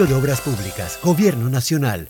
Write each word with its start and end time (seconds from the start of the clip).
de 0.05 0.13
Obras 0.15 0.41
Públicas, 0.41 0.99
Gobierno 1.03 1.49
Nacional. 1.49 2.09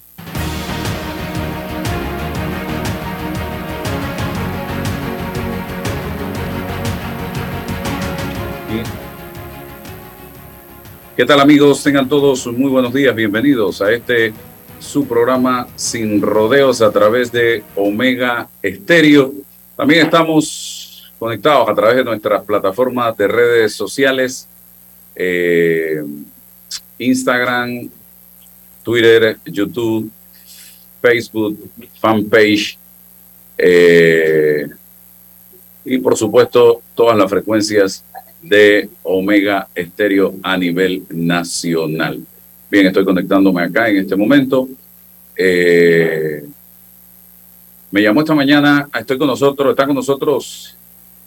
¿Qué 11.21 11.27
tal 11.27 11.39
amigos? 11.39 11.83
Tengan 11.83 12.09
todos 12.09 12.47
muy 12.47 12.71
buenos 12.71 12.91
días, 12.91 13.15
bienvenidos 13.15 13.79
a 13.79 13.91
este 13.91 14.33
su 14.79 15.07
programa 15.07 15.67
Sin 15.75 16.19
Rodeos 16.19 16.81
a 16.81 16.91
través 16.91 17.31
de 17.31 17.63
Omega 17.75 18.49
Estéreo. 18.59 19.31
También 19.77 20.07
estamos 20.07 21.13
conectados 21.19 21.69
a 21.69 21.75
través 21.75 21.97
de 21.97 22.03
nuestras 22.05 22.43
plataformas 22.43 23.15
de 23.17 23.27
redes 23.27 23.75
sociales, 23.75 24.47
eh, 25.15 26.03
Instagram, 26.97 27.87
Twitter, 28.81 29.37
YouTube, 29.45 30.09
Facebook, 31.03 31.69
fanpage 31.99 32.79
eh, 33.59 34.67
y 35.85 35.99
por 35.99 36.17
supuesto 36.17 36.81
todas 36.95 37.15
las 37.15 37.29
frecuencias 37.29 38.03
de 38.41 38.89
Omega 39.03 39.67
Estéreo 39.75 40.35
a 40.41 40.57
nivel 40.57 41.03
nacional. 41.09 42.19
Bien, 42.69 42.87
estoy 42.87 43.05
conectándome 43.05 43.61
acá 43.61 43.89
en 43.89 43.97
este 43.97 44.15
momento. 44.15 44.67
Eh, 45.35 46.43
me 47.91 48.01
llamó 48.01 48.21
esta 48.21 48.33
mañana, 48.33 48.87
estoy 48.97 49.17
con 49.17 49.27
nosotros, 49.27 49.71
está 49.71 49.85
con 49.85 49.95
nosotros 49.95 50.77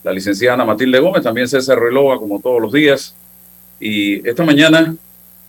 la 0.03 0.13
licenciada 0.13 0.55
Ana 0.55 0.65
Matilde 0.67 1.01
Gómez, 1.01 1.23
también 1.23 1.49
César 1.49 1.79
Relova, 1.79 2.19
como 2.19 2.41
todos 2.41 2.61
los 2.61 2.73
días. 2.73 3.15
Y 3.81 4.27
esta 4.29 4.45
mañana 4.45 4.95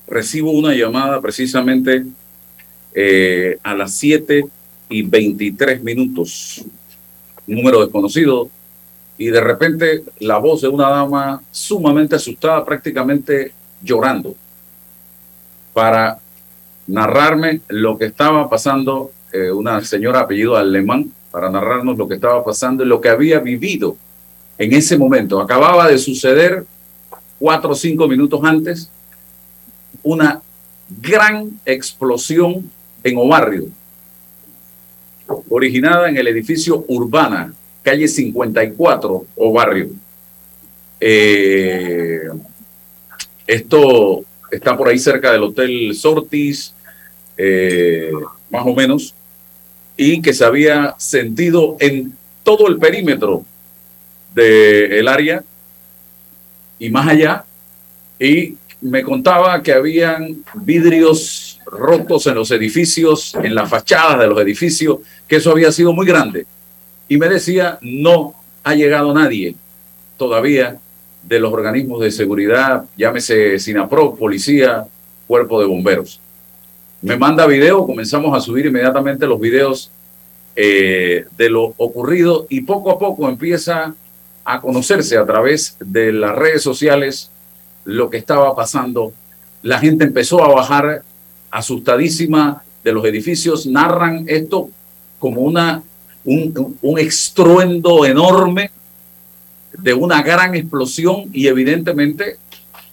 recibo 0.08 0.52
una 0.52 0.74
llamada 0.74 1.20
precisamente 1.22 2.06
eh, 2.94 3.58
a 3.64 3.74
las 3.76 3.94
7 3.96 4.46
y 4.90 5.02
23 5.02 5.84
minutos, 5.84 6.64
número 7.46 7.82
desconocido, 7.82 8.50
y 9.18 9.28
de 9.28 9.42
repente 9.42 10.04
la 10.20 10.38
voz 10.38 10.62
de 10.62 10.68
una 10.68 10.90
dama 10.90 11.42
sumamente 11.52 12.16
asustada, 12.16 12.66
prácticamente 12.66 13.54
llorando, 13.82 14.36
para 15.74 16.18
narrarme 16.88 17.62
lo 17.70 17.98
que 17.98 18.06
estaba 18.06 18.50
pasando, 18.50 19.12
eh, 19.32 19.52
una 19.52 19.82
señora 19.84 20.22
apellido 20.22 20.56
alemán, 20.56 21.12
para 21.32 21.50
narrarnos 21.50 21.98
lo 21.98 22.08
que 22.08 22.16
estaba 22.16 22.44
pasando 22.44 22.84
y 22.84 22.88
lo 22.88 23.02
que 23.02 23.10
había 23.10 23.40
vivido 23.40 23.98
en 24.58 24.74
ese 24.74 24.98
momento. 24.98 25.42
Acababa 25.42 25.88
de 25.88 25.98
suceder 25.98 26.66
cuatro 27.40 27.72
o 27.72 27.76
cinco 27.76 28.08
minutos 28.08 28.40
antes 28.44 28.90
una 30.04 30.42
gran 31.02 31.60
explosión 31.66 32.70
en 33.04 33.18
Obarrio, 33.18 33.66
originada 35.50 36.10
en 36.10 36.18
el 36.18 36.28
edificio 36.28 36.86
Urbana, 36.88 37.54
calle 37.86 38.08
54 38.08 39.28
o 39.36 39.54
barrio. 39.54 39.92
Eh, 41.00 42.28
esto 43.46 44.26
está 44.52 44.76
por 44.76 44.88
ahí 44.88 44.98
cerca 44.98 45.32
del 45.32 45.44
Hotel 45.44 45.94
Sortis, 45.94 46.74
eh, 47.38 48.12
más 48.50 48.66
o 48.66 48.74
menos, 48.74 49.14
y 49.96 50.20
que 50.20 50.34
se 50.34 50.44
había 50.44 50.96
sentido 50.98 51.78
en 51.80 52.14
todo 52.44 52.68
el 52.68 52.80
perímetro 52.80 53.46
del 54.34 55.08
área 55.08 55.44
y 56.80 56.90
más 56.90 57.08
allá, 57.08 57.46
y 58.20 58.56
me 58.82 59.04
contaba 59.04 59.62
que 59.62 59.74
habían 59.74 60.44
vidrios 60.56 61.60
rotos 61.68 62.26
en 62.26 62.36
los 62.36 62.50
edificios, 62.50 63.36
en 63.36 63.54
las 63.54 63.70
fachadas 63.70 64.20
de 64.20 64.28
los 64.28 64.40
edificios, 64.42 64.98
que 65.28 65.36
eso 65.36 65.52
había 65.52 65.72
sido 65.72 65.94
muy 65.94 66.08
grande 66.08 66.48
y 67.08 67.18
me 67.18 67.30
decía, 67.30 67.78
no 67.82 68.34
ha 68.64 68.74
llegado 68.74 69.14
nadie 69.14 69.56
todavía 70.18 70.78
de 71.24 71.40
los 71.40 71.52
organismos 71.54 72.02
de 72.02 72.12
seguridad, 72.12 72.86
llámese 72.98 73.60
SINAPRO, 73.60 74.16
policía, 74.16 74.86
cuerpo 75.28 75.60
de 75.60 75.68
bomberos. 75.68 76.22
Me 77.02 77.18
manda 77.18 77.46
video, 77.46 77.86
comenzamos 77.86 78.36
a 78.36 78.42
subir 78.42 78.68
inmediatamente 78.68 79.28
los 79.28 79.40
videos 79.40 79.92
eh, 80.56 81.26
de 81.38 81.50
lo 81.50 81.74
ocurrido 81.78 82.46
y 82.50 82.62
poco 82.62 82.92
a 82.92 83.00
poco 83.00 83.28
empieza 83.28 83.94
a 84.46 84.62
conocerse 84.62 85.18
a 85.18 85.26
través 85.26 85.76
de 85.80 86.12
las 86.14 86.36
redes 86.36 86.62
sociales 86.62 87.32
lo 87.84 88.10
que 88.10 88.18
estaba 88.18 88.56
pasando. 88.56 89.12
La 89.64 89.80
gente 89.80 90.04
empezó 90.04 90.44
a 90.44 90.54
bajar 90.54 91.04
asustadísima 91.52 92.64
de 92.84 92.92
los 92.94 93.04
edificios, 93.06 93.66
narran 93.66 94.26
esto 94.28 94.70
como 95.20 95.42
una 95.42 95.84
un, 96.26 96.78
un 96.82 97.00
estruendo 97.00 98.06
enorme 98.06 98.72
de 99.78 99.94
una 99.94 100.22
gran 100.22 100.56
explosión 100.56 101.30
y 101.32 101.48
evidentemente 101.48 102.38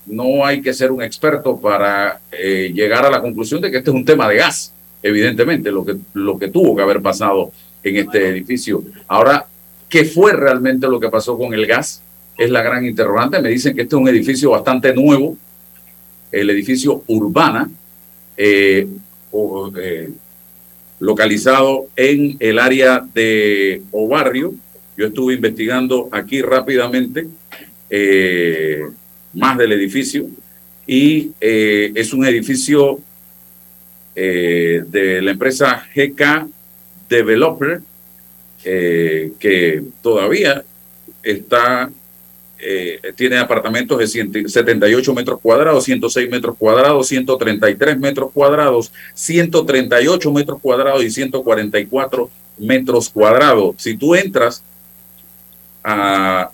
no 0.07 0.45
hay 0.45 0.61
que 0.61 0.75
ser 0.75 0.91
un 0.91 1.03
experto 1.03 1.59
para 1.59 2.21
eh, 2.31 2.73
llegar 2.75 3.07
a 3.07 3.11
la 3.11 3.21
conclusión 3.21 3.61
de 3.61 3.71
que 3.71 3.79
este 3.79 3.91
es 3.91 3.97
un 3.97 4.05
tema 4.05 4.29
de 4.29 4.37
gas, 4.37 4.73
evidentemente, 5.03 5.71
lo 5.71 5.85
que, 5.85 5.97
lo 6.15 6.39
que 6.39 6.49
tuvo 6.49 6.75
que 6.77 6.83
haber 6.83 7.01
pasado 7.01 7.53
en 7.83 7.97
este 7.97 8.29
edificio. 8.29 8.83
Ahora, 9.09 9.47
¿qué 9.89 10.05
fue 10.05 10.33
realmente 10.33 10.89
lo 10.89 10.99
que 10.99 11.09
pasó 11.09 11.39
con 11.39 11.55
el 11.55 11.67
gas? 11.67 12.03
Es 12.37 12.51
la 12.51 12.63
gran 12.63 12.85
interrogante. 12.85 13.41
Me 13.41 13.51
dicen 13.51 13.75
que 13.75 13.83
este 13.83 13.95
es 13.95 14.01
un 14.01 14.09
edificio 14.09 14.51
bastante 14.51 14.95
nuevo, 14.95 15.37
el 16.31 16.51
edificio 16.51 17.03
Urbana, 17.07 17.71
eh, 18.37 18.89
eh, 19.77 20.11
localizado 21.03 21.89
en 21.97 22.37
el 22.39 22.61
área 22.61 23.05
de 23.13 23.83
Obarrio. 23.91 24.55
Yo 24.97 25.07
estuve 25.07 25.35
investigando 25.35 26.09
aquí 26.13 26.41
rápidamente 26.43 27.27
eh, 27.91 28.83
más 29.35 29.59
del 29.59 29.73
edificio 29.73 30.29
y 30.87 31.33
eh, 31.41 31.91
es 31.97 32.13
un 32.13 32.25
edificio 32.25 33.01
eh, 34.15 34.85
de 34.87 35.21
la 35.23 35.33
empresa 35.33 35.85
GK 35.93 36.47
Developer 37.09 37.81
que 38.63 39.83
todavía 40.03 40.63
está 41.25 41.91
eh, 42.65 43.01
tiene 43.17 43.39
apartamentos 43.39 43.99
de 43.99 44.07
78 44.49 45.15
metros 45.15 45.41
cuadrados, 45.41 45.83
106 45.85 46.31
metros 46.31 46.57
cuadrados, 46.57 47.09
133 47.09 47.99
metros 47.99 48.31
cuadrados, 48.33 48.93
138 49.15 50.33
metros 50.33 50.61
cuadrados 50.61 51.03
y 51.03 51.11
144 51.11 52.31
metros 52.59 53.09
cuadrados. 53.09 53.75
Si 53.79 53.97
tú 53.97 54.15
entras, 54.15 54.63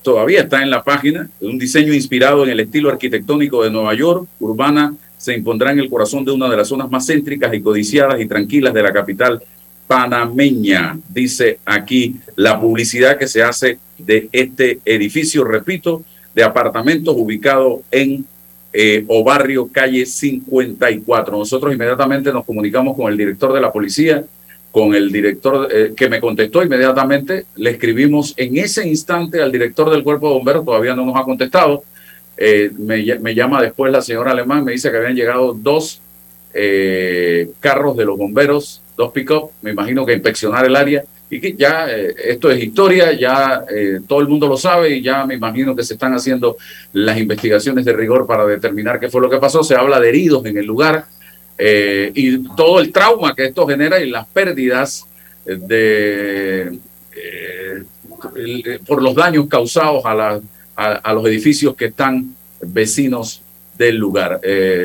todavía 0.01 0.41
está 0.41 0.63
en 0.63 0.71
la 0.71 0.83
página, 0.83 1.29
un 1.41 1.59
diseño 1.59 1.93
inspirado 1.93 2.43
en 2.43 2.49
el 2.49 2.59
estilo 2.61 2.89
arquitectónico 2.89 3.63
de 3.63 3.69
Nueva 3.69 3.93
York, 3.93 4.27
urbana, 4.39 4.95
se 5.17 5.35
impondrá 5.35 5.71
en 5.71 5.79
el 5.79 5.89
corazón 5.89 6.25
de 6.25 6.31
una 6.31 6.49
de 6.49 6.57
las 6.57 6.69
zonas 6.69 6.89
más 6.89 7.05
céntricas 7.05 7.53
y 7.53 7.61
codiciadas 7.61 8.19
y 8.19 8.25
tranquilas 8.25 8.73
de 8.73 8.81
la 8.81 8.91
capital 8.91 9.43
panameña, 9.85 10.97
dice 11.09 11.59
aquí 11.65 12.15
la 12.35 12.59
publicidad 12.59 13.17
que 13.17 13.27
se 13.27 13.43
hace 13.43 13.79
de 14.05 14.29
este 14.31 14.79
edificio, 14.85 15.43
repito, 15.43 16.03
de 16.33 16.43
apartamentos 16.43 17.15
ubicado 17.17 17.81
en 17.91 18.25
eh, 18.71 19.03
o 19.07 19.23
barrio 19.23 19.67
calle 19.71 20.05
54. 20.05 21.35
Nosotros 21.35 21.73
inmediatamente 21.73 22.31
nos 22.31 22.45
comunicamos 22.45 22.95
con 22.95 23.11
el 23.11 23.17
director 23.17 23.51
de 23.51 23.61
la 23.61 23.71
policía, 23.71 24.23
con 24.71 24.93
el 24.93 25.11
director 25.11 25.67
eh, 25.73 25.93
que 25.97 26.07
me 26.07 26.19
contestó 26.19 26.63
inmediatamente, 26.63 27.45
le 27.55 27.71
escribimos 27.71 28.35
en 28.37 28.57
ese 28.57 28.87
instante 28.87 29.41
al 29.41 29.51
director 29.51 29.89
del 29.89 30.03
cuerpo 30.03 30.27
de 30.27 30.35
bomberos, 30.35 30.65
todavía 30.65 30.95
no 30.95 31.03
nos 31.03 31.15
ha 31.15 31.23
contestado, 31.23 31.83
eh, 32.37 32.69
me, 32.77 33.03
me, 33.19 33.33
llama 33.33 33.59
después 33.59 33.91
la 33.91 34.03
señora 34.03 34.31
Alemán, 34.31 34.63
me 34.63 34.73
dice 34.73 34.91
que 34.91 34.97
habían 34.97 35.15
llegado 35.15 35.53
dos 35.53 36.01
carros 37.59 37.95
de 37.95 38.05
los 38.05 38.17
bomberos, 38.17 38.81
dos 38.97 39.11
pick-up, 39.11 39.51
me 39.61 39.71
imagino 39.71 40.05
que 40.05 40.13
inspeccionar 40.13 40.65
el 40.65 40.75
área, 40.75 41.03
y 41.29 41.39
que 41.39 41.53
ya 41.53 41.87
eh, 41.89 42.15
esto 42.25 42.49
es 42.49 42.63
historia, 42.63 43.13
ya 43.13 43.63
eh, 43.69 43.99
todo 44.07 44.19
el 44.19 44.27
mundo 44.27 44.47
lo 44.47 44.57
sabe 44.57 44.95
y 44.95 45.01
ya 45.01 45.25
me 45.25 45.35
imagino 45.35 45.75
que 45.75 45.83
se 45.83 45.93
están 45.93 46.13
haciendo 46.13 46.57
las 46.93 47.19
investigaciones 47.19 47.85
de 47.85 47.93
rigor 47.93 48.25
para 48.25 48.45
determinar 48.45 48.99
qué 48.99 49.09
fue 49.09 49.21
lo 49.21 49.29
que 49.29 49.37
pasó. 49.37 49.63
Se 49.63 49.75
habla 49.75 49.99
de 49.99 50.09
heridos 50.09 50.43
en 50.45 50.57
el 50.57 50.65
lugar 50.65 51.05
eh, 51.57 52.11
y 52.15 52.39
todo 52.55 52.79
el 52.79 52.91
trauma 52.91 53.35
que 53.35 53.45
esto 53.45 53.67
genera 53.67 53.99
y 53.99 54.09
las 54.09 54.25
pérdidas 54.27 55.05
de 55.45 56.77
por 58.85 59.01
los 59.01 59.15
daños 59.15 59.47
causados 59.47 60.05
a, 60.05 60.13
la, 60.13 60.41
a, 60.75 61.13
los 61.13 61.25
edificios 61.25 61.75
que 61.75 61.85
están 61.85 62.35
vecinos 62.61 63.41
del 63.77 63.97
lugar. 63.97 64.39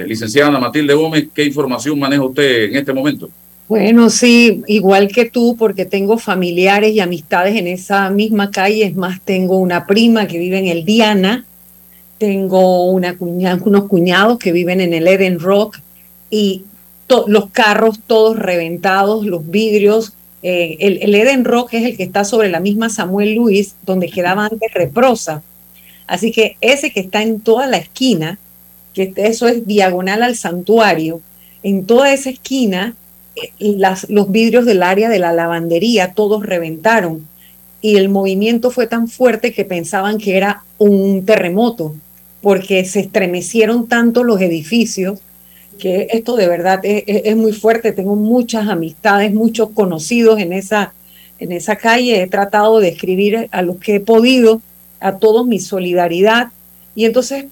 licenciada 0.06 0.58
Matilde 0.58 0.94
Gómez, 0.94 1.28
¿qué 1.34 1.44
información 1.44 1.98
maneja 1.98 2.22
usted 2.22 2.64
en 2.64 2.76
este 2.76 2.92
momento? 2.92 3.28
Bueno, 3.66 4.10
sí, 4.10 4.62
igual 4.66 5.08
que 5.08 5.24
tú, 5.24 5.56
porque 5.58 5.86
tengo 5.86 6.18
familiares 6.18 6.92
y 6.92 7.00
amistades 7.00 7.56
en 7.56 7.66
esa 7.66 8.10
misma 8.10 8.50
calle. 8.50 8.84
Es 8.84 8.94
más, 8.94 9.22
tengo 9.22 9.56
una 9.58 9.86
prima 9.86 10.26
que 10.26 10.38
vive 10.38 10.58
en 10.58 10.66
el 10.66 10.84
Diana, 10.84 11.46
tengo 12.18 12.90
una 12.90 13.16
unos 13.18 13.84
cuñados 13.88 14.38
que 14.38 14.52
viven 14.52 14.80
en 14.80 14.92
el 14.92 15.08
Eden 15.08 15.40
Rock 15.40 15.78
y 16.30 16.64
los 17.26 17.50
carros 17.50 18.00
todos 18.06 18.38
reventados, 18.38 19.24
los 19.24 19.48
vidrios. 19.48 20.12
Eh, 20.42 20.76
el, 20.80 20.98
el, 21.02 21.14
Eden 21.14 21.44
Rock 21.44 21.72
es 21.72 21.84
el 21.84 21.96
que 21.96 22.02
está 22.02 22.24
sobre 22.24 22.50
la 22.50 22.60
misma 22.60 22.90
Samuel 22.90 23.34
Luis, 23.34 23.76
donde 23.82 24.10
quedaba 24.10 24.44
antes 24.44 24.74
Reprosa. 24.74 25.42
Así 26.06 26.32
que 26.32 26.58
ese 26.60 26.92
que 26.92 27.00
está 27.00 27.22
en 27.22 27.40
toda 27.40 27.66
la 27.66 27.78
esquina, 27.78 28.38
que 28.92 29.12
eso 29.16 29.48
es 29.48 29.66
diagonal 29.66 30.22
al 30.22 30.36
santuario, 30.36 31.22
en 31.62 31.86
toda 31.86 32.12
esa 32.12 32.28
esquina 32.28 32.94
las, 33.58 34.08
los 34.10 34.30
vidrios 34.30 34.64
del 34.64 34.82
área 34.82 35.08
de 35.08 35.18
la 35.18 35.32
lavandería 35.32 36.12
todos 36.14 36.44
reventaron 36.44 37.26
y 37.80 37.96
el 37.96 38.08
movimiento 38.08 38.70
fue 38.70 38.86
tan 38.86 39.08
fuerte 39.08 39.52
que 39.52 39.64
pensaban 39.64 40.18
que 40.18 40.36
era 40.36 40.62
un 40.78 41.26
terremoto 41.26 41.94
porque 42.40 42.84
se 42.84 43.00
estremecieron 43.00 43.88
tanto 43.88 44.24
los 44.24 44.40
edificios 44.40 45.20
que 45.78 46.08
esto 46.10 46.36
de 46.36 46.48
verdad 46.48 46.80
es, 46.82 47.36
muy 47.36 47.52
fuerte. 47.52 47.92
Tengo 47.92 48.16
muchas 48.16 48.68
amistades, 48.68 49.32
muchos 49.32 49.70
conocidos 49.70 50.38
en 50.38 50.52
esa, 50.52 50.92
en 51.38 51.52
esa 51.52 51.76
calle. 51.76 52.22
He 52.22 52.26
tratado 52.26 52.80
de 52.80 52.88
escribir 52.88 53.48
a 53.50 53.62
los 53.62 53.76
que 53.76 53.96
he 53.96 54.00
podido, 54.00 54.60
a 55.00 55.16
todos 55.18 55.46
mi 55.46 55.58
solidaridad. 55.58 56.48
Y 56.94 57.04
entonces 57.06 57.46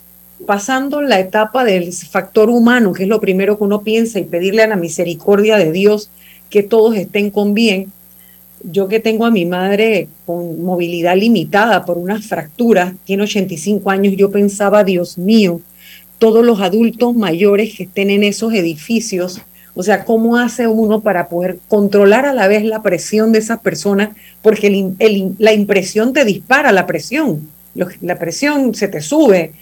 pasando 0.47 1.03
la 1.03 1.21
etapa 1.21 1.65
del 1.65 1.93
factor 1.93 2.51
humano, 2.51 2.93
que 2.93 3.05
es 3.05 3.09
lo 3.09 3.21
primero 3.21 3.59
que 3.59 3.65
uno 3.65 3.83
piensa, 3.83 4.19
y 4.19 4.25
pedirle 4.25 4.63
a 4.63 4.67
la 4.67 4.77
misericordia 4.77 5.57
de 5.57 5.73
Dios 5.73 6.11
que 6.51 6.63
todos 6.63 6.97
estén 6.97 7.31
con 7.31 7.55
bien, 7.55 7.93
yo 8.65 8.89
que 8.89 9.01
tengo 9.01 9.27
a 9.27 9.31
mi 9.31 9.45
madre 9.45 10.09
con 10.27 10.63
movilidad 10.63 11.17
limitada 11.17 11.85
por 11.85 11.99
unas 11.99 12.27
fracturas, 12.27 12.95
tiene 13.05 13.25
85 13.25 13.91
años, 13.91 14.15
yo 14.17 14.31
pensaba, 14.31 14.85
Dios 14.85 15.19
mío, 15.19 15.61
todos 16.19 16.45
los 16.45 16.61
adultos 16.61 17.15
mayores 17.15 17.75
que 17.75 17.85
estén 17.85 18.11
en 18.11 18.23
esos 18.23 18.53
edificios, 18.55 19.41
o 19.75 19.83
sea, 19.83 20.05
¿cómo 20.05 20.37
hace 20.37 20.69
uno 20.69 21.01
para 21.01 21.29
poder 21.29 21.59
controlar 21.67 22.27
a 22.27 22.35
la 22.35 22.47
vez 22.47 22.65
la 22.65 22.83
presión 22.83 23.33
de 23.33 23.39
esas 23.39 23.61
personas? 23.61 24.11
Porque 24.43 24.95
la 25.39 25.53
impresión 25.53 26.13
te 26.13 26.25
dispara 26.25 26.73
la 26.73 26.87
presión, 26.87 27.49
la 27.75 28.19
presión 28.19 28.75
se 28.75 28.89
te 28.89 29.01
sube, 29.01 29.53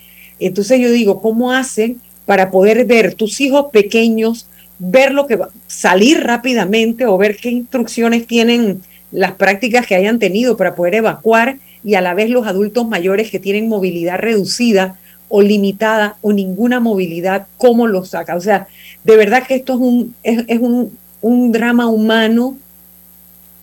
entonces 0.47 0.81
yo 0.81 0.91
digo, 0.91 1.21
¿cómo 1.21 1.53
hacen 1.53 2.01
para 2.27 2.51
poder 2.51 2.85
ver 2.85 3.15
tus 3.15 3.41
hijos 3.41 3.67
pequeños, 3.73 4.47
ver 4.79 5.13
lo 5.13 5.27
que 5.27 5.37
va, 5.37 5.49
salir 5.67 6.23
rápidamente 6.23 7.07
o 7.07 7.19
ver 7.19 7.37
qué 7.37 7.51
instrucciones 7.51 8.27
tienen 8.27 8.83
las 9.11 9.33
prácticas 9.33 9.87
que 9.87 9.97
hayan 9.97 10.19
tenido 10.19 10.57
para 10.57 10.75
poder 10.75 10.95
evacuar 10.95 11.59
y 11.83 11.95
a 11.95 12.01
la 12.01 12.15
vez 12.15 12.31
los 12.31 12.47
adultos 12.47 12.87
mayores 12.87 13.31
que 13.31 13.39
tienen 13.39 13.69
movilidad 13.69 14.19
reducida 14.19 14.97
o 15.29 15.43
limitada 15.43 16.17
o 16.21 16.33
ninguna 16.33 16.81
movilidad, 16.81 17.47
cómo 17.57 17.87
los 17.87 18.11
saca? 18.11 18.37
O 18.37 18.41
sea, 18.41 18.69
de 19.05 19.17
verdad 19.17 19.47
que 19.47 19.55
esto 19.55 19.75
es 19.75 19.81
un, 19.81 20.15
es, 20.23 20.59
un, 20.59 20.97
un 21.21 21.53
drama 21.53 21.89
humano 21.89 22.57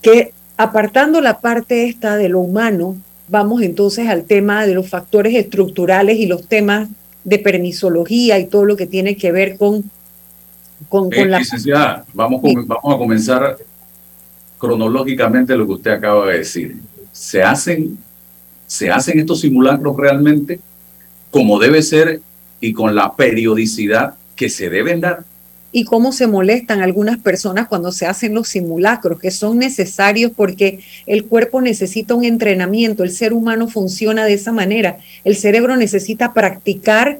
que 0.02 0.34
apartando 0.56 1.22
la 1.22 1.40
parte 1.40 1.86
esta 1.86 2.18
de 2.18 2.30
lo 2.30 2.40
humano, 2.40 2.98
vamos 3.28 3.62
entonces 3.62 4.08
al 4.08 4.24
tema 4.24 4.66
de 4.66 4.74
los 4.74 4.90
factores 4.90 5.36
estructurales 5.36 6.18
y 6.18 6.28
los 6.28 6.48
temas 6.48 6.90
de 7.24 7.40
permisología 7.40 8.40
y 8.40 8.48
todo 8.48 8.66
lo 8.66 8.78
que 8.78 8.88
tiene 8.88 9.18
que 9.18 9.32
ver 9.32 9.58
con, 9.58 9.84
con, 10.88 11.14
eh, 11.14 11.26
la... 11.26 11.40
Licenciada, 11.40 12.06
vamos, 12.14 12.42
vamos 12.42 12.96
a 12.96 12.98
comenzar 12.98 13.58
cronológicamente 14.58 15.56
lo 15.56 15.66
que 15.66 15.74
usted 15.74 15.92
acaba 15.92 16.28
de 16.28 16.40
decir. 16.40 16.78
¿Se 17.12 17.44
hacen, 17.44 17.98
¿Se 18.66 18.90
hacen 18.90 19.20
estos 19.20 19.42
simulacros 19.42 19.96
realmente 19.98 20.60
como 21.32 21.60
debe 21.60 21.82
ser 21.82 22.22
y 22.62 22.74
con 22.74 22.96
la 22.96 23.16
periodicidad 23.16 24.16
que 24.36 24.50
se 24.50 24.70
deben 24.70 25.02
dar? 25.02 25.24
Y 25.78 25.84
cómo 25.84 26.12
se 26.12 26.26
molestan 26.26 26.82
algunas 26.82 27.20
personas 27.20 27.68
cuando 27.68 27.92
se 27.92 28.08
hacen 28.08 28.34
los 28.34 28.48
simulacros, 28.48 29.20
que 29.20 29.30
son 29.30 29.60
necesarios 29.60 30.32
porque 30.36 30.80
el 31.06 31.26
cuerpo 31.26 31.62
necesita 31.62 32.16
un 32.16 32.26
entrenamiento, 32.26 33.04
el 33.04 33.12
ser 33.12 33.32
humano 33.32 33.68
funciona 33.68 34.26
de 34.26 34.34
esa 34.34 34.52
manera, 34.52 34.98
el 35.24 35.36
cerebro 35.36 35.76
necesita 35.76 36.34
practicar 36.34 37.20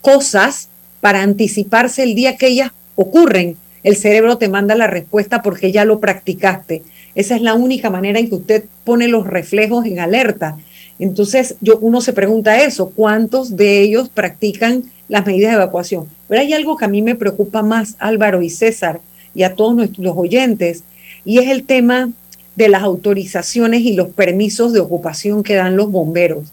cosas 0.00 0.68
para 1.00 1.22
anticiparse 1.22 2.02
el 2.02 2.16
día 2.16 2.36
que 2.36 2.48
ellas 2.48 2.72
ocurren. 2.96 3.56
El 3.84 3.94
cerebro 3.94 4.36
te 4.36 4.48
manda 4.48 4.74
la 4.74 4.88
respuesta 4.88 5.40
porque 5.40 5.70
ya 5.70 5.84
lo 5.84 6.00
practicaste. 6.00 6.82
Esa 7.14 7.36
es 7.36 7.42
la 7.42 7.54
única 7.54 7.88
manera 7.88 8.18
en 8.18 8.28
que 8.28 8.34
usted 8.34 8.64
pone 8.82 9.06
los 9.06 9.28
reflejos 9.28 9.86
en 9.86 10.00
alerta. 10.00 10.56
Entonces, 10.98 11.54
yo, 11.60 11.78
uno 11.78 12.00
se 12.00 12.12
pregunta 12.12 12.60
eso, 12.64 12.90
¿cuántos 12.96 13.56
de 13.56 13.80
ellos 13.82 14.08
practican 14.08 14.82
las 15.08 15.26
medidas 15.26 15.52
de 15.52 15.56
evacuación? 15.56 16.06
Pero 16.28 16.40
hay 16.40 16.52
algo 16.52 16.76
que 16.76 16.84
a 16.84 16.88
mí 16.88 17.02
me 17.02 17.14
preocupa 17.14 17.62
más, 17.62 17.96
Álvaro 17.98 18.42
y 18.42 18.50
César, 18.50 19.00
y 19.34 19.42
a 19.42 19.54
todos 19.54 19.74
nuestros 19.74 20.16
oyentes, 20.16 20.84
y 21.24 21.38
es 21.38 21.48
el 21.48 21.64
tema 21.64 22.10
de 22.56 22.68
las 22.68 22.82
autorizaciones 22.82 23.82
y 23.82 23.92
los 23.92 24.08
permisos 24.08 24.72
de 24.72 24.80
ocupación 24.80 25.42
que 25.42 25.54
dan 25.54 25.76
los 25.76 25.90
bomberos. 25.90 26.52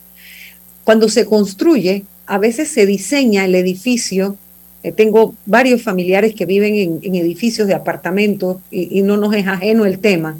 Cuando 0.83 1.07
se 1.07 1.25
construye, 1.25 2.03
a 2.25 2.37
veces 2.37 2.69
se 2.69 2.85
diseña 2.85 3.45
el 3.45 3.55
edificio. 3.55 4.35
Eh, 4.83 4.91
tengo 4.91 5.33
varios 5.45 5.81
familiares 5.81 6.35
que 6.35 6.45
viven 6.45 6.99
en, 7.01 7.15
edificios 7.15 7.67
de 7.67 7.73
apartamentos 7.73 8.57
y, 8.69 9.01
no 9.01 9.15
nos 9.15 9.33
es 9.33 9.47
ajeno 9.47 9.85
el 9.85 9.99
tema. 9.99 10.37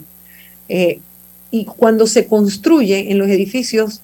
Eh, 0.68 1.00
y 1.50 1.66
cuando 1.66 2.08
se 2.08 2.26
construye 2.26 3.12
en 3.12 3.20
los 3.20 3.30
edificios, 3.30 4.02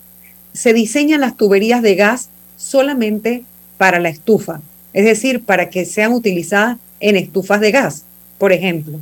se 0.53 0.73
diseñan 0.73 1.21
las 1.21 1.35
tuberías 1.35 1.81
de 1.81 1.95
gas 1.95 2.29
solamente 2.55 3.43
para 3.79 3.97
la 3.99 4.09
estufa, 4.09 4.59
es 4.91 5.05
decir, 5.05 5.45
para 5.45 5.69
que 5.69 5.85
sean 5.85 6.11
utilizadas 6.11 6.77
en 6.99 7.15
estufas 7.15 7.61
de 7.61 7.71
gas, 7.71 8.03
por 8.37 8.51
ejemplo. 8.51 8.99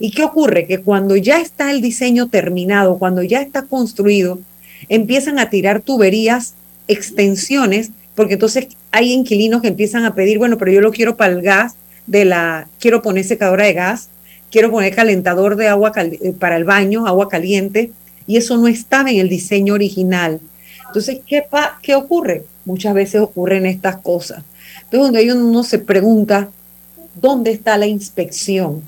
¿Y 0.00 0.10
qué 0.10 0.24
ocurre? 0.24 0.66
Que 0.66 0.78
cuando 0.78 1.14
ya 1.14 1.40
está 1.40 1.70
el 1.70 1.80
diseño 1.80 2.28
terminado, 2.28 2.98
cuando 2.98 3.22
ya 3.22 3.40
está 3.40 3.62
construido, 3.62 4.40
empiezan 4.88 5.38
a 5.38 5.50
tirar 5.50 5.82
tuberías, 5.82 6.54
extensiones, 6.88 7.92
porque 8.16 8.34
entonces 8.34 8.66
hay 8.90 9.12
inquilinos 9.12 9.62
que 9.62 9.68
empiezan 9.68 10.04
a 10.04 10.16
pedir, 10.16 10.38
bueno, 10.38 10.58
pero 10.58 10.72
yo 10.72 10.80
lo 10.80 10.90
quiero 10.90 11.16
para 11.16 11.32
el 11.32 11.40
gas 11.40 11.76
de 12.08 12.24
la, 12.24 12.66
quiero 12.80 13.02
poner 13.02 13.24
secadora 13.24 13.66
de 13.66 13.74
gas, 13.74 14.08
quiero 14.50 14.72
poner 14.72 14.96
calentador 14.96 15.54
de 15.54 15.68
agua 15.68 15.92
eh, 15.96 16.32
para 16.36 16.56
el 16.56 16.64
baño, 16.64 17.06
agua 17.06 17.28
caliente, 17.28 17.92
y 18.26 18.36
eso 18.36 18.56
no 18.56 18.66
estaba 18.66 19.12
en 19.12 19.18
el 19.18 19.28
diseño 19.28 19.74
original. 19.74 20.40
Entonces, 20.88 21.20
¿qué, 21.24 21.44
qué 21.82 21.94
ocurre? 21.94 22.44
Muchas 22.68 22.92
veces 22.92 23.22
ocurren 23.22 23.64
estas 23.64 23.96
cosas. 23.96 24.44
Entonces, 24.84 25.26
donde 25.26 25.32
uno 25.32 25.64
se 25.64 25.78
pregunta, 25.78 26.50
¿dónde 27.18 27.50
está 27.50 27.78
la 27.78 27.86
inspección? 27.86 28.82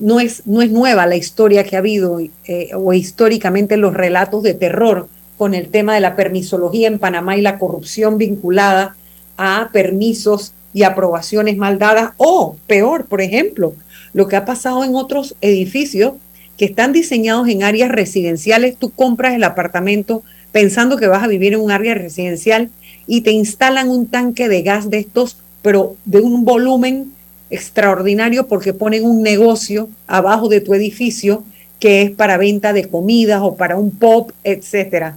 No 0.00 0.18
es, 0.18 0.44
no 0.46 0.62
es 0.62 0.72
nueva 0.72 1.06
la 1.06 1.14
historia 1.14 1.62
que 1.62 1.76
ha 1.76 1.78
habido, 1.78 2.18
eh, 2.18 2.70
o 2.74 2.92
históricamente 2.92 3.76
los 3.76 3.94
relatos 3.94 4.42
de 4.42 4.54
terror 4.54 5.08
con 5.38 5.54
el 5.54 5.68
tema 5.68 5.94
de 5.94 6.00
la 6.00 6.16
permisología 6.16 6.88
en 6.88 6.98
Panamá 6.98 7.36
y 7.36 7.40
la 7.40 7.60
corrupción 7.60 8.18
vinculada 8.18 8.96
a 9.36 9.70
permisos 9.72 10.52
y 10.72 10.82
aprobaciones 10.82 11.56
mal 11.56 11.78
dadas, 11.78 12.14
o 12.16 12.56
peor, 12.66 13.06
por 13.06 13.20
ejemplo, 13.20 13.74
lo 14.12 14.26
que 14.26 14.34
ha 14.34 14.44
pasado 14.44 14.82
en 14.82 14.96
otros 14.96 15.36
edificios 15.40 16.14
que 16.58 16.64
están 16.64 16.92
diseñados 16.92 17.46
en 17.46 17.62
áreas 17.62 17.92
residenciales, 17.92 18.76
tú 18.76 18.90
compras 18.90 19.34
el 19.34 19.44
apartamento 19.44 20.24
pensando 20.50 20.96
que 20.96 21.06
vas 21.06 21.22
a 21.22 21.28
vivir 21.28 21.52
en 21.52 21.60
un 21.60 21.70
área 21.70 21.94
residencial 21.94 22.70
y 23.06 23.20
te 23.22 23.30
instalan 23.30 23.88
un 23.88 24.06
tanque 24.06 24.48
de 24.48 24.62
gas 24.62 24.90
de 24.90 24.98
estos, 24.98 25.36
pero 25.62 25.96
de 26.04 26.20
un 26.20 26.44
volumen 26.44 27.12
extraordinario 27.50 28.46
porque 28.46 28.72
ponen 28.72 29.04
un 29.04 29.22
negocio 29.22 29.88
abajo 30.06 30.48
de 30.48 30.60
tu 30.60 30.74
edificio 30.74 31.44
que 31.78 32.02
es 32.02 32.10
para 32.10 32.36
venta 32.36 32.72
de 32.72 32.88
comidas 32.88 33.40
o 33.42 33.56
para 33.56 33.76
un 33.76 33.90
pop, 33.90 34.30
etcétera. 34.42 35.16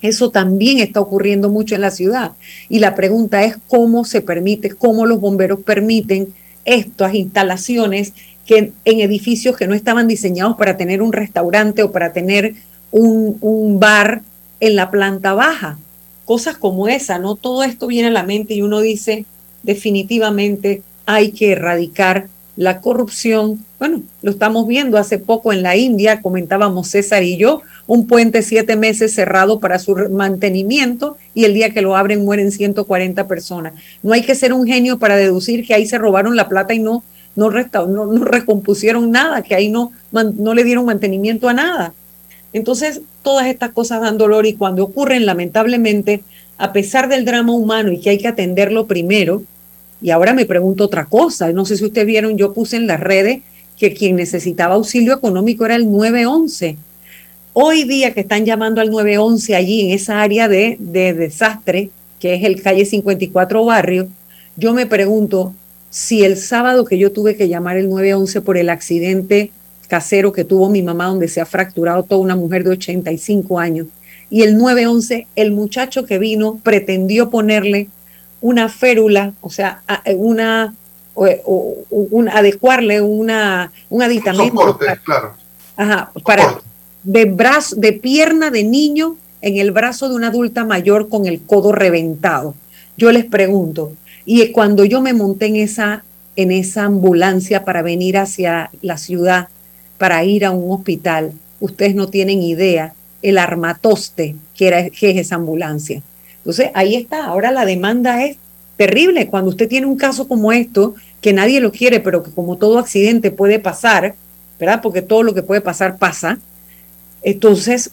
Eso 0.00 0.30
también 0.30 0.78
está 0.78 1.00
ocurriendo 1.00 1.48
mucho 1.48 1.74
en 1.74 1.80
la 1.80 1.90
ciudad. 1.90 2.32
Y 2.68 2.80
la 2.80 2.94
pregunta 2.94 3.44
es 3.44 3.56
cómo 3.68 4.04
se 4.04 4.20
permite, 4.20 4.70
cómo 4.70 5.06
los 5.06 5.20
bomberos 5.20 5.60
permiten 5.60 6.28
estas 6.64 7.14
instalaciones 7.14 8.12
que 8.46 8.72
en 8.84 9.00
edificios 9.00 9.56
que 9.56 9.68
no 9.68 9.74
estaban 9.74 10.08
diseñados 10.08 10.56
para 10.56 10.76
tener 10.76 11.02
un 11.02 11.12
restaurante 11.12 11.82
o 11.84 11.92
para 11.92 12.12
tener 12.12 12.54
un, 12.90 13.38
un 13.40 13.78
bar 13.78 14.22
en 14.58 14.76
la 14.76 14.90
planta 14.90 15.34
baja. 15.34 15.78
Cosas 16.24 16.56
como 16.56 16.88
esa, 16.88 17.18
¿no? 17.18 17.36
Todo 17.36 17.62
esto 17.64 17.86
viene 17.86 18.08
a 18.08 18.12
la 18.12 18.22
mente 18.22 18.54
y 18.54 18.62
uno 18.62 18.80
dice, 18.80 19.24
definitivamente 19.62 20.82
hay 21.06 21.32
que 21.32 21.52
erradicar 21.52 22.28
la 22.56 22.80
corrupción. 22.80 23.64
Bueno, 23.78 24.02
lo 24.22 24.30
estamos 24.30 24.66
viendo 24.66 24.98
hace 24.98 25.18
poco 25.18 25.52
en 25.52 25.62
la 25.62 25.76
India, 25.76 26.20
comentábamos 26.20 26.88
César 26.88 27.22
y 27.22 27.36
yo, 27.36 27.62
un 27.86 28.06
puente 28.06 28.42
siete 28.42 28.76
meses 28.76 29.14
cerrado 29.14 29.58
para 29.58 29.78
su 29.78 29.96
mantenimiento 30.10 31.16
y 31.34 31.44
el 31.44 31.54
día 31.54 31.70
que 31.70 31.82
lo 31.82 31.96
abren 31.96 32.24
mueren 32.24 32.52
140 32.52 33.26
personas. 33.26 33.74
No 34.02 34.12
hay 34.12 34.22
que 34.22 34.34
ser 34.34 34.52
un 34.52 34.66
genio 34.66 34.98
para 34.98 35.16
deducir 35.16 35.66
que 35.66 35.74
ahí 35.74 35.86
se 35.86 35.98
robaron 35.98 36.36
la 36.36 36.48
plata 36.48 36.74
y 36.74 36.78
no 36.78 37.02
no, 37.34 37.50
no, 37.50 38.06
no 38.06 38.24
recompusieron 38.24 39.10
nada, 39.10 39.42
que 39.42 39.54
ahí 39.54 39.70
no, 39.70 39.92
no 40.10 40.54
le 40.54 40.64
dieron 40.64 40.84
mantenimiento 40.84 41.48
a 41.48 41.54
nada. 41.54 41.94
Entonces, 42.52 43.00
todas 43.22 43.46
estas 43.46 43.70
cosas 43.70 44.00
dan 44.00 44.18
dolor 44.18 44.46
y 44.46 44.54
cuando 44.54 44.84
ocurren, 44.84 45.26
lamentablemente, 45.26 46.22
a 46.58 46.72
pesar 46.72 47.08
del 47.08 47.24
drama 47.24 47.52
humano 47.54 47.92
y 47.92 48.00
que 48.00 48.10
hay 48.10 48.18
que 48.18 48.28
atenderlo 48.28 48.86
primero, 48.86 49.42
y 50.00 50.10
ahora 50.10 50.34
me 50.34 50.46
pregunto 50.46 50.84
otra 50.84 51.06
cosa, 51.06 51.52
no 51.52 51.64
sé 51.64 51.76
si 51.76 51.84
ustedes 51.84 52.06
vieron, 52.06 52.36
yo 52.36 52.52
puse 52.52 52.76
en 52.76 52.86
las 52.86 53.00
redes 53.00 53.40
que 53.78 53.94
quien 53.94 54.16
necesitaba 54.16 54.74
auxilio 54.74 55.14
económico 55.14 55.64
era 55.64 55.76
el 55.76 55.90
911. 55.90 56.76
Hoy 57.52 57.84
día 57.84 58.12
que 58.12 58.20
están 58.20 58.44
llamando 58.44 58.80
al 58.80 58.90
911 58.90 59.54
allí 59.54 59.82
en 59.82 59.92
esa 59.92 60.22
área 60.22 60.48
de, 60.48 60.76
de 60.80 61.14
desastre, 61.14 61.90
que 62.18 62.34
es 62.34 62.44
el 62.44 62.62
calle 62.62 62.84
54 62.84 63.64
barrio, 63.64 64.08
yo 64.56 64.72
me 64.74 64.86
pregunto 64.86 65.54
si 65.90 66.24
el 66.24 66.36
sábado 66.36 66.84
que 66.84 66.98
yo 66.98 67.12
tuve 67.12 67.36
que 67.36 67.48
llamar 67.48 67.76
el 67.76 67.88
911 67.88 68.40
por 68.40 68.56
el 68.56 68.70
accidente 68.70 69.50
casero 69.92 70.32
que 70.32 70.44
tuvo 70.44 70.70
mi 70.70 70.80
mamá, 70.80 71.04
donde 71.08 71.28
se 71.28 71.42
ha 71.42 71.44
fracturado 71.44 72.02
toda 72.02 72.22
una 72.22 72.34
mujer 72.34 72.64
de 72.64 72.70
85 72.70 73.58
años. 73.58 73.88
Y 74.30 74.40
el 74.40 74.56
911, 74.56 75.26
el 75.36 75.52
muchacho 75.52 76.06
que 76.06 76.18
vino 76.18 76.58
pretendió 76.62 77.28
ponerle 77.28 77.88
una 78.40 78.70
férula, 78.70 79.34
o 79.42 79.50
sea, 79.50 79.82
una, 80.16 80.74
o, 81.12 81.26
adecuarle 82.32 83.02
una, 83.02 83.70
un 83.90 84.02
aditamento. 84.02 84.78
claro. 85.04 85.34
Ajá, 85.76 86.10
para 86.24 86.62
de 87.02 87.26
brazo, 87.26 87.76
de 87.76 87.92
pierna 87.92 88.50
de 88.50 88.64
niño 88.64 89.16
en 89.42 89.58
el 89.58 89.72
brazo 89.72 90.08
de 90.08 90.14
una 90.14 90.28
adulta 90.28 90.64
mayor 90.64 91.10
con 91.10 91.26
el 91.26 91.42
codo 91.42 91.70
reventado. 91.70 92.54
Yo 92.96 93.12
les 93.12 93.26
pregunto, 93.26 93.92
y 94.24 94.52
cuando 94.52 94.86
yo 94.86 95.02
me 95.02 95.12
monté 95.12 95.48
en 95.48 95.56
esa, 95.56 96.02
en 96.36 96.50
esa 96.50 96.84
ambulancia 96.84 97.66
para 97.66 97.82
venir 97.82 98.16
hacia 98.16 98.70
la 98.80 98.96
ciudad, 98.96 99.48
para 99.98 100.24
ir 100.24 100.44
a 100.44 100.50
un 100.50 100.70
hospital, 100.70 101.32
ustedes 101.60 101.94
no 101.94 102.08
tienen 102.08 102.42
idea 102.42 102.94
el 103.22 103.38
armatoste 103.38 104.36
que, 104.54 104.66
era, 104.66 104.90
que 104.90 105.10
es 105.10 105.16
esa 105.16 105.36
ambulancia. 105.36 106.02
Entonces, 106.38 106.70
ahí 106.74 106.96
está. 106.96 107.26
Ahora 107.26 107.52
la 107.52 107.64
demanda 107.64 108.24
es 108.24 108.36
terrible. 108.76 109.28
Cuando 109.28 109.50
usted 109.50 109.68
tiene 109.68 109.86
un 109.86 109.96
caso 109.96 110.26
como 110.26 110.52
esto, 110.52 110.94
que 111.20 111.32
nadie 111.32 111.60
lo 111.60 111.70
quiere, 111.70 112.00
pero 112.00 112.22
que 112.22 112.32
como 112.32 112.56
todo 112.56 112.78
accidente 112.78 113.30
puede 113.30 113.60
pasar, 113.60 114.16
¿verdad? 114.58 114.80
Porque 114.82 115.02
todo 115.02 115.22
lo 115.22 115.34
que 115.34 115.42
puede 115.42 115.60
pasar 115.60 115.98
pasa. 115.98 116.38
Entonces, 117.22 117.92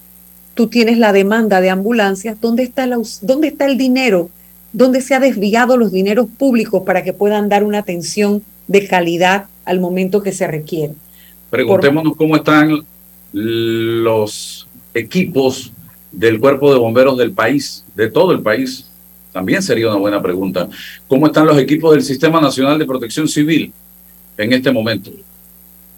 tú 0.55 0.67
tienes 0.67 0.97
la 0.97 1.13
demanda 1.13 1.61
de 1.61 1.69
ambulancias. 1.69 2.41
¿Dónde 2.41 2.63
está, 2.63 2.87
dónde 3.21 3.47
está 3.47 3.65
el 3.65 3.77
dinero? 3.77 4.29
¿Dónde 4.73 5.01
se 5.01 5.13
ha 5.13 5.19
desviado 5.19 5.77
los 5.77 5.91
dineros 5.91 6.27
públicos 6.27 6.83
para 6.85 7.03
que 7.03 7.13
puedan 7.13 7.49
dar 7.49 7.63
una 7.63 7.79
atención 7.79 8.43
de 8.67 8.87
calidad 8.87 9.45
al 9.65 9.79
momento 9.79 10.23
que 10.23 10.31
se 10.31 10.47
requiere? 10.47 10.95
Preguntémonos 11.49 12.15
cómo 12.15 12.35
están 12.35 12.85
los 13.31 14.67
equipos 14.93 15.71
del 16.11 16.39
cuerpo 16.39 16.73
de 16.73 16.79
bomberos 16.79 17.17
del 17.17 17.31
país, 17.31 17.85
de 17.95 18.09
todo 18.09 18.31
el 18.31 18.41
país. 18.41 18.89
También 19.31 19.61
sería 19.61 19.89
una 19.89 19.97
buena 19.97 20.21
pregunta. 20.21 20.67
¿Cómo 21.07 21.27
están 21.27 21.45
los 21.45 21.57
equipos 21.57 21.91
del 21.93 22.01
Sistema 22.01 22.41
Nacional 22.41 22.79
de 22.79 22.85
Protección 22.85 23.27
Civil 23.27 23.71
en 24.37 24.53
este 24.53 24.71
momento? 24.71 25.11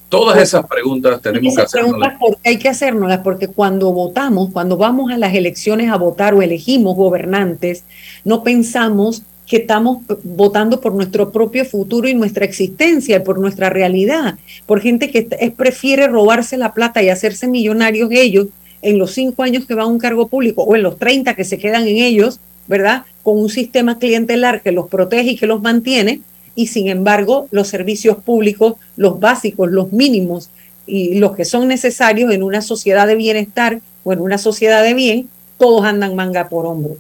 Todas 0.10 0.42
esas 0.42 0.68
preguntas 0.68 1.22
tenemos 1.22 1.56
que 1.56 1.62
hacernos. 1.62 2.02
Hay 2.44 2.60
que 2.60 2.68
hacernoslas 2.68 3.20
porque 3.20 3.48
cuando 3.48 3.94
votamos, 3.94 4.50
cuando 4.52 4.76
vamos 4.76 5.10
a 5.10 5.18
las 5.18 5.34
elecciones 5.34 5.90
a 5.90 5.96
votar 5.96 6.34
o 6.34 6.42
elegimos 6.42 6.98
gobernantes, 6.98 7.86
no 8.26 8.44
pensamos 8.44 9.24
que 9.52 9.58
estamos 9.58 9.98
votando 10.24 10.80
por 10.80 10.94
nuestro 10.94 11.30
propio 11.30 11.66
futuro 11.66 12.08
y 12.08 12.14
nuestra 12.14 12.46
existencia, 12.46 13.22
por 13.22 13.38
nuestra 13.38 13.70
realidad, 13.70 14.36
por 14.66 14.80
gente 14.80 15.12
que 15.12 15.28
es, 15.42 15.52
prefiere 15.52 16.08
robarse 16.08 16.56
la 16.56 16.74
plata 16.74 17.04
y 17.04 17.10
hacerse 17.10 17.50
millonarios 17.50 18.10
ellos 18.14 18.48
en 18.82 18.98
los 18.98 19.12
cinco 19.12 19.44
años 19.44 19.66
que 19.66 19.74
van 19.74 19.88
a 19.88 19.90
un 19.90 20.00
cargo 20.00 20.30
público 20.30 20.64
o 20.64 20.78
en 20.78 20.84
los 20.84 20.98
30 20.98 21.36
que 21.36 21.44
se 21.44 21.58
quedan 21.58 21.86
en 21.86 21.98
ellos, 21.98 22.40
¿verdad? 22.68 23.04
Con 23.24 23.40
un 23.40 23.50
sistema 23.50 24.00
clientelar 24.00 24.62
que 24.62 24.72
los 24.72 24.88
protege 24.88 25.32
y 25.32 25.36
que 25.36 25.48
los 25.48 25.62
mantiene, 25.62 26.22
y 26.56 26.68
sin 26.68 26.88
embargo 26.88 27.50
los 27.52 27.68
servicios 27.68 28.24
públicos, 28.24 28.76
los 28.96 29.20
básicos, 29.20 29.70
los 29.70 29.92
mínimos 29.92 30.50
y 30.88 31.16
los 31.16 31.36
que 31.36 31.44
son 31.44 31.68
necesarios 31.68 32.32
en 32.32 32.44
una 32.44 32.62
sociedad 32.62 33.06
de 33.06 33.16
bienestar 33.16 33.82
o 34.06 34.14
en 34.14 34.22
una 34.22 34.38
sociedad 34.38 34.82
de 34.82 34.94
bien, 34.94 35.28
todos 35.58 35.84
andan 35.84 36.16
manga 36.16 36.48
por 36.48 36.66
hombro. 36.66 36.96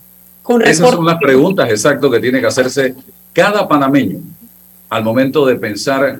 Esas 0.63 0.91
son 0.91 1.05
las 1.05 1.17
preguntas 1.17 1.69
exactas 1.69 2.09
que 2.11 2.19
tiene 2.19 2.39
que 2.39 2.47
hacerse 2.47 2.95
cada 3.33 3.67
panameño 3.67 4.19
al 4.89 5.03
momento 5.03 5.45
de 5.45 5.55
pensar 5.55 6.19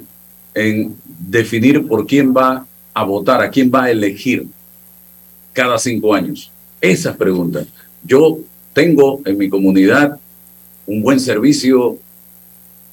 en 0.54 0.96
definir 1.06 1.88
por 1.88 2.06
quién 2.06 2.34
va 2.34 2.66
a 2.94 3.04
votar, 3.04 3.42
a 3.42 3.50
quién 3.50 3.72
va 3.74 3.84
a 3.84 3.92
elegir 3.92 4.48
cada 5.54 5.78
cinco 5.78 6.14
años. 6.14 6.52
Esas 6.80 7.16
preguntas. 7.16 7.68
Yo 8.04 8.40
tengo 8.74 9.22
en 9.26 9.38
mi 9.38 9.50
comunidad 9.50 10.18
un 10.86 11.02
buen 11.02 11.20
servicio 11.20 11.98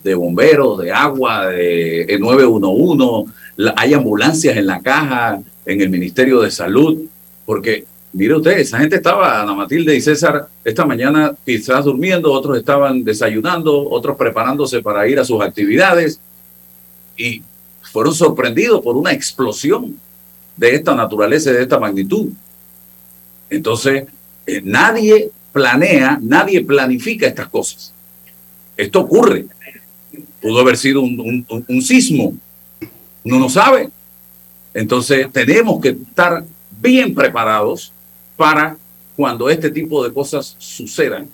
de 0.02 0.14
bomberos, 0.14 0.78
de 0.78 0.92
agua, 0.92 1.46
de 1.46 2.16
911, 2.18 3.32
hay 3.76 3.94
ambulancias 3.94 4.56
en 4.56 4.66
la 4.66 4.80
caja, 4.80 5.40
en 5.66 5.80
el 5.80 5.90
Ministerio 5.90 6.40
de 6.40 6.50
Salud, 6.50 6.98
porque 7.44 7.84
Mire 8.12 8.36
usted, 8.36 8.58
esa 8.58 8.78
gente 8.78 8.96
estaba, 8.96 9.42
Ana 9.42 9.54
Matilde 9.54 9.94
y 9.94 10.00
César, 10.00 10.48
esta 10.64 10.86
mañana 10.86 11.34
quizás 11.44 11.84
durmiendo, 11.84 12.32
otros 12.32 12.56
estaban 12.56 13.04
desayunando, 13.04 13.88
otros 13.90 14.16
preparándose 14.16 14.82
para 14.82 15.06
ir 15.06 15.20
a 15.20 15.24
sus 15.24 15.42
actividades 15.42 16.18
y 17.16 17.42
fueron 17.82 18.14
sorprendidos 18.14 18.80
por 18.82 18.96
una 18.96 19.12
explosión 19.12 19.98
de 20.56 20.74
esta 20.74 20.94
naturaleza 20.94 21.52
de 21.52 21.62
esta 21.62 21.78
magnitud. 21.78 22.30
Entonces, 23.50 24.04
eh, 24.46 24.60
nadie 24.64 25.30
planea, 25.52 26.18
nadie 26.22 26.64
planifica 26.64 27.26
estas 27.26 27.48
cosas. 27.48 27.92
Esto 28.76 29.00
ocurre. 29.00 29.46
Pudo 30.40 30.60
haber 30.60 30.76
sido 30.76 31.02
un, 31.02 31.46
un 31.68 31.82
sismo. 31.82 32.34
Uno 33.24 33.38
no 33.38 33.48
sabe. 33.48 33.90
Entonces, 34.72 35.30
tenemos 35.32 35.80
que 35.80 35.90
estar 35.90 36.44
bien 36.80 37.14
preparados 37.14 37.92
para 38.38 38.76
cuando 39.16 39.50
este 39.50 39.68
tipo 39.70 40.02
de 40.04 40.14
cosas 40.14 40.54
sucedan. 40.58 41.28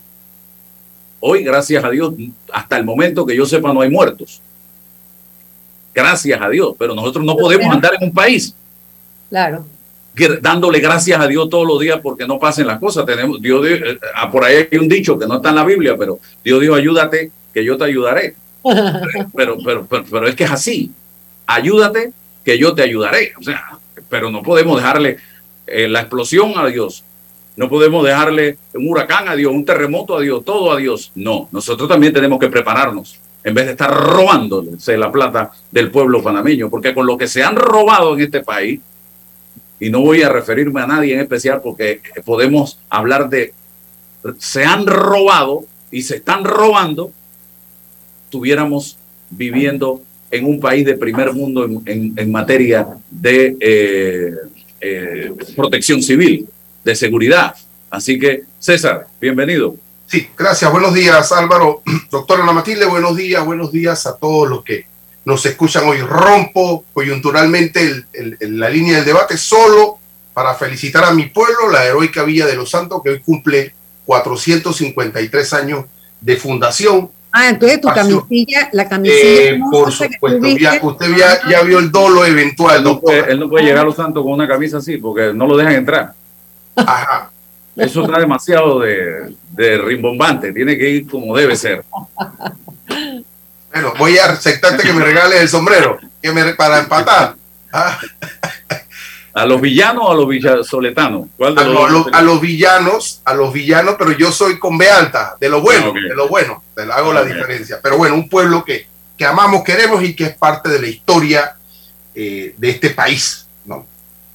Hoy, 1.21 1.45
gracias 1.45 1.85
a 1.85 1.91
Dios, 1.91 2.15
hasta 2.51 2.79
el 2.79 2.85
momento 2.85 3.27
que 3.27 3.37
yo 3.37 3.45
sepa, 3.45 3.75
no 3.75 3.83
hay 3.83 3.91
muertos. 3.91 4.41
Gracias 5.95 6.41
a 6.41 6.49
Dios, 6.49 6.75
pero 6.79 6.95
nosotros 6.95 7.25
no 7.25 7.37
podemos 7.37 7.73
andar 7.73 7.93
en 8.01 8.09
un 8.09 8.15
país. 8.15 8.55
Claro. 9.29 9.67
Dándole 10.41 10.81
gracias 10.81 11.21
a 11.21 11.27
Dios 11.27 11.49
todos 11.51 11.67
los 11.67 11.79
días 11.79 12.01
porque 12.03 12.27
no 12.27 12.39
pasen 12.39 12.67
las 12.67 12.79
cosas. 12.79 13.05
Tenemos, 13.05 13.41
Dios, 13.41 13.67
eh, 13.69 13.99
ah, 14.17 14.31
por 14.31 14.45
ahí 14.45 14.67
hay 14.71 14.79
un 14.79 14.89
dicho 14.89 15.19
que 15.19 15.27
no 15.27 15.37
está 15.37 15.51
en 15.51 15.57
la 15.57 15.65
Biblia, 15.65 15.95
pero 15.99 16.19
Dios 16.43 16.61
dijo, 16.61 16.75
ayúdate, 16.75 17.31
que 17.53 17.65
yo 17.65 17.77
te 17.77 17.85
ayudaré. 17.85 18.35
pero, 19.35 19.59
pero, 19.63 19.87
pero, 19.87 20.05
pero 20.11 20.27
es 20.27 20.35
que 20.35 20.45
es 20.45 20.51
así. 20.51 20.91
Ayúdate, 21.47 22.13
que 22.45 22.59
yo 22.59 22.75
te 22.75 22.83
ayudaré. 22.83 23.35
O 23.39 23.43
sea, 23.43 23.79
pero 24.09 24.31
no 24.31 24.43
podemos 24.43 24.77
dejarle 24.79 25.19
eh, 25.67 25.89
la 25.89 26.01
explosión 26.01 26.53
a 26.57 26.67
Dios. 26.67 27.05
No 27.57 27.69
podemos 27.69 28.05
dejarle 28.05 28.59
un 28.75 28.89
huracán 28.89 29.29
a 29.29 29.37
Dios, 29.37 29.53
un 29.53 29.65
terremoto 29.65 30.17
a 30.17 30.21
Dios, 30.21 30.45
todo 30.45 30.73
a 30.73 30.77
Dios. 30.77 31.13
No, 31.15 31.49
nosotros 31.53 31.89
también 31.89 32.13
tenemos 32.13 32.39
que 32.39 32.49
prepararnos 32.49 33.21
en 33.45 33.55
vez 33.55 33.67
de 33.67 33.73
estar 33.73 33.95
robándose 33.95 34.97
la 34.97 35.13
plata 35.13 35.53
del 35.71 35.91
pueblo 35.91 36.23
panameño, 36.23 36.71
porque 36.71 36.95
con 36.95 37.07
lo 37.07 37.19
que 37.19 37.29
se 37.29 37.45
han 37.45 37.57
robado 37.57 38.15
en 38.15 38.23
este 38.23 38.41
país, 38.41 38.81
y 39.79 39.91
no 39.91 40.01
voy 40.01 40.23
a 40.23 40.31
referirme 40.31 40.81
a 40.81 40.87
nadie 40.87 41.15
en 41.15 41.21
especial 41.21 41.61
porque 41.63 42.01
podemos 42.25 42.79
hablar 42.89 43.29
de, 43.29 43.53
se 44.39 44.65
han 44.65 44.87
robado 44.87 45.65
y 45.91 46.03
se 46.03 46.17
están 46.17 46.45
robando, 46.45 47.13
tuviéramos 48.31 48.97
viviendo 49.29 50.01
en 50.31 50.47
un 50.47 50.59
país 50.59 50.87
de 50.87 50.97
primer 50.97 51.35
mundo 51.35 51.69
en, 51.85 52.33
materia 52.33 52.89
de 53.11 53.57
eh, 53.61 54.33
eh, 54.87 55.33
protección 55.57 56.03
civil, 56.03 56.47
de 56.85 56.95
seguridad. 56.95 57.57
Así 57.89 58.19
que, 58.19 58.43
César, 58.59 59.07
bienvenido. 59.19 59.77
Sí, 60.07 60.29
gracias. 60.37 60.71
Buenos 60.71 60.93
días, 60.93 61.33
Álvaro. 61.33 61.83
Doctora 62.11 62.43
Ana 62.43 62.53
Matilde, 62.53 62.85
buenos 62.85 63.17
días, 63.17 63.43
buenos 63.47 63.73
días 63.73 64.07
a 64.07 64.17
todos 64.19 64.47
los 64.47 64.63
que 64.63 64.85
nos 65.25 65.47
escuchan 65.47 65.89
hoy. 65.89 66.03
Rompo 66.03 66.85
coyunturalmente 66.93 68.05
la 68.41 68.69
línea 68.69 68.97
del 68.97 69.07
debate 69.07 69.39
solo 69.39 69.99
para 70.35 70.55
felicitar 70.55 71.05
a 71.05 71.15
mi 71.15 71.27
pueblo, 71.27 71.71
la 71.71 71.87
heroica 71.87 72.23
Villa 72.23 72.45
de 72.47 72.57
los 72.57 72.69
Santos, 72.69 73.01
que 73.03 73.09
hoy 73.09 73.21
cumple 73.21 73.73
453 74.05 75.53
años 75.55 75.87
de 76.21 76.37
fundación 76.37 77.11
Ah, 77.37 77.49
entonces 77.49 77.81
tu 77.81 77.89
camisilla, 77.89 78.69
la 78.71 78.89
camisilla. 78.89 79.43
Eh, 79.43 79.61
por 79.69 79.91
supuesto, 79.91 80.39
usted 80.83 81.17
ya, 81.17 81.63
vio 81.63 81.81
el 81.81 81.91
dolo 81.91 82.25
eventual, 82.25 82.85
doctor. 82.85 83.29
él 83.29 83.41
no 83.41 83.51
puede 83.51 83.65
llegar 83.65 83.81
a 83.81 83.85
los 83.85 83.97
santos 83.97 84.23
con 84.23 84.35
una 84.35 84.47
camisa 84.47 84.79
así 84.79 84.99
porque 84.99 85.33
no 85.35 85.45
lo 85.49 85.57
dejan 85.57 85.75
entrar. 85.75 86.15
Ajá. 86.77 87.33
Eso 87.75 88.05
está 88.05 88.21
demasiado 88.21 88.79
de, 88.79 89.35
rimbombante, 89.79 90.53
tiene 90.53 90.79
que 90.79 90.89
ir 90.89 91.11
como 91.11 91.37
debe 91.37 91.57
ser. 91.57 91.85
Bueno, 93.73 93.93
voy 93.99 94.17
a 94.17 94.27
aceptarte 94.27 94.85
que 94.85 94.93
me 94.93 95.05
regales 95.05 95.41
el 95.41 95.49
sombrero 95.49 95.99
que 96.23 96.31
me, 96.31 96.55
para 96.55 96.79
empatar. 96.79 97.35
Ah. 97.73 97.99
¿A 99.35 99.47
los 99.47 99.61
villanos 99.61 100.05
o 100.07 100.13
a 100.13 100.15
los 100.15 100.29
villasoletanos? 100.29 101.27
¿Cuál 101.37 101.57
de 101.57 101.63
a, 101.63 101.65
los, 101.65 102.07
a, 102.13 102.23
los 102.23 102.41
villanos, 102.41 103.21
a 103.25 103.35
los 103.35 103.53
villanos, 103.53 103.97
pero 103.99 104.13
yo 104.13 104.31
soy 104.31 104.61
con 104.61 104.79
B 104.79 104.89
alta, 104.89 105.37
de 105.41 105.49
lo 105.49 105.61
bueno, 105.61 105.93
de 105.93 106.15
lo 106.15 106.29
bueno, 106.29 106.63
te 106.73 106.83
hago 106.83 107.13
la 107.13 107.25
diferencia. 107.25 107.81
Pero 107.83 107.97
bueno, 107.97 108.15
un 108.15 108.29
pueblo 108.29 108.65
que, 108.65 108.87
que 109.19 109.25
amamos, 109.25 109.65
queremos 109.65 110.05
y 110.05 110.15
que 110.15 110.27
es 110.27 110.37
parte 110.37 110.69
de 110.69 110.81
la 110.81 110.87
historia 110.87 111.57
eh, 112.15 112.55
de 112.57 112.71
este 112.71 112.91
país. 112.91 113.49
¿no? 113.65 113.85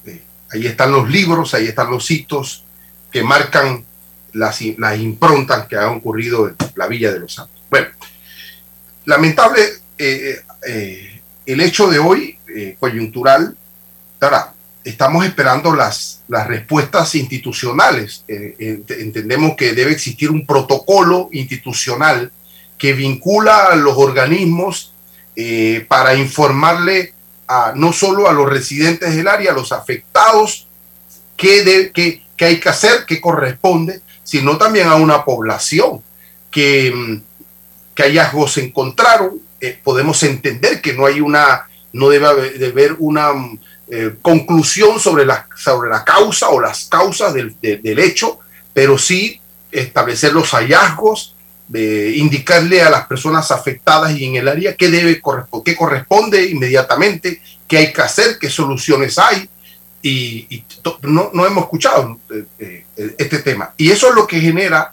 Eh, 0.04 0.22
ahí 0.52 0.66
están 0.66 0.92
los 0.92 1.08
libros, 1.08 1.54
ahí 1.54 1.66
están 1.66 1.90
los 1.90 2.10
hitos 2.10 2.64
que 3.10 3.22
marcan 3.22 3.82
las, 4.34 4.60
las 4.76 4.98
improntas 4.98 5.66
que 5.66 5.76
han 5.76 5.96
ocurrido 5.96 6.48
en 6.48 6.56
la 6.76 6.86
Villa 6.86 7.10
de 7.10 7.20
los 7.20 7.32
Santos. 7.32 7.56
Bueno, 7.70 7.88
lamentable 9.06 9.62
eh, 9.96 10.42
el 11.46 11.60
hecho 11.62 11.88
de 11.88 11.98
hoy, 11.98 12.36
coyuntural, 12.78 13.56
ahora, 14.20 14.52
estamos 14.84 15.24
esperando 15.24 15.74
las, 15.74 16.22
las 16.28 16.46
respuestas 16.46 17.14
institucionales. 17.14 18.24
entendemos 18.28 19.54
que 19.56 19.72
debe 19.72 19.92
existir 19.92 20.30
un 20.30 20.46
protocolo 20.46 21.28
institucional 21.32 22.32
que 22.78 22.92
vincula 22.94 23.66
a 23.66 23.76
los 23.76 23.96
organismos 23.96 24.94
para 25.88 26.14
informarle 26.14 27.14
no 27.74 27.92
solo 27.92 28.28
a 28.28 28.32
los 28.32 28.48
residentes 28.48 29.14
del 29.14 29.28
área, 29.28 29.52
a 29.52 29.54
los 29.54 29.72
afectados, 29.72 30.68
qué, 31.36 31.64
de, 31.64 32.22
hay 32.38 32.60
que 32.60 32.68
hacer, 32.68 33.04
qué 33.06 33.20
corresponde, 33.20 34.00
sino 34.22 34.56
también 34.56 34.88
a 34.88 34.94
una 34.94 35.24
población 35.24 36.02
que, 36.50 36.92
mm, 36.94 37.22
que 37.94 38.02
hallazgos 38.02 38.52
se 38.52 38.64
encontraron. 38.64 39.40
Eh, 39.60 39.78
podemos 39.82 40.22
entender 40.22 40.80
que 40.80 40.92
no 40.92 41.06
hay 41.06 41.20
una, 41.20 41.68
no 41.92 42.08
debe 42.08 42.26
haber, 42.26 42.96
una 42.98 43.32
mm, 43.32 43.58
eh, 43.90 44.14
conclusión 44.22 45.00
sobre 45.00 45.26
la, 45.26 45.46
sobre 45.56 45.90
la 45.90 46.04
causa 46.04 46.48
o 46.48 46.60
las 46.60 46.84
causas 46.84 47.34
del, 47.34 47.54
del 47.60 47.98
hecho, 47.98 48.38
pero 48.72 48.98
sí 48.98 49.40
establecer 49.72 50.32
los 50.32 50.50
hallazgos, 50.50 51.34
de 51.70 52.16
indicarle 52.16 52.82
a 52.82 52.90
las 52.90 53.06
personas 53.06 53.52
afectadas 53.52 54.18
y 54.18 54.24
en 54.24 54.34
el 54.34 54.48
área 54.48 54.74
qué 54.74 54.90
debe 54.90 55.22
qué 55.64 55.76
corresponde 55.76 56.50
inmediatamente, 56.50 57.40
qué 57.68 57.78
hay 57.78 57.92
que 57.92 58.02
hacer, 58.02 58.38
qué 58.40 58.50
soluciones 58.50 59.18
hay. 59.18 59.48
Y, 60.02 60.64
no, 61.02 61.30
no, 61.32 61.46
hemos 61.46 61.64
escuchado 61.64 62.18
eh, 62.28 62.84
eh, 62.96 63.14
este 63.18 63.38
tema. 63.38 63.72
Y 63.76 63.92
eso 63.92 64.08
es 64.08 64.16
lo 64.16 64.26
que 64.26 64.40
genera 64.40 64.92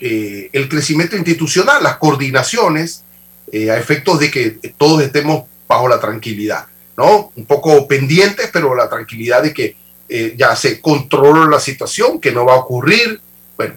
eh, 0.00 0.50
el 0.52 0.68
crecimiento 0.68 1.14
institucional, 1.14 1.82
las 1.82 1.98
coordinaciones, 1.98 3.04
a 3.52 3.76
efectos 3.78 4.18
de 4.18 4.28
que 4.28 4.50
todos 4.76 5.00
estemos 5.00 5.44
bajo 5.68 5.88
la 5.88 6.00
tranquilidad, 6.00 6.66
¿no? 6.96 7.32
Un 7.36 7.46
poco 7.46 7.86
pendientes, 7.86 8.50
pero 8.52 8.74
la 8.74 8.88
tranquilidad 8.88 9.42
de 9.42 9.52
que 9.52 9.76
ya 10.36 10.54
se 10.54 10.80
controla 10.80 11.50
la 11.50 11.58
situación, 11.58 12.20
que 12.20 12.30
no 12.30 12.44
va 12.44 12.54
a 12.54 12.58
ocurrir. 12.58 13.20
Bueno, 13.56 13.74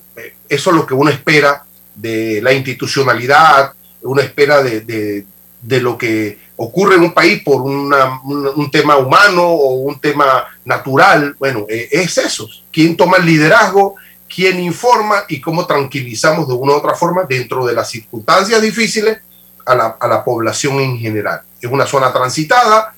eso 0.48 0.70
es 0.70 0.76
lo 0.76 0.86
que 0.86 0.94
uno 0.94 1.10
espera 1.10 1.64
de 1.96 2.42
la 2.42 2.54
institucionalidad, 2.54 3.74
una 4.02 4.22
espera 4.22 4.64
de, 4.64 5.26
lo 5.62 5.98
que 5.98 6.38
ocurre 6.56 6.96
en 6.96 7.02
un 7.02 7.14
país 7.14 7.42
por 7.44 7.62
un, 7.62 8.70
tema 8.72 8.98
humano 8.98 9.44
o 9.44 9.76
un 9.76 10.00
tema 10.00 10.46
natural. 10.66 11.36
Bueno, 11.38 11.66
e, 11.70 11.90
es 11.92 12.18
eso. 12.18 12.48
¿Quién 12.72 12.96
toma 12.96 13.18
el 13.18 13.26
liderazgo? 13.26 13.96
¿Quién 14.34 14.60
informa? 14.60 15.24
Y 15.28 15.42
cómo 15.42 15.66
tranquilizamos 15.66 16.48
de 16.48 16.54
una 16.54 16.74
u 16.74 16.76
otra 16.78 16.96
forma 16.96 17.24
dentro 17.24 17.66
de 17.66 17.74
las 17.74 17.90
circunstancias 17.90 18.62
difíciles 18.62 19.20
a 19.66 19.76
la, 19.76 19.98
a 20.00 20.08
la 20.08 20.24
población 20.24 20.80
en 20.80 20.98
general. 20.98 21.42
Es 21.62 21.70
una 21.70 21.86
zona 21.86 22.14
transitada, 22.14 22.94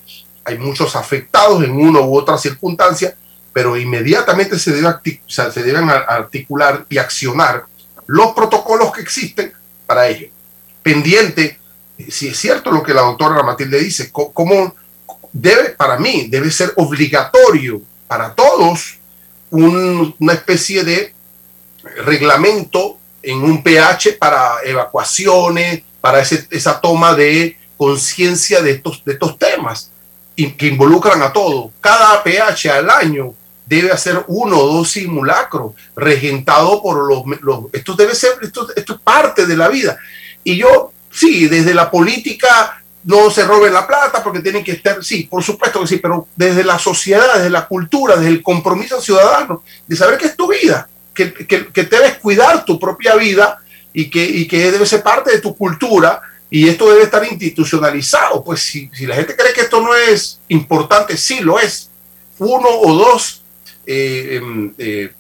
hay 0.52 0.58
muchos 0.58 0.96
afectados 0.96 1.64
en 1.64 1.72
una 1.72 2.02
u 2.02 2.18
otra 2.18 2.38
circunstancia, 2.38 3.16
pero 3.54 3.78
inmediatamente 3.78 4.58
se, 4.60 4.72
debe 4.72 4.94
se 5.28 5.64
deben 5.64 5.90
articular 5.90 6.86
y 6.90 6.98
accionar 6.98 7.66
los 8.08 8.34
protocolos 8.34 8.92
que 8.92 9.02
existen 9.02 9.54
para 9.86 10.08
ello. 10.08 10.28
Pendiente, 10.84 11.60
si 12.10 12.30
es 12.30 12.38
cierto 12.38 12.72
lo 12.72 12.84
que 12.84 12.94
la 12.94 13.02
doctora 13.02 13.44
Matilde 13.44 13.80
dice, 13.80 14.12
cómo 14.12 14.76
debe, 15.32 15.70
para 15.70 15.98
mí, 15.98 16.28
debe 16.30 16.52
ser 16.52 16.74
obligatorio 16.76 17.82
para 18.08 18.34
todos 18.34 18.98
una 19.50 20.34
especie 20.34 20.84
de 20.84 21.14
reglamento 22.06 22.98
en 23.22 23.44
un 23.44 23.62
pH 23.62 24.18
para 24.20 24.56
evacuaciones, 24.64 25.84
para 26.00 26.22
esa 26.22 26.80
toma 26.80 27.14
de 27.14 27.58
conciencia 27.78 28.62
de 28.62 28.72
estos, 28.72 29.04
de 29.04 29.14
estos 29.14 29.38
temas 29.38 29.92
que 30.36 30.67
involucran 30.67 31.22
a 31.22 31.32
todos. 31.32 31.72
Cada 31.80 32.24
pH 32.24 32.70
al 32.70 32.89
año 32.89 33.34
debe 33.72 33.91
hacer 33.91 34.26
uno 34.28 34.58
o 34.60 34.74
dos 34.74 34.91
simulacros 34.91 35.74
regentado 35.96 36.82
por 36.82 37.08
los, 37.41 37.63
esto 37.72 37.94
debe 37.94 38.13
ser 38.13 38.32
esto, 38.41 38.67
esto 38.76 38.96
es 38.96 39.00
parte 39.00 39.46
de 39.46 39.56
la 39.56 39.70
vida 39.70 39.98
y 40.44 40.58
yo 40.58 40.91
sí 41.10 41.48
desde 41.48 41.74
la 41.74 41.89
política 41.89 42.84
no 43.06 43.32
se 43.32 43.46
roben 43.46 43.74
la 43.74 43.88
plata 43.88 44.22
porque 44.22 44.41
tienen 44.41 44.62
que 44.62 44.74
estar 44.74 45.02
sí 45.02 45.24
por 45.24 45.41
supuesto 45.41 45.80
que 45.80 45.88
sí 45.88 45.98
pero 45.98 46.28
desde 46.36 46.65
la 46.65 46.78
sociedad 46.78 47.36
desde 47.36 47.50
la 47.50 47.65
cultura 47.65 48.17
desde 48.17 48.32
el 48.32 48.44
compromiso 48.44 49.00
ciudadano 49.00 49.63
de 49.88 49.96
saber 49.96 50.17
que 50.17 50.26
es 50.26 50.36
tu 50.36 50.52
vida 50.52 50.89
que, 51.13 51.34
que, 51.34 51.84
debes 51.84 52.17
cuidar 52.17 52.65
tu 52.65 52.78
propia 52.78 53.15
vida 53.15 53.58
y 53.94 54.10
que, 54.10 54.24
y 54.24 54.50
que 54.50 54.70
debe 54.70 54.86
ser 54.86 55.02
parte 55.02 55.32
de 55.32 55.39
tu 55.39 55.56
cultura 55.56 56.22
y 56.54 56.68
esto 56.68 56.90
debe 56.90 57.04
estar 57.04 57.26
institucionalizado. 57.26 58.44
Pues 58.44 58.60
si, 58.60 58.92
si 58.94 59.08
la 59.08 59.16
gente 59.16 59.36
cree 59.36 59.54
que 59.54 59.62
esto 59.62 59.82
no 59.82 59.96
es 59.96 60.40
importante, 60.50 61.16
sí 61.16 61.40
lo 61.40 61.58
es. 61.58 61.90
Uno 62.38 62.68
o 62.70 62.94
dos 62.94 63.42
eh, 63.88 64.36
em, 64.36 64.74
eh, 64.78 65.12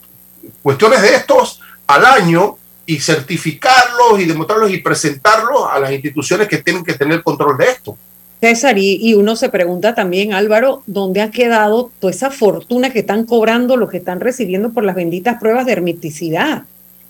cuestiones 0.61 1.01
de 1.01 1.15
estos 1.15 1.61
al 1.87 2.05
año 2.05 2.57
y 2.85 2.99
certificarlos 2.99 4.19
y 4.19 4.25
demostrarlos 4.25 4.71
y 4.71 4.79
presentarlos 4.79 5.67
a 5.71 5.79
las 5.79 5.91
instituciones 5.93 6.49
que 6.49 6.57
tienen 6.57 6.83
que 6.83 6.93
tener 6.93 7.23
control 7.23 7.57
de 7.57 7.65
esto. 7.69 7.97
César, 8.41 8.77
y, 8.77 9.13
uno 9.13 9.35
se 9.35 9.49
pregunta 9.49 9.93
también, 9.95 10.33
Álvaro, 10.33 10.81
¿dónde 10.87 11.21
ha 11.21 11.29
quedado 11.31 11.91
toda 11.99 12.11
esa 12.11 12.31
fortuna 12.31 12.89
que 12.89 12.99
están 12.99 13.25
cobrando 13.25 13.77
los 13.77 13.89
que 13.89 13.97
están 13.97 14.19
recibiendo 14.19 14.71
por 14.71 14.83
las 14.83 14.95
benditas 14.95 15.39
pruebas 15.39 15.65
de 15.65 15.73
hermeticidad? 15.73 16.63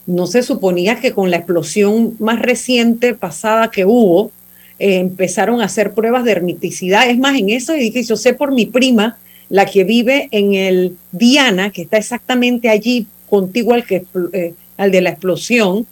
No 0.06 0.28
se 0.28 0.44
suponía 0.44 1.00
que 1.00 1.14
con 1.14 1.30
la 1.32 1.38
explosión 1.38 2.16
más 2.20 2.40
reciente 2.40 3.14
pasada 3.14 3.70
que 3.70 3.86
hubo, 3.86 4.32
eh, 4.80 4.98
empezaron 4.98 5.62
a 5.62 5.66
hacer 5.66 5.94
pruebas 5.94 6.24
de 6.24 6.32
hermeticidad. 6.32 7.10
Es 7.10 7.18
más, 7.20 7.38
en 7.38 7.50
esos 7.50 7.76
edificios, 7.76 8.22
sé 8.22 8.34
por 8.34 8.52
mi 8.52 8.66
prima, 8.66 9.18
la 9.50 9.66
que 9.66 9.84
vive 9.84 10.28
en 10.32 10.54
el 10.54 10.98
Diana, 11.12 11.70
que 11.70 11.84
está 11.84 11.98
exactamente 11.98 12.70
allí 12.70 13.06
contigo 13.30 13.74
al, 13.74 13.86
que, 13.86 14.06
eh, 14.34 14.54
al 14.78 14.92
de 14.92 15.02
la 15.02 15.12
explosión, 15.12 15.86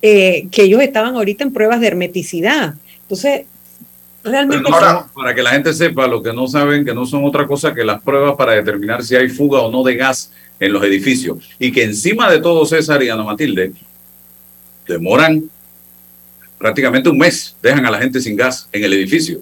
eh, 0.00 0.48
que 0.50 0.62
ellos 0.62 0.80
estaban 0.80 1.14
ahorita 1.14 1.44
en 1.44 1.52
pruebas 1.52 1.80
de 1.80 1.88
hermeticidad. 1.88 2.74
Entonces, 3.02 3.42
realmente... 4.24 4.70
para 5.14 5.34
que 5.34 5.42
la 5.42 5.50
gente 5.50 5.74
sepa, 5.74 6.06
lo 6.06 6.22
que 6.22 6.32
no 6.32 6.46
saben, 6.46 6.84
que 6.84 6.94
no 6.94 7.06
son 7.06 7.24
otra 7.24 7.46
cosa 7.46 7.74
que 7.74 7.84
las 7.84 8.00
pruebas 8.02 8.34
para 8.36 8.52
determinar 8.52 9.02
si 9.02 9.16
hay 9.16 9.28
fuga 9.28 9.60
o 9.60 9.70
no 9.70 9.82
de 9.82 9.96
gas 9.96 10.32
en 10.60 10.72
los 10.72 10.82
edificios. 10.84 11.38
Y 11.58 11.72
que 11.72 11.84
encima 11.84 12.30
de 12.30 12.40
todo, 12.40 12.64
César 12.66 13.02
y 13.02 13.08
Ana 13.08 13.24
Matilde, 13.24 13.72
demoran 14.86 15.50
prácticamente 16.58 17.08
un 17.08 17.18
mes, 17.18 17.54
dejan 17.62 17.84
a 17.86 17.90
la 17.90 17.98
gente 17.98 18.20
sin 18.20 18.36
gas 18.36 18.68
en 18.72 18.84
el 18.84 18.92
edificio. 18.94 19.40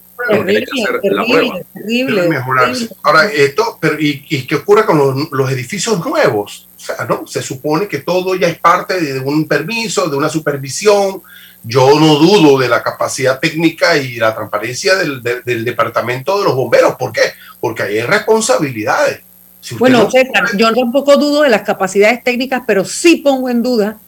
Ahora, 3.03 3.27
esto, 3.27 3.79
pero 3.81 4.01
¿y, 4.01 4.25
y 4.29 4.47
qué 4.47 4.57
ocurre 4.57 4.85
con 4.85 5.29
los, 5.31 5.53
edificios 5.53 6.05
nuevos? 6.05 6.69
O 6.77 6.81
sea, 6.81 7.05
¿no? 7.09 7.27
Se 7.27 7.43
supone 7.43 7.89
que 7.89 7.99
todo 7.99 8.35
ya 8.35 8.49
es 8.49 8.59
parte 8.59 9.01
de 9.01 9.21
un 9.21 9.47
permiso, 9.47 10.09
de 10.09 10.17
una 10.17 10.29
supervisión. 10.29 11.23
Yo 11.63 11.99
no 11.99 12.17
dudo 12.17 12.59
de 12.59 12.69
la 12.69 12.83
capacidad 12.83 13.39
técnica 13.39 13.97
y 13.97 14.17
la 14.17 14.35
transparencia 14.35 14.97
del, 14.97 15.23
departamento 15.65 16.39
de 16.39 16.45
los 16.45 16.55
bomberos. 16.55 16.97
¿Por 16.97 17.13
qué? 17.13 17.23
Porque 17.61 17.85
hay 17.85 18.01
responsabilidades. 18.03 19.21
Bueno, 19.79 20.09
yo 20.57 20.73
tampoco 20.75 21.17
dudo 21.17 21.43
de 21.43 21.49
las 21.49 21.63
capacidades 21.63 22.23
técnicas, 22.23 22.63
pero 22.67 22.85
sí 22.85 23.17
pongo 23.17 23.49
en 23.49 23.63
duda 23.63 23.99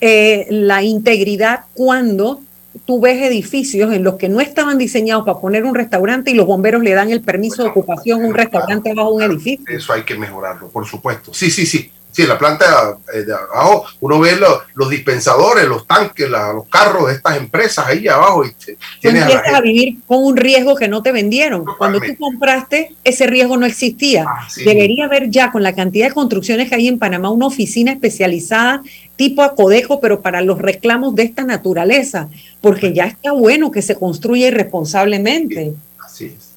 eh, 0.00 0.46
la 0.50 0.82
integridad 0.82 1.64
cuando 1.74 2.40
tú 2.86 3.00
ves 3.00 3.22
edificios 3.22 3.92
en 3.92 4.04
los 4.04 4.14
que 4.14 4.28
no 4.28 4.40
estaban 4.40 4.78
diseñados 4.78 5.24
para 5.24 5.38
poner 5.38 5.64
un 5.64 5.74
restaurante 5.74 6.30
y 6.30 6.34
los 6.34 6.46
bomberos 6.46 6.82
le 6.82 6.92
dan 6.92 7.10
el 7.10 7.20
permiso 7.20 7.62
de 7.62 7.70
ocupación 7.70 8.22
a 8.22 8.26
un 8.26 8.34
restaurante 8.34 8.94
bajo 8.94 9.10
un 9.10 9.22
edificio. 9.22 9.64
Eso 9.68 9.92
hay 9.92 10.02
que 10.02 10.16
mejorarlo, 10.16 10.68
por 10.68 10.86
supuesto. 10.86 11.34
Sí, 11.34 11.50
sí, 11.50 11.66
sí. 11.66 11.90
Sí, 12.12 12.26
la 12.26 12.38
planta 12.38 12.98
eh, 13.14 13.22
de 13.22 13.32
abajo, 13.32 13.84
uno 14.00 14.18
ve 14.18 14.36
los, 14.36 14.90
dispensadores, 14.90 15.66
los 15.66 15.86
tanques, 15.86 16.28
los 16.28 16.66
carros 16.68 17.06
de 17.06 17.14
estas 17.14 17.36
empresas 17.36 17.86
ahí 17.86 18.08
abajo. 18.08 18.44
Y 18.44 18.52
tienes 19.00 19.22
empiezas 19.22 19.54
a, 19.54 19.60
vivir 19.60 19.98
con 20.06 20.24
un 20.24 20.36
riesgo 20.36 20.74
que 20.74 20.88
no 20.88 21.02
te 21.02 21.12
vendieron. 21.12 21.64
Cuando 21.78 22.00
tú 22.00 22.16
compraste, 22.18 22.94
ese 23.04 23.26
riesgo 23.26 23.56
no 23.56 23.66
existía. 23.66 24.26
Debería 24.56 25.04
haber 25.04 25.30
ya, 25.30 25.52
con 25.52 25.62
la 25.62 25.74
cantidad 25.74 26.08
de 26.08 26.14
construcciones 26.14 26.68
que 26.68 26.74
hay 26.74 26.88
en 26.88 26.98
Panamá, 26.98 27.30
una 27.30 27.46
oficina 27.46 27.92
especializada 27.92 28.82
tipo 29.16 29.42
Acodejo, 29.42 30.00
pero 30.00 30.22
para 30.22 30.40
los 30.40 30.58
reclamos 30.58 31.14
de 31.14 31.24
esta 31.24 31.44
naturaleza, 31.44 32.30
porque 32.62 32.94
ya 32.94 33.04
está 33.04 33.32
bueno 33.32 33.70
que 33.70 33.82
se 33.82 33.94
construya 33.94 34.48
irresponsablemente. 34.48 35.74
Así 35.98 36.34
es. 36.36 36.49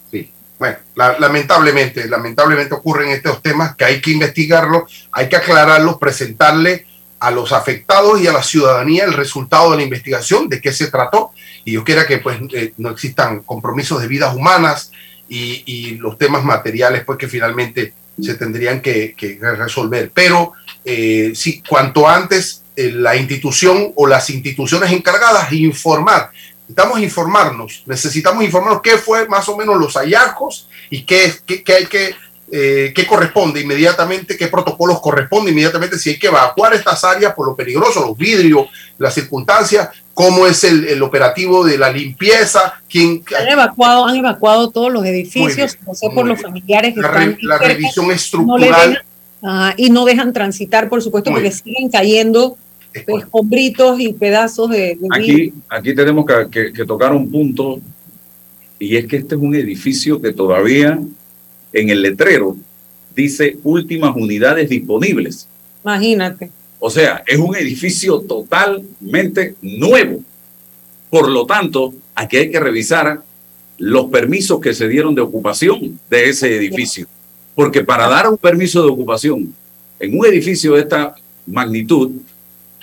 Bueno, 0.63 0.78
lamentablemente, 1.19 2.08
lamentablemente 2.08 2.73
ocurren 2.73 3.10
estos 3.10 3.41
temas 3.41 3.76
que 3.76 3.84
hay 3.84 3.99
que 3.99 4.12
investigarlos, 4.12 5.10
hay 5.12 5.28
que 5.28 5.36
aclararlos, 5.36 5.97
presentarle 5.97 6.86
a 7.19 7.32
los 7.32 7.52
afectados 7.52 8.21
y 8.21 8.28
a 8.28 8.32
la 8.32 8.41
ciudadanía 8.41 9.04
el 9.04 9.12
resultado 9.12 9.71
de 9.71 9.78
la 9.78 9.84
investigación, 9.84 10.47
de 10.47 10.62
qué 10.62 10.71
se 10.71 10.88
trató. 10.88 11.32
Y 11.65 11.73
yo 11.73 11.84
quiera 11.84 12.08
que 12.08 12.19
pues 12.19 12.38
eh, 12.54 12.71
no 12.78 12.91
existan 12.91 13.41
compromisos 13.41 14.02
de 14.02 14.08
vidas 14.08 14.34
humanas 14.34 14.93
y, 15.28 15.97
los 15.97 16.17
temas 16.17 16.45
materiales 16.45 17.04
pues 17.04 17.17
que 17.17 17.28
finalmente 17.28 17.93
se 18.21 18.36
tendrían 18.36 18.80
que, 18.80 19.17
resolver. 19.41 20.12
Pero 20.13 20.54
eh, 20.86 21.34
sí, 21.36 21.62
cuanto 21.67 22.08
antes 22.08 22.63
eh, 22.78 22.89
la 22.89 23.17
institución 23.17 23.91
o 23.97 24.08
las 24.08 24.30
instituciones 24.30 24.93
encargadas 24.93 25.52
informar 25.52 26.32
necesitamos 26.67 27.02
informarnos, 27.02 27.84
necesitamos 27.86 28.43
informarnos 28.43 28.82
qué 28.82 28.97
fue 28.97 29.28
más 29.28 29.47
o 29.49 29.58
menos 29.58 29.78
los 29.78 29.93
hallazgos 29.93 30.67
y 30.89 31.04
qué, 31.04 31.34
qué, 31.45 31.73
hay 31.73 31.86
que, 31.86 32.15
eh, 32.52 32.93
qué 32.95 33.06
corresponde 33.06 33.62
inmediatamente, 33.62 34.38
qué 34.38 34.47
protocolos 34.47 35.02
corresponde 35.02 35.52
inmediatamente, 35.52 35.99
si 35.99 36.12
hay 36.12 36.19
que 36.19 36.28
evacuar 36.28 36.73
estas 36.73 37.04
áreas 37.04 37.34
por 37.34 37.47
lo 37.47 37.56
peligroso, 37.56 38.06
los 38.06 38.17
vidrios, 38.17 38.67
las 38.97 39.13
circunstancias, 39.13 39.89
cómo 40.13 40.47
es 40.47 40.63
el, 40.63 40.88
el 40.88 41.04
operativo 41.04 41.65
de 41.65 41.78
la 41.78 41.91
limpieza, 41.91 42.76
quién... 42.89 43.23
Han 43.38 43.47
evacuado, 43.47 44.06
han 44.06 44.15
evacuado 44.15 44.69
todos 44.69 44.91
los 44.91 45.06
edificios, 45.06 45.78
no 45.86 45.93
sé 45.93 46.10
por 46.12 46.26
los 46.26 46.41
familiares 46.41 46.93
que 46.93 47.02
la, 47.02 47.08
están... 47.08 47.38
La 47.41 47.58
revisión 47.58 48.10
estructural... 48.12 49.04
y 49.76 49.89
no 49.89 50.06
dejan 50.06 50.32
transitar, 50.32 50.88
por 50.88 51.04
supuesto, 51.04 51.30
porque 51.32 51.52
siguen 51.52 51.89
cayendo 51.89 52.58
escombritos 52.94 54.00
y 54.00 54.14
pedazos 54.14 54.70
de, 54.70 54.98
aquí 55.12 55.54
aquí 55.70 55.96
tenemos 55.96 56.26
que, 56.52 56.72
tocar 56.86 57.14
un 57.14 57.30
punto 57.30 57.80
y 58.80 58.96
es 58.98 59.06
que 59.06 59.18
este 59.18 59.36
es 59.36 59.42
un 59.42 59.56
edificio 59.56 60.22
que 60.22 60.34
todavía 60.34 61.00
en 61.72 61.90
el 61.90 62.02
letrero 62.02 62.58
dice 63.16 63.58
últimas 63.64 64.16
unidades 64.16 64.70
disponibles. 64.70 65.48
Imagínate. 65.84 66.50
O 66.80 66.90
sea 66.90 67.24
es 67.26 67.40
un 67.40 67.56
edificio 67.56 68.20
totalmente 68.22 69.56
nuevo. 69.62 70.22
Por 71.10 71.30
lo 71.30 71.46
tanto 71.46 71.94
aquí 72.16 72.38
hay 72.38 72.52
que 72.52 72.60
revisar 72.60 73.22
los 73.78 74.06
permisos 74.06 74.60
que 74.60 74.74
se 74.74 74.88
dieron 74.88 75.16
de 75.16 75.22
ocupación 75.22 76.00
de 76.10 76.30
ese 76.30 76.56
edificio. 76.56 77.08
Porque 77.56 77.84
para 77.84 78.08
dar 78.08 78.30
un 78.30 78.38
permiso 78.38 78.84
de 78.84 78.90
ocupación 78.90 79.54
en 80.00 80.18
un 80.18 80.26
edificio 80.26 80.74
de 80.74 80.82
esta 80.82 81.16
magnitud 81.46 82.12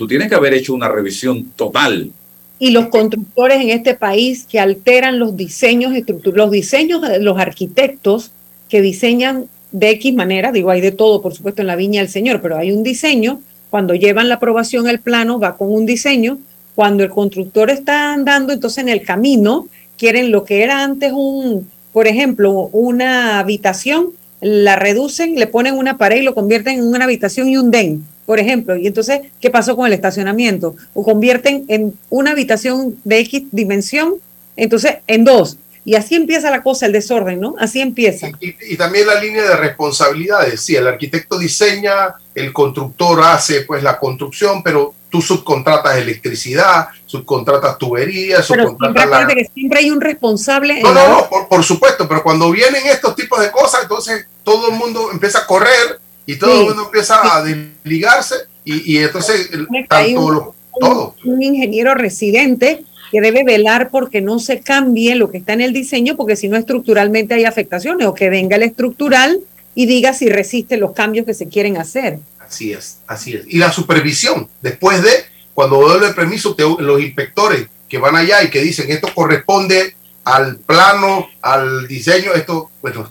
tú 0.00 0.08
tienes 0.08 0.30
que 0.30 0.34
haber 0.34 0.54
hecho 0.54 0.72
una 0.72 0.88
revisión 0.88 1.52
total. 1.56 2.10
Y 2.58 2.70
los 2.70 2.86
constructores 2.86 3.60
en 3.60 3.68
este 3.68 3.94
país 3.94 4.46
que 4.50 4.58
alteran 4.58 5.18
los 5.18 5.36
diseños, 5.36 5.92
los 6.24 6.50
diseños 6.50 7.02
los 7.20 7.38
arquitectos 7.38 8.32
que 8.70 8.80
diseñan 8.80 9.44
de 9.72 9.90
X 9.90 10.14
manera, 10.14 10.52
digo, 10.52 10.70
hay 10.70 10.80
de 10.80 10.90
todo, 10.90 11.20
por 11.20 11.34
supuesto, 11.34 11.60
en 11.60 11.66
la 11.66 11.76
viña 11.76 12.00
del 12.00 12.08
Señor, 12.08 12.40
pero 12.40 12.56
hay 12.56 12.72
un 12.72 12.82
diseño, 12.82 13.42
cuando 13.68 13.94
llevan 13.94 14.30
la 14.30 14.36
aprobación 14.36 14.88
al 14.88 15.00
plano, 15.00 15.38
va 15.38 15.58
con 15.58 15.70
un 15.70 15.84
diseño, 15.84 16.38
cuando 16.74 17.04
el 17.04 17.10
constructor 17.10 17.68
está 17.68 18.14
andando, 18.14 18.54
entonces 18.54 18.78
en 18.78 18.88
el 18.88 19.02
camino, 19.02 19.68
quieren 19.98 20.30
lo 20.30 20.44
que 20.44 20.62
era 20.62 20.82
antes 20.82 21.12
un, 21.14 21.68
por 21.92 22.06
ejemplo, 22.06 22.70
una 22.72 23.38
habitación, 23.38 24.12
la 24.40 24.76
reducen, 24.76 25.34
le 25.34 25.46
ponen 25.46 25.76
una 25.76 25.98
pared 25.98 26.22
y 26.22 26.24
lo 26.24 26.34
convierten 26.34 26.78
en 26.78 26.86
una 26.86 27.04
habitación 27.04 27.50
y 27.50 27.58
un 27.58 27.70
den 27.70 28.06
por 28.30 28.38
ejemplo. 28.38 28.76
Y 28.76 28.86
entonces, 28.86 29.22
¿qué 29.40 29.50
pasó 29.50 29.74
con 29.74 29.88
el 29.88 29.92
estacionamiento? 29.92 30.76
O 30.94 31.02
convierten 31.02 31.64
en 31.66 31.98
una 32.10 32.30
habitación 32.30 32.96
de 33.02 33.18
X 33.18 33.48
dimensión, 33.50 34.14
entonces 34.54 34.98
en 35.08 35.24
dos. 35.24 35.56
Y 35.84 35.96
así 35.96 36.14
empieza 36.14 36.48
la 36.48 36.62
cosa, 36.62 36.86
el 36.86 36.92
desorden, 36.92 37.40
¿no? 37.40 37.56
Así 37.58 37.80
empieza. 37.80 38.28
Y, 38.38 38.76
también 38.76 39.08
la 39.08 39.20
línea 39.20 39.42
de 39.42 39.56
responsabilidades. 39.56 40.60
Sí, 40.60 40.76
el 40.76 40.86
arquitecto 40.86 41.40
diseña, 41.40 42.14
el 42.32 42.52
constructor 42.52 43.20
hace 43.20 43.62
pues 43.62 43.82
la 43.82 43.98
construcción, 43.98 44.62
pero 44.62 44.94
tú 45.10 45.20
subcontratas 45.20 45.96
electricidad, 45.96 46.86
subcontratas 47.06 47.78
tuberías, 47.78 48.46
subcontratas 48.46 48.94
pero 48.94 49.16
siempre, 49.16 49.34
que 49.34 49.50
siempre 49.52 49.78
hay 49.80 49.90
un 49.90 50.00
responsable. 50.00 50.80
No, 50.82 50.94
no, 50.94 51.08
no, 51.08 51.28
por, 51.28 51.48
por, 51.48 51.64
supuesto, 51.64 52.06
pero 52.06 52.22
cuando 52.22 52.48
vienen 52.52 52.86
estos 52.86 53.16
tipos 53.16 53.40
de 53.40 53.50
cosas, 53.50 53.82
entonces 53.82 54.24
todo 54.44 54.70
el 54.70 54.76
mundo 54.76 55.10
empieza 55.10 55.40
a 55.40 55.46
correr 55.48 55.98
y 56.32 56.38
todo 56.38 56.60
el 56.60 56.66
mundo 56.66 56.84
empieza 56.86 57.36
a 57.36 57.42
desligarse 57.42 58.36
y, 58.64 58.94
y 58.94 58.98
entonces 58.98 59.50
tanto 59.88 60.54
todo. 60.78 61.14
Un 61.24 61.42
ingeniero 61.42 61.94
residente 61.94 62.84
que 63.10 63.20
debe 63.20 63.44
velar 63.44 63.90
porque 63.90 64.20
no 64.20 64.38
se 64.38 64.60
cambie 64.60 65.14
lo 65.14 65.30
que 65.30 65.38
está 65.38 65.52
en 65.52 65.60
el 65.60 65.72
diseño, 65.72 66.16
porque 66.16 66.36
si 66.36 66.48
no 66.48 66.56
estructuralmente 66.56 67.34
hay 67.34 67.44
afectaciones, 67.44 68.06
o 68.06 68.14
que 68.14 68.30
venga 68.30 68.56
el 68.56 68.62
estructural 68.62 69.40
y 69.74 69.86
diga 69.86 70.12
si 70.12 70.28
resiste 70.28 70.76
los 70.76 70.92
cambios 70.92 71.26
que 71.26 71.34
se 71.34 71.48
quieren 71.48 71.76
hacer. 71.76 72.20
Así 72.38 72.72
es, 72.72 72.98
así 73.06 73.34
es. 73.34 73.44
Y 73.48 73.58
la 73.58 73.72
supervisión, 73.72 74.48
después 74.60 75.02
de, 75.02 75.10
cuando 75.54 75.80
doy 75.80 76.06
el 76.06 76.14
permiso, 76.14 76.56
los 76.78 77.00
inspectores 77.00 77.66
que 77.88 77.98
van 77.98 78.16
allá 78.16 78.42
y 78.44 78.50
que 78.50 78.60
dicen 78.60 78.90
esto 78.90 79.08
corresponde 79.14 79.94
al 80.24 80.58
plano, 80.58 81.28
al 81.42 81.88
diseño, 81.88 82.32
esto, 82.34 82.70
bueno, 82.82 83.10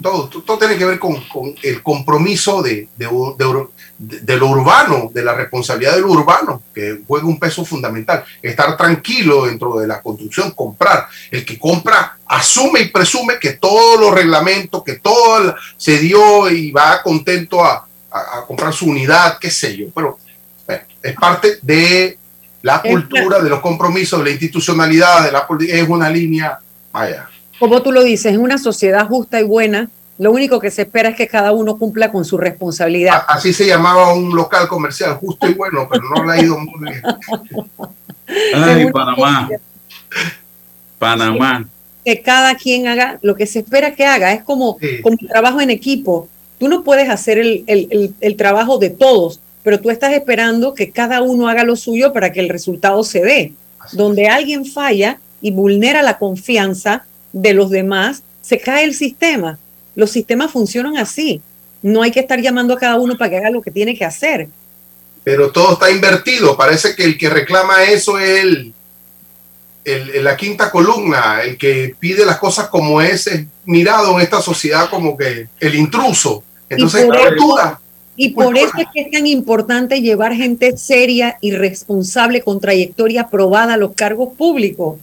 todo, 0.00 0.28
todo 0.28 0.58
tiene 0.58 0.76
que 0.76 0.84
ver 0.84 0.98
con, 0.98 1.22
el 1.62 1.82
compromiso 1.82 2.62
de, 2.62 2.88
de, 2.96 4.36
lo 4.36 4.46
urbano, 4.48 5.10
de 5.12 5.22
la 5.22 5.34
responsabilidad 5.34 5.94
de 5.94 6.00
lo 6.00 6.08
urbano, 6.08 6.62
que 6.74 7.00
juega 7.06 7.26
un 7.26 7.38
peso 7.38 7.64
fundamental. 7.64 8.24
Estar 8.42 8.76
tranquilo 8.76 9.46
dentro 9.46 9.78
de 9.78 9.86
la 9.86 10.02
construcción, 10.02 10.52
comprar. 10.52 11.06
El 11.30 11.44
que 11.44 11.58
compra 11.58 12.18
asume 12.26 12.80
y 12.80 12.88
presume 12.88 13.38
que 13.38 13.54
todos 13.54 14.00
los 14.00 14.14
reglamentos, 14.14 14.84
que 14.84 14.94
todo 14.94 15.54
se 15.76 15.98
dio 15.98 16.50
y 16.50 16.70
va 16.70 17.02
contento 17.02 17.64
a, 17.64 17.86
comprar 18.46 18.72
su 18.72 18.86
unidad, 18.86 19.38
qué 19.38 19.50
sé 19.50 19.76
yo. 19.76 19.86
Pero 19.94 20.18
es 21.02 21.14
parte 21.14 21.58
de 21.62 22.18
la 22.62 22.82
cultura, 22.82 23.40
de 23.40 23.48
los 23.48 23.60
compromisos, 23.60 24.18
de 24.18 24.24
la 24.24 24.30
institucionalidad, 24.32 25.24
de 25.24 25.32
la 25.32 25.46
es 25.68 25.88
una 25.88 26.10
línea, 26.10 26.58
vaya, 26.92 27.29
como 27.60 27.82
tú 27.82 27.92
lo 27.92 28.02
dices, 28.02 28.34
en 28.34 28.40
una 28.40 28.56
sociedad 28.56 29.06
justa 29.06 29.38
y 29.38 29.44
buena, 29.44 29.90
lo 30.18 30.32
único 30.32 30.60
que 30.60 30.70
se 30.70 30.82
espera 30.82 31.10
es 31.10 31.16
que 31.16 31.28
cada 31.28 31.52
uno 31.52 31.78
cumpla 31.78 32.10
con 32.10 32.24
su 32.24 32.38
responsabilidad. 32.38 33.22
Así 33.28 33.52
se 33.52 33.66
llamaba 33.66 34.14
un 34.14 34.34
local 34.34 34.66
comercial, 34.66 35.16
justo 35.16 35.46
y 35.46 35.54
bueno, 35.54 35.86
pero 35.90 36.02
no 36.14 36.24
le 36.24 36.32
ha 36.32 36.42
ido 36.42 36.58
muy 36.58 36.90
bien. 36.90 37.02
Ay, 38.54 38.90
Panamá. 38.90 39.48
Panamá. 40.98 41.68
Que 42.02 42.22
cada 42.22 42.54
quien 42.54 42.88
haga 42.88 43.18
lo 43.20 43.34
que 43.34 43.46
se 43.46 43.58
espera 43.60 43.94
que 43.94 44.06
haga. 44.06 44.32
Es 44.32 44.42
como, 44.42 44.78
como 45.02 45.16
trabajo 45.28 45.60
en 45.60 45.70
equipo. 45.70 46.28
Tú 46.58 46.68
no 46.68 46.82
puedes 46.82 47.10
hacer 47.10 47.38
el, 47.38 47.64
el, 47.66 48.14
el 48.20 48.36
trabajo 48.36 48.78
de 48.78 48.90
todos, 48.90 49.40
pero 49.62 49.80
tú 49.80 49.90
estás 49.90 50.14
esperando 50.14 50.74
que 50.74 50.90
cada 50.90 51.20
uno 51.20 51.48
haga 51.48 51.64
lo 51.64 51.76
suyo 51.76 52.12
para 52.12 52.32
que 52.32 52.40
el 52.40 52.48
resultado 52.48 53.04
se 53.04 53.20
dé. 53.20 53.52
Donde 53.92 54.28
alguien 54.28 54.64
falla 54.64 55.18
y 55.42 55.50
vulnera 55.50 56.02
la 56.02 56.18
confianza, 56.18 57.04
de 57.32 57.54
los 57.54 57.70
demás, 57.70 58.22
se 58.42 58.58
cae 58.58 58.84
el 58.84 58.94
sistema. 58.94 59.58
Los 59.94 60.10
sistemas 60.10 60.50
funcionan 60.50 60.96
así. 60.96 61.40
No 61.82 62.02
hay 62.02 62.10
que 62.10 62.20
estar 62.20 62.40
llamando 62.40 62.74
a 62.74 62.78
cada 62.78 62.98
uno 62.98 63.16
para 63.16 63.30
que 63.30 63.36
haga 63.38 63.50
lo 63.50 63.62
que 63.62 63.70
tiene 63.70 63.96
que 63.96 64.04
hacer. 64.04 64.48
Pero 65.24 65.50
todo 65.50 65.74
está 65.74 65.90
invertido. 65.90 66.56
Parece 66.56 66.94
que 66.94 67.04
el 67.04 67.18
que 67.18 67.30
reclama 67.30 67.84
eso 67.84 68.18
es 68.18 68.40
el, 68.40 68.72
el, 69.84 70.24
la 70.24 70.36
quinta 70.36 70.70
columna, 70.70 71.42
el 71.42 71.56
que 71.56 71.94
pide 71.98 72.24
las 72.24 72.38
cosas 72.38 72.68
como 72.68 73.00
es, 73.00 73.26
es 73.26 73.46
mirado 73.64 74.14
en 74.14 74.20
esta 74.22 74.40
sociedad 74.40 74.88
como 74.90 75.16
que 75.16 75.48
el 75.58 75.74
intruso. 75.74 76.42
Entonces, 76.68 77.04
y 77.04 77.08
por, 77.08 77.18
eso, 77.18 77.78
y 78.16 78.28
por 78.30 78.58
eso 78.58 78.72
es 78.78 78.86
que 78.92 79.00
es 79.02 79.10
tan 79.10 79.26
importante 79.26 80.00
llevar 80.00 80.34
gente 80.34 80.76
seria 80.76 81.38
y 81.40 81.52
responsable 81.52 82.42
con 82.42 82.60
trayectoria 82.60 83.22
aprobada 83.22 83.74
a 83.74 83.76
los 83.76 83.94
cargos 83.94 84.34
públicos 84.36 84.98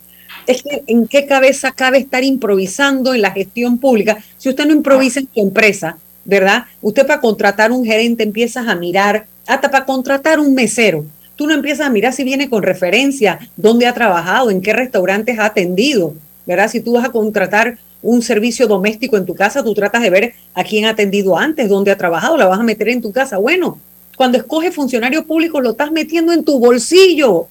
es 0.47 0.63
que 0.63 0.83
en 0.88 1.07
qué 1.07 1.25
cabeza 1.25 1.71
cabe 1.71 1.99
estar 1.99 2.23
improvisando 2.23 3.13
en 3.13 3.21
la 3.21 3.31
gestión 3.31 3.77
pública 3.77 4.17
si 4.38 4.49
usted 4.49 4.65
no 4.65 4.73
improvisa 4.73 5.19
en 5.19 5.27
su 5.31 5.39
empresa, 5.41 5.97
¿verdad? 6.25 6.65
Usted 6.81 7.05
para 7.05 7.21
contratar 7.21 7.71
un 7.71 7.86
gerente 7.86 8.23
empiezas 8.23 8.67
a 8.67 8.75
mirar, 8.75 9.27
hasta 9.45 9.69
para 9.69 9.86
contratar 9.86 10.39
un 10.39 10.53
mesero, 10.53 11.05
tú 11.36 11.47
no 11.47 11.53
empiezas 11.53 11.88
a 11.88 11.89
mirar 11.89 12.13
si 12.13 12.23
viene 12.23 12.49
con 12.49 12.63
referencia, 12.63 13.39
dónde 13.55 13.86
ha 13.86 13.93
trabajado, 13.93 14.49
en 14.49 14.62
qué 14.62 14.73
restaurantes 14.73 15.38
ha 15.38 15.45
atendido, 15.45 16.13
¿verdad? 16.45 16.69
Si 16.69 16.79
tú 16.79 16.93
vas 16.93 17.05
a 17.05 17.12
contratar 17.12 17.77
un 18.01 18.21
servicio 18.21 18.67
doméstico 18.67 19.17
en 19.17 19.25
tu 19.25 19.36
casa, 19.36 19.63
tú 19.63 19.73
tratas 19.73 20.01
de 20.01 20.10
ver 20.10 20.33
a 20.53 20.63
quién 20.63 20.86
ha 20.86 20.91
atendido 20.91 21.38
antes, 21.38 21.67
dónde 21.67 21.91
ha 21.91 21.97
trabajado, 21.97 22.38
la 22.38 22.45
vas 22.45 22.60
a 22.60 22.63
meter 22.63 22.89
en 22.89 23.01
tu 23.01 23.12
casa. 23.12 23.38
Bueno, 23.38 23.79
cuando 24.15 24.38
escoges 24.38 24.73
funcionario 24.73 25.25
público, 25.25 25.62
lo 25.62 25.71
estás 25.71 25.91
metiendo 25.91 26.31
en 26.31 26.43
tu 26.43 26.60
bolsillo. 26.60 27.47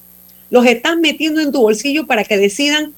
Los 0.49 0.65
estás 0.65 0.97
metiendo 0.97 1.41
en 1.41 1.51
tu 1.51 1.61
bolsillo 1.61 2.07
para 2.07 2.23
que 2.23 2.37
decidan 2.37 2.93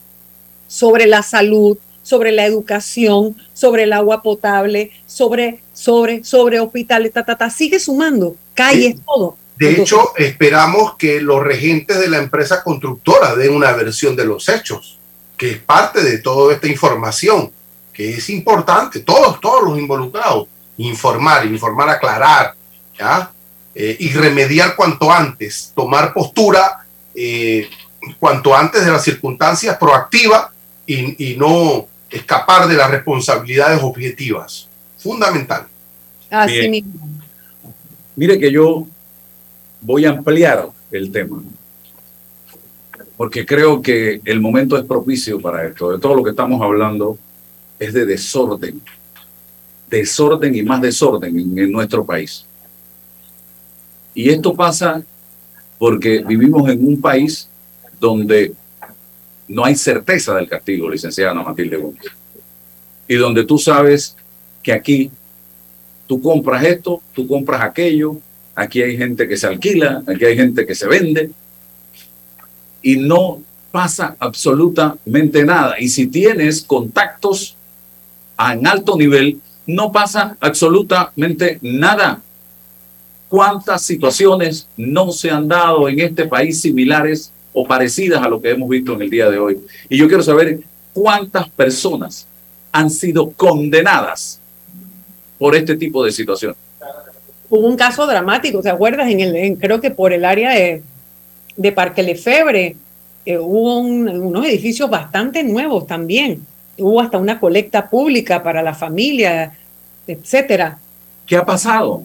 sobre 0.67 1.07
la 1.07 1.23
salud, 1.23 1.77
sobre 2.03 2.31
la 2.31 2.45
educación, 2.45 3.35
sobre 3.53 3.83
el 3.83 3.93
agua 3.93 4.21
potable, 4.21 4.91
sobre, 5.05 5.61
sobre, 5.73 6.23
sobre 6.23 6.59
hospitales, 6.59 7.13
ta, 7.13 7.23
ta, 7.23 7.37
ta. 7.37 7.49
Sigue 7.49 7.79
sumando, 7.79 8.35
calles, 8.53 8.95
todo. 9.05 9.37
De 9.57 9.71
hecho, 9.71 10.13
esperamos 10.15 10.95
que 10.95 11.19
los 11.19 11.43
regentes 11.43 11.99
de 11.99 12.07
la 12.07 12.17
empresa 12.17 12.63
constructora 12.63 13.35
den 13.35 13.53
una 13.53 13.73
versión 13.73 14.15
de 14.15 14.25
los 14.25 14.47
hechos, 14.47 14.97
que 15.35 15.51
es 15.51 15.57
parte 15.57 16.01
de 16.01 16.19
toda 16.19 16.53
esta 16.53 16.67
información, 16.67 17.51
que 17.91 18.15
es 18.15 18.29
importante, 18.29 19.01
todos, 19.01 19.41
todos 19.41 19.63
los 19.69 19.77
involucrados, 19.77 20.47
informar, 20.77 21.45
informar, 21.45 21.89
aclarar, 21.89 22.53
¿ya? 22.97 23.31
Eh, 23.75 23.97
y 23.99 24.09
remediar 24.13 24.75
cuanto 24.75 25.11
antes, 25.11 25.73
tomar 25.75 26.13
postura 26.13 26.85
eh, 27.21 27.69
cuanto 28.17 28.55
antes 28.55 28.85
de 28.85 28.91
las 28.91 29.03
circunstancias 29.03 29.77
proactiva 29.77 30.53
y, 30.85 31.31
y 31.31 31.35
no 31.35 31.85
escapar 32.09 32.65
de 32.65 32.75
las 32.75 32.89
responsabilidades 32.89 33.83
objetivas. 33.83 34.69
Fundamental. 34.97 35.67
Así 36.29 36.69
mismo. 36.69 37.09
Mire 38.15 38.39
que 38.39 38.49
yo 38.49 38.87
voy 39.81 40.05
a 40.05 40.11
ampliar 40.11 40.69
el 40.91 41.11
tema, 41.11 41.43
porque 43.17 43.45
creo 43.45 43.81
que 43.81 44.21
el 44.23 44.39
momento 44.39 44.77
es 44.77 44.85
propicio 44.85 45.41
para 45.41 45.67
esto. 45.67 45.91
De 45.91 45.99
todo 45.99 46.15
lo 46.15 46.23
que 46.23 46.29
estamos 46.29 46.61
hablando 46.61 47.17
es 47.77 47.93
de 47.93 48.05
desorden, 48.05 48.81
desorden 49.89 50.55
y 50.55 50.63
más 50.63 50.81
desorden 50.81 51.37
en, 51.37 51.59
en 51.59 51.71
nuestro 51.71 52.05
país. 52.05 52.45
Y 54.13 54.29
esto 54.29 54.53
pasa 54.53 55.01
porque 55.79 56.23
vivimos 56.27 56.69
en 56.69 56.85
un 56.85 57.01
país 57.01 57.49
donde 57.99 58.53
no 59.47 59.65
hay 59.65 59.75
certeza 59.75 60.35
del 60.35 60.47
castigo, 60.47 60.89
licenciada 60.89 61.31
Ana 61.31 61.41
Matilde 61.41 61.77
Gómez. 61.77 62.03
Y 63.07 63.15
donde 63.15 63.45
tú 63.45 63.57
sabes 63.57 64.15
que 64.61 64.71
aquí 64.71 65.09
tú 66.05 66.21
compras 66.21 66.63
esto, 66.63 67.01
tú 67.13 67.27
compras 67.27 67.61
aquello, 67.63 68.17
aquí 68.53 68.83
hay 68.83 68.97
gente 68.97 69.27
que 69.27 69.37
se 69.37 69.47
alquila, 69.47 70.03
aquí 70.05 70.25
hay 70.25 70.35
gente 70.35 70.65
que 70.67 70.75
se 70.75 70.87
vende, 70.87 71.31
y 72.81 72.97
no 72.97 73.41
pasa 73.71 74.15
absolutamente 74.19 75.43
nada. 75.45 75.79
Y 75.79 75.89
si 75.89 76.07
tienes 76.07 76.61
contactos 76.61 77.55
en 78.37 78.67
alto 78.67 78.97
nivel, 78.97 79.39
no 79.65 79.91
pasa 79.91 80.37
absolutamente 80.39 81.59
nada. 81.61 82.21
¿Cuántas 83.29 83.83
situaciones 83.83 84.67
no 84.75 85.11
se 85.11 85.29
han 85.29 85.47
dado 85.47 85.87
en 85.87 85.99
este 85.99 86.25
país 86.25 86.59
similares 86.59 87.31
o 87.53 87.65
parecidas 87.65 88.21
a 88.21 88.29
lo 88.29 88.41
que 88.41 88.51
hemos 88.51 88.69
visto 88.69 88.93
en 88.93 89.01
el 89.01 89.09
día 89.09 89.29
de 89.29 89.37
hoy. 89.37 89.59
Y 89.89 89.97
yo 89.97 90.07
quiero 90.07 90.23
saber 90.23 90.59
cuántas 90.93 91.49
personas 91.49 92.27
han 92.71 92.89
sido 92.89 93.31
condenadas 93.31 94.39
por 95.37 95.55
este 95.55 95.75
tipo 95.75 96.03
de 96.03 96.11
situación. 96.11 96.55
Hubo 97.49 97.67
un 97.67 97.75
caso 97.75 98.05
dramático, 98.05 98.61
¿te 98.61 98.69
acuerdas? 98.69 99.09
En 99.09 99.19
el, 99.21 99.57
creo 99.57 99.81
que 99.81 99.89
por 99.89 100.13
el 100.13 100.23
área 100.23 100.51
de, 100.51 100.83
de 101.57 101.71
Parque 101.71 102.03
Lefebre 102.03 102.75
eh, 103.25 103.37
hubo 103.37 103.79
unos 103.79 104.45
edificios 104.45 104.89
bastante 104.89 105.43
nuevos 105.43 105.87
también. 105.87 106.45
Hubo 106.77 107.01
hasta 107.01 107.17
una 107.17 107.39
colecta 107.39 107.89
pública 107.89 108.43
para 108.43 108.61
la 108.61 108.75
familia, 108.75 109.53
etcétera. 110.05 110.77
¿Qué 111.25 111.35
ha 111.35 111.45
pasado? 111.45 112.03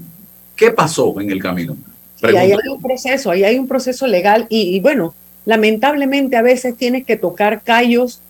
¿Qué 0.57 0.71
pasó 0.71 1.21
en 1.21 1.31
el 1.31 1.41
camino? 1.41 1.77
Y 2.23 2.37
ahí 2.37 2.53
hay 2.53 2.69
un 2.71 2.81
proceso, 2.81 3.31
ahí 3.31 3.45
hay 3.45 3.59
un 3.59 3.69
proceso 3.69 4.07
legal 4.07 4.47
y, 4.49 4.75
y 4.75 4.81
bueno, 4.81 5.15
lamentablemente 5.45 6.37
a 6.37 6.43
veces 6.43 6.77
tienes 6.77 7.05
que 7.05 7.17
tocar 7.17 7.63
callos 7.63 8.21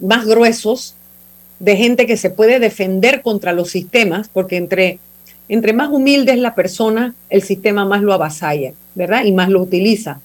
más 0.00 0.26
gruesos 0.26 0.94
de 1.58 1.76
gente 1.76 2.06
que 2.06 2.16
se 2.16 2.30
puede 2.30 2.58
defender 2.58 3.22
contra 3.22 3.52
los 3.52 3.70
sistemas, 3.70 4.28
porque 4.28 4.56
entre, 4.56 4.98
entre 5.48 5.72
más 5.72 5.88
humilde 5.90 6.32
es 6.32 6.38
la 6.38 6.54
persona, 6.54 7.14
el 7.30 7.42
sistema 7.42 7.84
más 7.84 8.02
lo 8.02 8.12
avasalla, 8.12 8.72
¿verdad? 8.94 9.24
Y 9.24 9.32
más 9.32 9.48
lo 9.48 9.62
utiliza. 9.62 10.20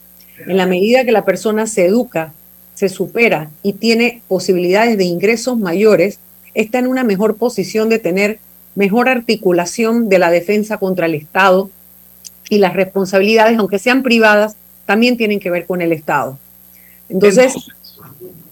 En 0.48 0.58
la 0.58 0.65
medida 0.65 1.04
que 1.04 1.12
la 1.12 1.26
persona 1.26 1.67
se 1.67 1.86
educa, 1.86 2.34
se 2.74 2.89
supera 2.89 3.50
y 3.62 3.74
tiene 3.74 4.22
posibilidades 4.28 4.98
de 4.98 5.04
ingresos 5.04 5.58
mayores, 5.58 6.19
está 6.54 6.80
en 6.80 6.88
una 6.88 7.04
mejor 7.04 7.36
posición 7.36 7.89
de 7.89 8.00
tener 8.00 8.39
mejor 8.75 9.10
articulación 9.10 10.10
de 10.10 10.19
la 10.19 10.32
defensa 10.32 10.77
contra 10.77 11.05
el 11.05 11.15
Estado 11.15 11.69
y 12.49 12.60
las 12.60 12.73
responsabilidades, 12.73 13.58
aunque 13.58 13.79
sean 13.79 14.03
privadas, 14.03 14.55
también 14.86 15.17
tienen 15.17 15.39
que 15.39 15.51
ver 15.51 15.65
con 15.65 15.82
el 15.82 15.91
Estado. 15.91 16.38
Entonces, 17.10 17.53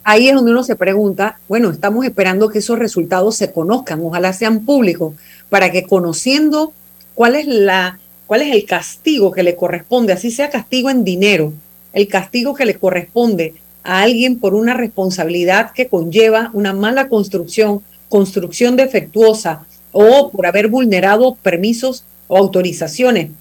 ahí 0.03 0.29
es 0.29 0.35
donde 0.35 0.51
uno 0.51 0.63
se 0.63 0.75
pregunta, 0.75 1.39
bueno, 1.47 1.69
estamos 1.69 2.05
esperando 2.05 2.49
que 2.49 2.59
esos 2.59 2.79
resultados 2.79 3.35
se 3.35 3.51
conozcan, 3.51 4.01
ojalá 4.03 4.33
sean 4.33 4.65
públicos, 4.65 5.13
para 5.49 5.71
que 5.71 5.83
conociendo 5.83 6.73
cuál 7.13 7.35
es 7.35 7.47
la 7.47 7.99
cuál 8.25 8.41
es 8.41 8.53
el 8.53 8.65
castigo 8.65 9.31
que 9.31 9.41
le 9.43 9.55
corresponde, 9.55 10.13
así 10.13 10.31
sea 10.31 10.49
castigo 10.49 10.89
en 10.89 11.03
dinero, 11.03 11.53
el 11.93 12.07
castigo 12.07 12.53
que 12.53 12.65
le 12.65 12.75
corresponde 12.75 13.53
a 13.83 14.01
alguien 14.01 14.37
por 14.37 14.53
una 14.53 14.73
responsabilidad 14.73 15.71
que 15.71 15.87
conlleva 15.87 16.51
una 16.53 16.73
mala 16.73 17.07
construcción, 17.07 17.81
construcción 18.09 18.75
defectuosa 18.75 19.65
o 19.91 20.31
por 20.31 20.45
haber 20.45 20.67
vulnerado 20.67 21.35
permisos 21.35 22.03
o 22.27 22.37
autorizaciones. 22.37 23.31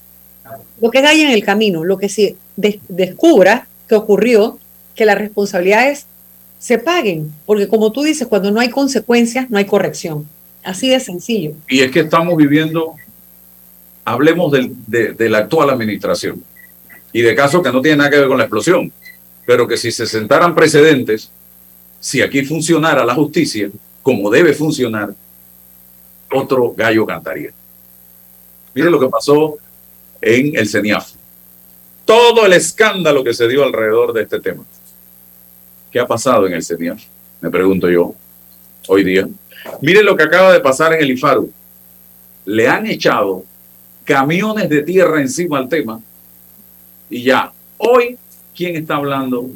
Lo 0.80 0.90
que 0.90 0.98
haya 0.98 1.26
en 1.26 1.30
el 1.30 1.44
camino, 1.44 1.84
lo 1.84 1.98
que 1.98 2.08
se 2.08 2.36
descubra 2.56 3.66
que 3.88 3.94
ocurrió, 3.94 4.58
que 4.94 5.04
las 5.04 5.18
responsabilidades 5.18 6.06
se 6.58 6.78
paguen, 6.78 7.32
porque 7.44 7.68
como 7.68 7.92
tú 7.92 8.02
dices, 8.02 8.26
cuando 8.26 8.50
no 8.50 8.60
hay 8.60 8.70
consecuencias, 8.70 9.50
no 9.50 9.58
hay 9.58 9.66
corrección. 9.66 10.26
Así 10.64 10.88
de 10.88 10.98
sencillo. 10.98 11.52
Y 11.68 11.80
es 11.80 11.90
que 11.92 12.00
estamos 12.00 12.36
viviendo, 12.36 12.96
hablemos 14.04 14.50
del, 14.50 14.72
de, 14.86 15.12
de 15.12 15.28
la 15.28 15.38
actual 15.38 15.70
administración 15.70 16.42
y 17.12 17.22
de 17.22 17.34
casos 17.34 17.62
que 17.62 17.70
no 17.70 17.80
tienen 17.80 17.98
nada 17.98 18.10
que 18.10 18.18
ver 18.18 18.28
con 18.28 18.38
la 18.38 18.44
explosión, 18.44 18.92
pero 19.46 19.68
que 19.68 19.76
si 19.76 19.92
se 19.92 20.06
sentaran 20.06 20.54
precedentes, 20.54 21.30
si 22.00 22.20
aquí 22.20 22.44
funcionara 22.44 23.04
la 23.04 23.14
justicia 23.14 23.70
como 24.02 24.30
debe 24.30 24.52
funcionar, 24.52 25.14
otro 26.32 26.72
gallo 26.76 27.06
cantaría. 27.06 27.50
Miren 28.74 28.92
lo 28.92 29.00
que 29.00 29.08
pasó 29.08 29.56
en 30.20 30.56
el 30.56 30.68
CENIAF. 30.68 31.12
Todo 32.04 32.46
el 32.46 32.52
escándalo 32.52 33.24
que 33.24 33.34
se 33.34 33.48
dio 33.48 33.64
alrededor 33.64 34.12
de 34.12 34.22
este 34.22 34.40
tema. 34.40 34.64
¿Qué 35.90 35.98
ha 35.98 36.06
pasado 36.06 36.46
en 36.46 36.52
el 36.52 36.62
CENIAF? 36.62 37.02
Me 37.40 37.50
pregunto 37.50 37.88
yo, 37.88 38.14
hoy 38.88 39.04
día. 39.04 39.26
Miren 39.80 40.04
lo 40.04 40.16
que 40.16 40.24
acaba 40.24 40.52
de 40.52 40.60
pasar 40.60 40.92
en 40.92 41.02
el 41.02 41.10
IFARU. 41.10 41.50
Le 42.44 42.68
han 42.68 42.86
echado 42.86 43.44
camiones 44.04 44.68
de 44.68 44.82
tierra 44.82 45.20
encima 45.20 45.58
al 45.58 45.68
tema 45.68 46.00
y 47.10 47.22
ya. 47.22 47.52
Hoy, 47.78 48.16
¿quién 48.54 48.76
está 48.76 48.96
hablando 48.96 49.48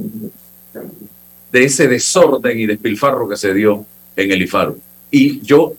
de 1.52 1.64
ese 1.64 1.88
desorden 1.88 2.59
y 2.59 2.66
despilfarro 2.66 3.28
que 3.28 3.37
se 3.37 3.54
dio 3.54 3.85
en 4.16 4.30
el 4.30 4.42
IFARU? 4.42 4.78
Y 5.11 5.40
yo 5.40 5.74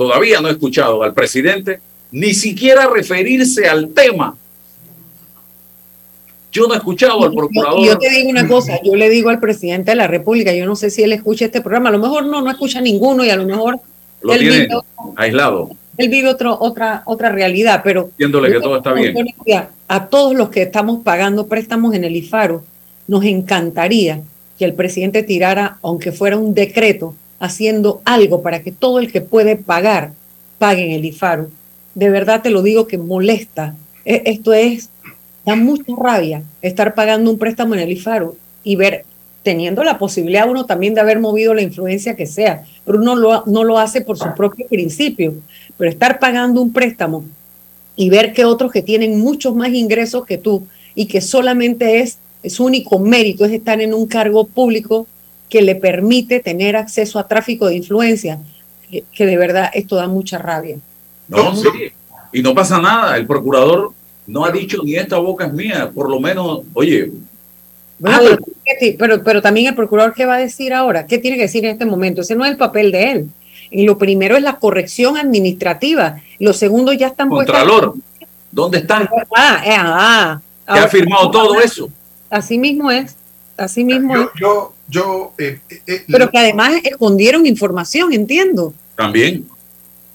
todavía 0.00 0.40
no 0.40 0.48
he 0.48 0.52
escuchado 0.52 1.02
al 1.02 1.12
presidente 1.12 1.78
ni 2.10 2.32
siquiera 2.32 2.86
referirse 2.86 3.68
al 3.68 3.90
tema. 3.90 4.34
Yo 6.50 6.66
no 6.66 6.72
he 6.72 6.78
escuchado 6.78 7.22
al 7.22 7.34
procurador. 7.34 7.84
Yo 7.84 7.98
te 7.98 8.08
digo 8.08 8.30
una 8.30 8.48
cosa, 8.48 8.80
yo 8.82 8.96
le 8.96 9.10
digo 9.10 9.28
al 9.28 9.40
presidente 9.40 9.90
de 9.90 9.96
la 9.96 10.06
República, 10.06 10.54
yo 10.54 10.64
no 10.64 10.74
sé 10.74 10.88
si 10.88 11.02
él 11.02 11.12
escucha 11.12 11.44
este 11.44 11.60
programa, 11.60 11.90
a 11.90 11.92
lo 11.92 11.98
mejor 11.98 12.24
no, 12.24 12.40
no 12.40 12.50
escucha 12.50 12.80
ninguno 12.80 13.26
y 13.26 13.28
a 13.28 13.36
lo 13.36 13.44
mejor 13.44 13.78
lo 14.22 14.32
él 14.32 14.38
tiene 14.38 14.58
vive, 14.60 14.80
aislado. 15.16 15.68
él 15.98 16.08
vive 16.08 16.28
otro, 16.30 16.56
otra, 16.58 17.02
otra 17.04 17.30
realidad, 17.30 17.82
pero 17.84 18.10
que 18.16 18.26
todo 18.26 18.78
está 18.78 18.94
bien. 18.94 19.14
a 19.86 20.06
todos 20.06 20.34
los 20.34 20.48
que 20.48 20.62
estamos 20.62 21.02
pagando 21.04 21.46
préstamos 21.46 21.94
en 21.94 22.04
el 22.04 22.16
IFARO, 22.16 22.64
nos 23.06 23.22
encantaría 23.24 24.22
que 24.58 24.64
el 24.64 24.72
presidente 24.72 25.22
tirara, 25.22 25.76
aunque 25.82 26.10
fuera 26.10 26.38
un 26.38 26.54
decreto, 26.54 27.14
haciendo 27.40 28.00
algo 28.04 28.42
para 28.42 28.62
que 28.62 28.70
todo 28.70 29.00
el 29.00 29.10
que 29.10 29.20
puede 29.20 29.56
pagar, 29.56 30.12
pague 30.58 30.84
en 30.84 30.92
el 30.92 31.04
IFARO. 31.04 31.48
De 31.94 32.10
verdad 32.10 32.42
te 32.42 32.50
lo 32.50 32.62
digo 32.62 32.86
que 32.86 32.98
molesta. 32.98 33.74
E- 34.04 34.22
Esto 34.26 34.52
es, 34.52 34.90
da 35.44 35.56
mucha 35.56 35.92
rabia 35.98 36.42
estar 36.62 36.94
pagando 36.94 37.30
un 37.30 37.38
préstamo 37.38 37.74
en 37.74 37.80
el 37.80 37.90
IFARO 37.92 38.36
y 38.62 38.76
ver, 38.76 39.04
teniendo 39.42 39.82
la 39.82 39.98
posibilidad 39.98 40.48
uno 40.48 40.66
también 40.66 40.92
de 40.94 41.00
haber 41.00 41.18
movido 41.18 41.54
la 41.54 41.62
influencia 41.62 42.14
que 42.14 42.26
sea, 42.26 42.64
pero 42.84 42.98
uno 42.98 43.16
lo, 43.16 43.42
no 43.46 43.64
lo 43.64 43.78
hace 43.78 44.02
por 44.02 44.18
su 44.18 44.32
propio 44.36 44.66
principio. 44.68 45.34
Pero 45.78 45.90
estar 45.90 46.18
pagando 46.18 46.60
un 46.60 46.72
préstamo 46.74 47.24
y 47.96 48.10
ver 48.10 48.34
que 48.34 48.44
otros 48.44 48.70
que 48.70 48.82
tienen 48.82 49.18
muchos 49.18 49.54
más 49.54 49.70
ingresos 49.70 50.26
que 50.26 50.36
tú 50.36 50.66
y 50.94 51.06
que 51.06 51.22
solamente 51.22 52.00
es, 52.00 52.18
su 52.44 52.64
único 52.66 52.98
mérito 52.98 53.46
es 53.46 53.52
estar 53.52 53.80
en 53.80 53.94
un 53.94 54.06
cargo 54.06 54.44
público, 54.44 55.06
que 55.50 55.60
le 55.60 55.74
permite 55.74 56.40
tener 56.40 56.76
acceso 56.76 57.18
a 57.18 57.28
tráfico 57.28 57.66
de 57.66 57.76
influencia, 57.76 58.38
que, 58.88 59.04
que 59.12 59.26
de 59.26 59.36
verdad 59.36 59.70
esto 59.74 59.96
da 59.96 60.08
mucha 60.08 60.38
rabia. 60.38 60.78
No, 61.28 61.54
sí. 61.54 61.68
Y 62.32 62.42
no 62.42 62.54
pasa 62.54 62.80
nada. 62.80 63.16
El 63.16 63.26
procurador 63.26 63.92
no 64.26 64.44
ha 64.44 64.52
dicho 64.52 64.82
ni 64.82 64.94
esta 64.94 65.18
boca 65.18 65.46
es 65.46 65.52
mía. 65.52 65.90
Por 65.92 66.08
lo 66.08 66.20
menos, 66.20 66.60
oye. 66.74 67.10
Bueno, 67.98 68.18
pero, 68.64 68.96
pero, 68.98 69.24
pero 69.24 69.42
también 69.42 69.66
el 69.66 69.74
procurador, 69.74 70.14
¿qué 70.14 70.24
va 70.24 70.36
a 70.36 70.38
decir 70.38 70.72
ahora? 70.72 71.06
¿Qué 71.06 71.18
tiene 71.18 71.36
que 71.36 71.42
decir 71.42 71.64
en 71.64 71.72
este 71.72 71.84
momento? 71.84 72.22
Ese 72.22 72.34
no 72.34 72.44
es 72.44 72.52
el 72.52 72.56
papel 72.56 72.92
de 72.92 73.10
él. 73.10 73.28
Y 73.70 73.84
lo 73.84 73.98
primero 73.98 74.36
es 74.36 74.42
la 74.42 74.56
corrección 74.56 75.16
administrativa. 75.16 76.20
Los 76.38 76.56
segundos 76.56 76.96
ya 76.96 77.08
están 77.08 77.28
Contralor, 77.28 77.94
¿dónde 78.50 78.78
están? 78.78 79.08
Ah, 79.36 79.62
eh, 79.64 79.74
ah, 79.76 80.40
¿Qué 80.66 80.78
ha 80.78 80.88
firmado 80.88 81.30
todo 81.30 81.60
eso? 81.60 81.88
Así 82.30 82.58
mismo 82.58 82.90
es. 82.90 83.16
Así 83.56 83.84
mismo 83.84 84.14
yo, 84.14 84.22
es. 84.22 84.28
Yo, 84.40 84.72
yo, 84.90 85.32
eh, 85.38 85.60
eh, 85.86 86.04
Pero 86.06 86.30
que 86.30 86.38
además 86.38 86.74
escondieron 86.82 87.46
información, 87.46 88.12
entiendo. 88.12 88.74
También. 88.96 89.48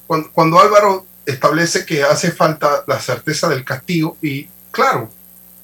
Cuando, 0.05 0.31
cuando 0.31 0.59
Álvaro 0.59 1.05
establece 1.25 1.85
que 1.85 2.03
hace 2.03 2.31
falta 2.31 2.83
la 2.85 2.99
certeza 2.99 3.49
del 3.49 3.63
castigo 3.63 4.17
y 4.21 4.47
claro, 4.69 5.09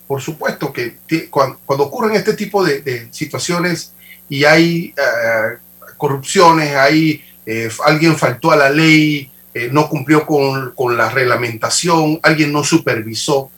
por 0.07 0.21
supuesto 0.21 0.73
que 0.73 0.97
cuando, 1.29 1.59
cuando, 1.65 1.85
ocurren 1.85 2.15
este 2.15 2.33
tipo 2.33 2.63
de, 2.63 2.81
de 2.81 3.07
situaciones 3.11 3.93
y 4.27 4.43
hay 4.45 4.93
uh, 4.97 5.95
corrupciones, 5.97 6.75
hay 6.75 7.23
eh, 7.45 7.69
alguien 7.85 8.15
faltó 8.17 8.51
a 8.51 8.55
la 8.55 8.69
ley, 8.69 9.29
eh, 9.53 9.69
no 9.71 9.89
cumplió 9.89 10.25
con, 10.25 10.71
con, 10.71 10.95
la 10.95 11.09
reglamentación, 11.09 12.19
alguien 12.21 12.51
no 12.51 12.63
supervisó, 12.63 13.49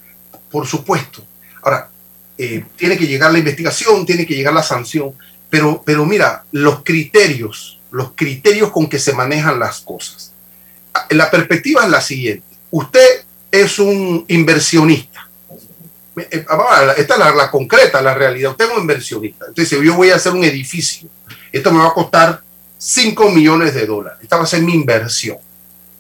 por 0.50 0.66
supuesto. 0.66 1.24
Ahora, 1.62 1.90
eh, 2.38 2.64
tiene 2.76 2.98
que 2.98 3.08
llegar 3.08 3.32
la 3.32 3.40
investigación, 3.40 4.06
tiene 4.06 4.26
que 4.26 4.36
llegar 4.36 4.54
la 4.54 4.64
sanción, 4.64 5.14
pero, 5.54 5.84
pero 5.86 6.04
mira, 6.04 6.46
los 6.52 6.82
criterios, 6.82 7.80
los 7.92 8.14
criterios 8.16 8.72
con 8.72 8.90
que 8.90 8.98
se 8.98 9.14
manejan 9.14 9.60
las 9.60 9.82
cosas. 9.82 10.32
La 11.12 11.30
perspectiva 11.30 11.84
es 11.84 11.92
la 11.92 12.02
siguiente. 12.02 12.48
Usted 12.72 13.24
es 13.52 13.78
un 13.78 14.26
inversionista. 14.30 15.30
Esta 16.16 16.98
es 16.98 17.36
la, 17.36 17.52
concreta, 17.52 18.02
la 18.02 18.16
realidad. 18.16 18.50
Usted 18.50 18.66
es 18.66 18.72
un 18.72 18.82
inversionista. 18.82 19.46
Entonces, 19.48 19.80
yo 19.80 19.94
voy 19.94 20.10
a 20.10 20.16
hacer 20.16 20.32
un 20.32 20.44
edificio. 20.44 21.08
Esto 21.52 21.72
me 21.72 21.84
va 21.84 21.90
a 21.90 21.94
costar 21.94 22.42
5 22.80 23.30
millones 23.30 23.76
de 23.76 23.86
dólares. 23.86 24.18
Esta 24.24 24.38
va 24.38 24.46
a 24.46 24.48
ser 24.48 24.64
mi 24.64 24.74
inversión. 24.74 25.38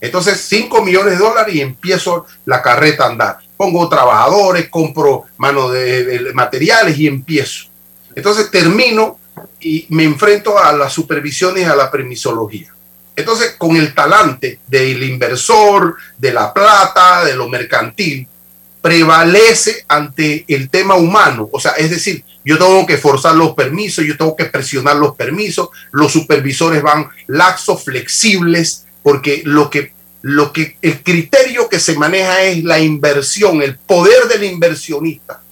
Entonces, 0.01 0.41
5 0.49 0.81
millones 0.81 1.13
de 1.13 1.23
dólares 1.23 1.53
y 1.53 1.61
empiezo 1.61 2.25
la 2.45 2.63
carreta 2.63 3.03
a 3.03 3.09
andar. 3.09 3.37
Pongo 3.55 3.87
trabajadores, 3.87 4.67
compro 4.69 5.25
mano 5.37 5.69
de, 5.69 6.31
materiales 6.33 6.97
y 6.97 7.05
empiezo. 7.05 7.65
Entonces 8.15 8.51
termino 8.51 9.19
y 9.59 9.85
me 9.89 10.03
enfrento 10.03 10.57
a 10.57 10.73
las 10.73 10.93
supervisiones, 10.93 11.67
a 11.67 11.75
la 11.75 11.89
permisología. 11.89 12.73
Entonces, 13.15 13.55
con 13.57 13.75
el 13.75 13.93
talante 13.93 14.59
del 14.67 15.03
inversor, 15.03 15.97
de 16.17 16.33
la 16.33 16.53
plata, 16.53 17.23
de 17.23 17.35
lo 17.35 17.47
mercantil, 17.47 18.27
prevalece 18.81 19.85
ante 19.87 20.43
el 20.47 20.69
tema 20.69 20.95
humano. 20.95 21.47
O 21.51 21.59
sea, 21.59 21.71
es 21.73 21.89
decir, 21.89 22.23
yo 22.43 22.57
tengo 22.57 22.85
que 22.85 22.97
forzar 22.97 23.35
los 23.35 23.53
permisos, 23.53 24.03
yo 24.03 24.17
tengo 24.17 24.35
que 24.35 24.45
presionar 24.45 24.95
los 24.95 25.15
permisos, 25.15 25.69
los 25.91 26.11
supervisores 26.11 26.81
van 26.81 27.07
laxos, 27.27 27.83
flexibles, 27.83 28.85
porque 29.03 29.41
lo 29.45 29.69
que, 29.69 29.93
lo 30.21 30.51
que, 30.51 30.77
el 30.81 31.01
criterio 31.03 31.69
que 31.69 31.79
se 31.79 31.95
maneja 31.97 32.41
es 32.43 32.63
la 32.63 32.79
inversión, 32.79 33.61
el 33.61 33.77
poder 33.77 34.27
del 34.27 34.43
inversionista. 34.43 35.42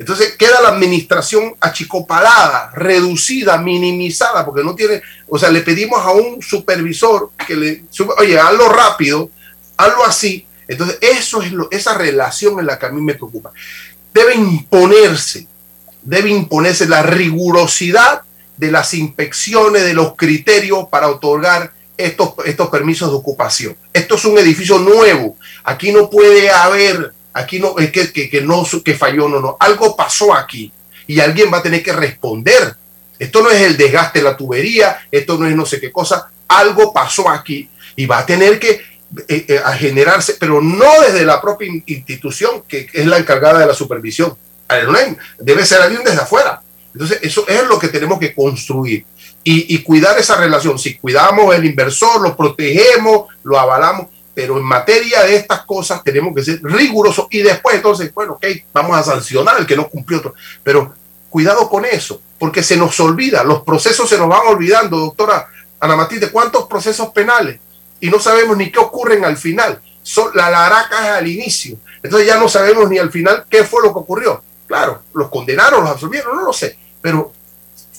Entonces 0.00 0.34
queda 0.38 0.62
la 0.62 0.70
administración 0.70 1.54
achicopalada, 1.60 2.70
reducida, 2.74 3.58
minimizada, 3.58 4.46
porque 4.46 4.64
no 4.64 4.74
tiene, 4.74 5.02
o 5.28 5.38
sea, 5.38 5.50
le 5.50 5.60
pedimos 5.60 6.00
a 6.00 6.12
un 6.12 6.40
supervisor 6.40 7.32
que 7.46 7.54
le, 7.54 7.82
oye, 8.16 8.38
hazlo 8.38 8.70
rápido, 8.70 9.28
hazlo 9.76 10.02
así. 10.06 10.46
Entonces, 10.66 10.96
eso 11.02 11.42
es 11.42 11.52
lo, 11.52 11.70
esa 11.70 11.98
relación 11.98 12.58
en 12.58 12.66
la 12.66 12.78
que 12.78 12.86
a 12.86 12.88
mí 12.88 13.02
me 13.02 13.12
preocupa. 13.12 13.52
Debe 14.14 14.36
imponerse, 14.36 15.46
debe 16.00 16.30
imponerse 16.30 16.88
la 16.88 17.02
rigurosidad 17.02 18.22
de 18.56 18.70
las 18.70 18.94
inspecciones, 18.94 19.82
de 19.82 19.92
los 19.92 20.16
criterios 20.16 20.86
para 20.90 21.08
otorgar 21.08 21.74
estos, 21.98 22.32
estos 22.46 22.70
permisos 22.70 23.10
de 23.10 23.16
ocupación. 23.16 23.76
Esto 23.92 24.14
es 24.14 24.24
un 24.24 24.38
edificio 24.38 24.78
nuevo. 24.78 25.36
Aquí 25.62 25.92
no 25.92 26.08
puede 26.08 26.50
haber 26.50 27.12
Aquí 27.32 27.60
no 27.60 27.78
es 27.78 27.92
que, 27.92 28.12
que, 28.12 28.28
que, 28.28 28.40
no 28.40 28.66
que 28.84 28.94
falló, 28.94 29.28
no, 29.28 29.40
no. 29.40 29.56
Algo 29.60 29.96
pasó 29.96 30.34
aquí 30.34 30.72
y 31.06 31.20
alguien 31.20 31.52
va 31.52 31.58
a 31.58 31.62
tener 31.62 31.82
que 31.82 31.92
responder. 31.92 32.76
Esto 33.18 33.42
no 33.42 33.50
es 33.50 33.60
el 33.60 33.76
desgaste 33.76 34.20
de 34.20 34.24
la 34.24 34.36
tubería, 34.36 34.98
esto 35.10 35.36
no 35.38 35.46
es 35.46 35.54
no 35.54 35.66
sé 35.66 35.80
qué 35.80 35.92
cosa. 35.92 36.30
Algo 36.48 36.92
pasó 36.92 37.28
aquí 37.28 37.68
y 37.96 38.06
va 38.06 38.18
a 38.18 38.26
tener 38.26 38.58
que 38.58 38.80
eh, 39.28 39.44
eh, 39.48 39.60
a 39.64 39.72
generarse, 39.72 40.36
pero 40.38 40.60
no 40.60 41.00
desde 41.02 41.24
la 41.24 41.40
propia 41.40 41.68
institución 41.86 42.62
que 42.66 42.88
es 42.92 43.06
la 43.06 43.18
encargada 43.18 43.58
de 43.60 43.66
la 43.66 43.74
supervisión. 43.74 44.36
Debe 45.38 45.66
ser 45.66 45.82
alguien 45.82 46.04
desde 46.04 46.20
afuera. 46.20 46.62
Entonces, 46.92 47.18
eso 47.22 47.46
es 47.46 47.64
lo 47.64 47.78
que 47.78 47.88
tenemos 47.88 48.18
que 48.18 48.34
construir 48.34 49.04
y, 49.44 49.74
y 49.74 49.82
cuidar 49.82 50.18
esa 50.18 50.36
relación. 50.36 50.78
Si 50.78 50.96
cuidamos 50.96 51.54
el 51.54 51.64
inversor, 51.64 52.20
lo 52.20 52.36
protegemos, 52.36 53.26
lo 53.42 53.58
avalamos, 53.58 54.08
pero 54.34 54.56
en 54.56 54.64
materia 54.64 55.22
de 55.22 55.36
estas 55.36 55.64
cosas 55.64 56.02
tenemos 56.02 56.34
que 56.34 56.42
ser 56.42 56.60
rigurosos. 56.62 57.26
Y 57.30 57.42
después 57.42 57.76
entonces, 57.76 58.12
bueno, 58.14 58.34
ok, 58.34 58.46
vamos 58.72 58.96
a 58.96 59.02
sancionar 59.02 59.56
al 59.56 59.66
que 59.66 59.76
no 59.76 59.88
cumplió, 59.88 60.34
pero 60.62 60.94
cuidado 61.28 61.68
con 61.68 61.84
eso, 61.84 62.20
porque 62.38 62.62
se 62.62 62.76
nos 62.76 62.98
olvida, 63.00 63.44
los 63.44 63.62
procesos 63.62 64.08
se 64.08 64.18
nos 64.18 64.28
van 64.28 64.46
olvidando, 64.46 64.98
doctora 64.98 65.46
Ana 65.78 65.96
Matilde, 65.96 66.30
¿cuántos 66.30 66.66
procesos 66.66 67.10
penales? 67.10 67.60
Y 68.00 68.10
no 68.10 68.18
sabemos 68.18 68.56
ni 68.56 68.70
qué 68.70 68.78
ocurren 68.78 69.24
al 69.24 69.36
final, 69.36 69.80
Son, 70.02 70.30
la 70.34 70.50
laraca 70.50 71.06
es 71.06 71.12
al 71.18 71.28
inicio, 71.28 71.76
entonces 72.02 72.26
ya 72.26 72.38
no 72.38 72.48
sabemos 72.48 72.88
ni 72.88 72.98
al 72.98 73.10
final 73.10 73.44
qué 73.48 73.64
fue 73.64 73.82
lo 73.82 73.92
que 73.92 73.98
ocurrió. 73.98 74.42
Claro, 74.66 75.02
los 75.14 75.28
condenaron, 75.28 75.82
los 75.82 75.90
absolvieron, 75.90 76.36
no 76.36 76.42
lo 76.42 76.52
sé, 76.52 76.78
pero 77.00 77.32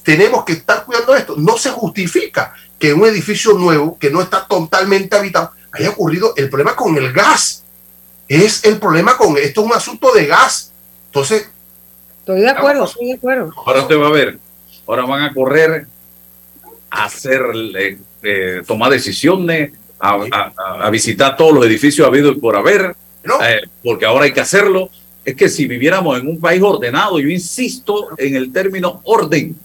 tenemos 0.03 0.43
que 0.45 0.53
estar 0.53 0.85
cuidando 0.85 1.15
esto. 1.15 1.35
No 1.37 1.57
se 1.57 1.69
justifica 1.69 2.53
que 2.79 2.93
un 2.93 3.05
edificio 3.05 3.53
nuevo, 3.53 3.97
que 3.99 4.09
no 4.09 4.21
está 4.21 4.47
totalmente 4.47 5.15
habitado, 5.15 5.51
haya 5.71 5.89
ocurrido 5.89 6.33
el 6.35 6.49
problema 6.49 6.75
con 6.75 6.97
el 6.97 7.11
gas. 7.11 7.63
Es 8.27 8.63
el 8.63 8.77
problema 8.77 9.17
con 9.17 9.37
esto, 9.37 9.61
es 9.61 9.67
un 9.67 9.73
asunto 9.73 10.13
de 10.13 10.25
gas. 10.25 10.71
Entonces. 11.07 11.49
Estoy 12.19 12.41
de 12.41 12.49
acuerdo, 12.49 12.85
estoy 12.85 13.07
de 13.07 13.13
acuerdo. 13.15 13.51
Ahora 13.65 13.81
usted 13.81 13.99
va 13.99 14.07
a 14.07 14.11
ver, 14.11 14.37
ahora 14.87 15.05
van 15.05 15.23
a 15.23 15.33
correr 15.33 15.87
a 16.89 17.05
hacer, 17.05 17.41
eh, 18.23 18.61
tomar 18.65 18.91
decisiones, 18.91 19.71
a, 19.99 20.19
a, 20.31 20.85
a, 20.85 20.89
visitar 20.89 21.35
todos 21.37 21.53
los 21.53 21.65
edificios 21.65 22.07
habidos 22.07 22.37
por 22.37 22.55
haber, 22.55 22.95
no. 23.23 23.41
eh, 23.43 23.61
porque 23.83 24.05
ahora 24.05 24.25
hay 24.25 24.33
que 24.33 24.41
hacerlo. 24.41 24.89
Es 25.23 25.35
que 25.35 25.49
si 25.49 25.67
viviéramos 25.67 26.19
en 26.19 26.27
un 26.27 26.39
país 26.39 26.61
ordenado, 26.63 27.19
yo 27.19 27.29
insisto 27.29 28.09
en 28.17 28.35
el 28.35 28.51
término 28.51 29.01
orden, 29.03 29.55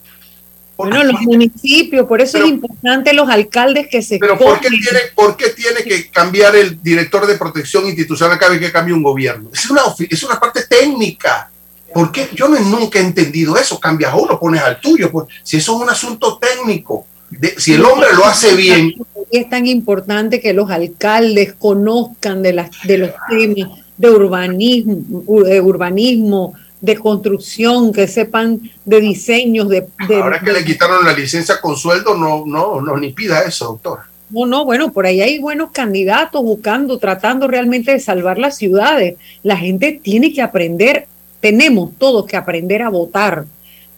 bueno, 0.76 1.02
los 1.04 1.20
municipios, 1.22 2.06
por 2.06 2.20
eso 2.20 2.34
pero, 2.34 2.44
es 2.44 2.50
importante 2.52 3.12
los 3.14 3.28
alcaldes 3.28 3.88
que 3.88 4.02
se 4.02 4.18
Pero 4.18 4.38
¿por 4.38 4.60
qué, 4.60 4.68
tiene, 4.68 4.98
¿por 5.14 5.36
qué 5.36 5.48
tiene 5.50 5.82
que 5.82 6.10
cambiar 6.10 6.54
el 6.54 6.82
director 6.82 7.26
de 7.26 7.36
protección 7.36 7.86
institucional 7.86 8.38
cada 8.38 8.52
vez 8.52 8.60
que 8.60 8.72
cambie 8.72 8.92
un 8.92 9.02
gobierno? 9.02 9.50
Es 9.52 9.70
una, 9.70 9.82
es 9.98 10.22
una 10.22 10.38
parte 10.38 10.64
técnica. 10.68 11.50
¿Por 11.94 12.12
qué? 12.12 12.28
Yo 12.34 12.48
no, 12.48 12.60
nunca 12.60 12.98
he 12.98 13.02
entendido 13.02 13.56
eso. 13.56 13.80
Cambias 13.80 14.12
a 14.12 14.16
uno, 14.16 14.38
pones 14.38 14.60
al 14.60 14.78
tuyo. 14.80 15.10
Pues, 15.10 15.28
si 15.42 15.56
eso 15.56 15.76
es 15.76 15.82
un 15.82 15.88
asunto 15.88 16.38
técnico. 16.38 17.06
De, 17.30 17.54
si 17.58 17.72
el 17.72 17.84
hombre 17.84 18.08
lo 18.14 18.26
hace 18.26 18.54
bien. 18.54 18.94
Es 19.30 19.48
tan 19.48 19.66
importante 19.66 20.40
que 20.40 20.52
los 20.52 20.70
alcaldes 20.70 21.54
conozcan 21.54 22.42
de, 22.42 22.52
las, 22.52 22.70
de 22.84 22.98
los 22.98 23.10
temas 23.28 23.70
de 23.96 24.10
urbanismo, 24.10 25.24
de 25.42 25.60
urbanismo 25.60 26.54
de 26.80 26.96
construcción, 26.96 27.92
que 27.92 28.06
sepan 28.06 28.60
de 28.84 29.00
diseños, 29.00 29.68
de... 29.68 29.86
de 30.08 30.16
Ahora 30.16 30.40
que 30.40 30.52
le 30.52 30.64
quitaron 30.64 31.04
la 31.04 31.12
licencia 31.12 31.60
con 31.60 31.76
sueldo, 31.76 32.14
no, 32.14 32.44
no, 32.46 32.80
no, 32.80 32.96
ni 32.96 33.12
pida 33.12 33.40
eso, 33.42 33.66
doctor. 33.66 34.00
No, 34.28 34.44
no, 34.44 34.64
bueno, 34.64 34.92
por 34.92 35.06
ahí 35.06 35.20
hay 35.20 35.38
buenos 35.38 35.70
candidatos 35.70 36.42
buscando, 36.42 36.98
tratando 36.98 37.46
realmente 37.46 37.92
de 37.92 38.00
salvar 38.00 38.38
las 38.38 38.56
ciudades. 38.56 39.16
La 39.42 39.56
gente 39.56 40.00
tiene 40.02 40.32
que 40.32 40.42
aprender, 40.42 41.06
tenemos 41.40 41.92
todos 41.96 42.26
que 42.26 42.36
aprender 42.36 42.82
a 42.82 42.90
votar, 42.90 43.46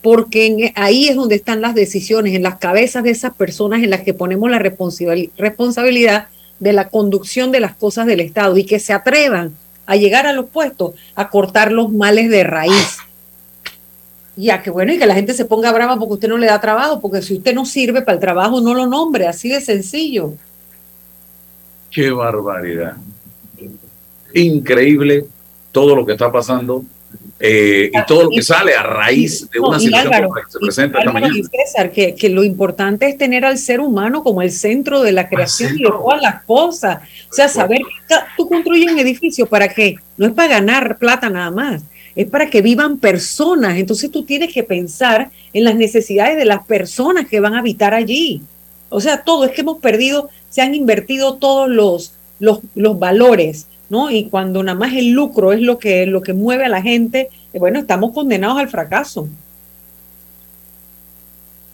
porque 0.01 0.45
en, 0.45 0.71
ahí 0.75 1.07
es 1.07 1.15
donde 1.15 1.35
están 1.35 1.61
las 1.61 1.75
decisiones, 1.75 2.35
en 2.35 2.43
las 2.43 2.57
cabezas 2.59 3.03
de 3.03 3.09
esas 3.09 3.33
personas 3.33 3.83
en 3.83 3.89
las 3.89 4.01
que 4.01 4.13
ponemos 4.13 4.49
la 4.49 4.59
responsabilidad 4.59 6.27
de 6.59 6.73
la 6.73 6.89
conducción 6.89 7.51
de 7.51 7.59
las 7.59 7.75
cosas 7.75 8.05
del 8.05 8.19
Estado 8.19 8.55
y 8.57 8.65
que 8.65 8.79
se 8.79 8.93
atrevan 8.93 9.55
a 9.89 9.95
llegar 9.95 10.27
a 10.27 10.33
los 10.33 10.45
puestos, 10.45 10.93
a 11.15 11.29
cortar 11.29 11.71
los 11.71 11.91
males 11.91 12.29
de 12.29 12.43
raíz. 12.43 12.99
Y 14.37 14.51
a 14.51 14.61
que 14.61 14.69
bueno, 14.69 14.93
y 14.93 14.99
que 14.99 15.07
la 15.07 15.15
gente 15.15 15.33
se 15.33 15.45
ponga 15.45 15.71
brava 15.71 15.97
porque 15.97 16.13
usted 16.13 16.29
no 16.29 16.37
le 16.37 16.45
da 16.45 16.61
trabajo, 16.61 17.01
porque 17.01 17.23
si 17.23 17.33
usted 17.33 17.55
no 17.55 17.65
sirve 17.65 18.03
para 18.03 18.13
el 18.13 18.19
trabajo, 18.19 18.61
no 18.61 18.75
lo 18.75 18.85
nombre, 18.85 19.25
así 19.25 19.49
de 19.49 19.59
sencillo. 19.59 20.33
Qué 21.89 22.11
barbaridad. 22.11 22.97
Increíble 24.35 25.25
todo 25.71 25.95
lo 25.95 26.05
que 26.05 26.11
está 26.11 26.31
pasando 26.31 26.85
eh, 27.41 27.89
y 27.93 28.05
todo 28.05 28.23
lo 28.23 28.29
que 28.31 28.41
sale 28.41 28.75
a 28.75 28.83
raíz 28.83 29.49
de 29.49 29.61
una 29.61 29.79
situación 29.79 30.11
que 30.11 30.51
se 30.51 30.59
presenta 30.59 30.99
esta 30.99 31.11
mañana. 31.13 31.33
César, 31.49 31.91
que, 31.91 32.13
que, 32.13 32.27
lo 32.27 32.43
importante 32.43 33.07
es 33.07 33.17
tener 33.17 33.45
al 33.45 33.57
ser 33.57 33.79
humano 33.79 34.23
como 34.23 34.41
el 34.41 34.51
centro 34.51 35.01
de 35.01 35.13
la 35.13 35.29
creación 35.29 35.79
y 35.79 35.83
de 35.83 35.89
todas 35.89 36.21
las 36.21 36.43
cosas. 36.43 36.99
O 37.31 37.33
sea, 37.33 37.47
saber 37.47 37.79
que 37.79 38.15
tú 38.35 38.49
construyes 38.49 38.91
un 38.91 38.99
edificio 38.99 39.45
para 39.45 39.69
qué? 39.69 39.95
No 40.17 40.27
es 40.27 40.33
para 40.33 40.49
ganar 40.49 40.97
plata 40.97 41.29
nada 41.29 41.49
más, 41.49 41.81
es 42.13 42.27
para 42.27 42.49
que 42.49 42.61
vivan 42.61 42.97
personas. 42.97 43.77
Entonces 43.77 44.11
tú 44.11 44.23
tienes 44.23 44.53
que 44.53 44.63
pensar 44.63 45.31
en 45.53 45.63
las 45.63 45.75
necesidades 45.75 46.35
de 46.35 46.45
las 46.45 46.65
personas 46.65 47.27
que 47.29 47.39
van 47.39 47.53
a 47.53 47.59
habitar 47.59 47.93
allí. 47.93 48.41
O 48.89 48.99
sea, 48.99 49.23
todo 49.23 49.45
es 49.45 49.51
que 49.51 49.61
hemos 49.61 49.79
perdido, 49.79 50.29
se 50.49 50.61
han 50.61 50.75
invertido 50.75 51.35
todos 51.35 51.69
los, 51.69 52.11
los, 52.39 52.59
los 52.75 52.99
valores 52.99 53.67
¿no? 53.89 54.11
Y 54.11 54.29
cuando 54.29 54.63
nada 54.63 54.77
más 54.77 54.93
el 54.93 55.11
lucro 55.11 55.51
es 55.51 55.61
lo 55.61 55.79
que, 55.79 56.05
lo 56.05 56.21
que 56.21 56.33
mueve 56.33 56.65
a 56.65 56.69
la 56.69 56.81
gente, 56.81 57.29
eh, 57.53 57.59
bueno, 57.59 57.79
estamos 57.79 58.13
condenados 58.13 58.57
al 58.57 58.69
fracaso. 58.69 59.27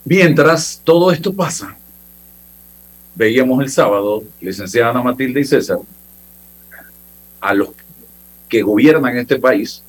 Mientras 0.05 0.81
todo 0.83 1.11
esto 1.11 1.33
pasa, 1.33 1.75
veíamos 3.15 3.61
el 3.61 3.69
sábado, 3.69 4.23
licenciada 4.39 4.91
Ana 4.91 5.01
Matilde 5.01 5.41
y 5.41 5.45
César, 5.45 5.79
a 7.41 7.53
los 7.53 7.69
que 8.47 8.61
gobiernan 8.61 9.17
este 9.17 9.39
país, 9.39 9.83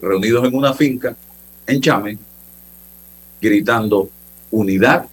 reunidos 0.00 0.46
en 0.46 0.54
una 0.54 0.72
finca 0.72 1.14
en 1.66 1.80
Chame, 1.80 2.18
gritando 3.40 4.08
unidad 4.50 5.06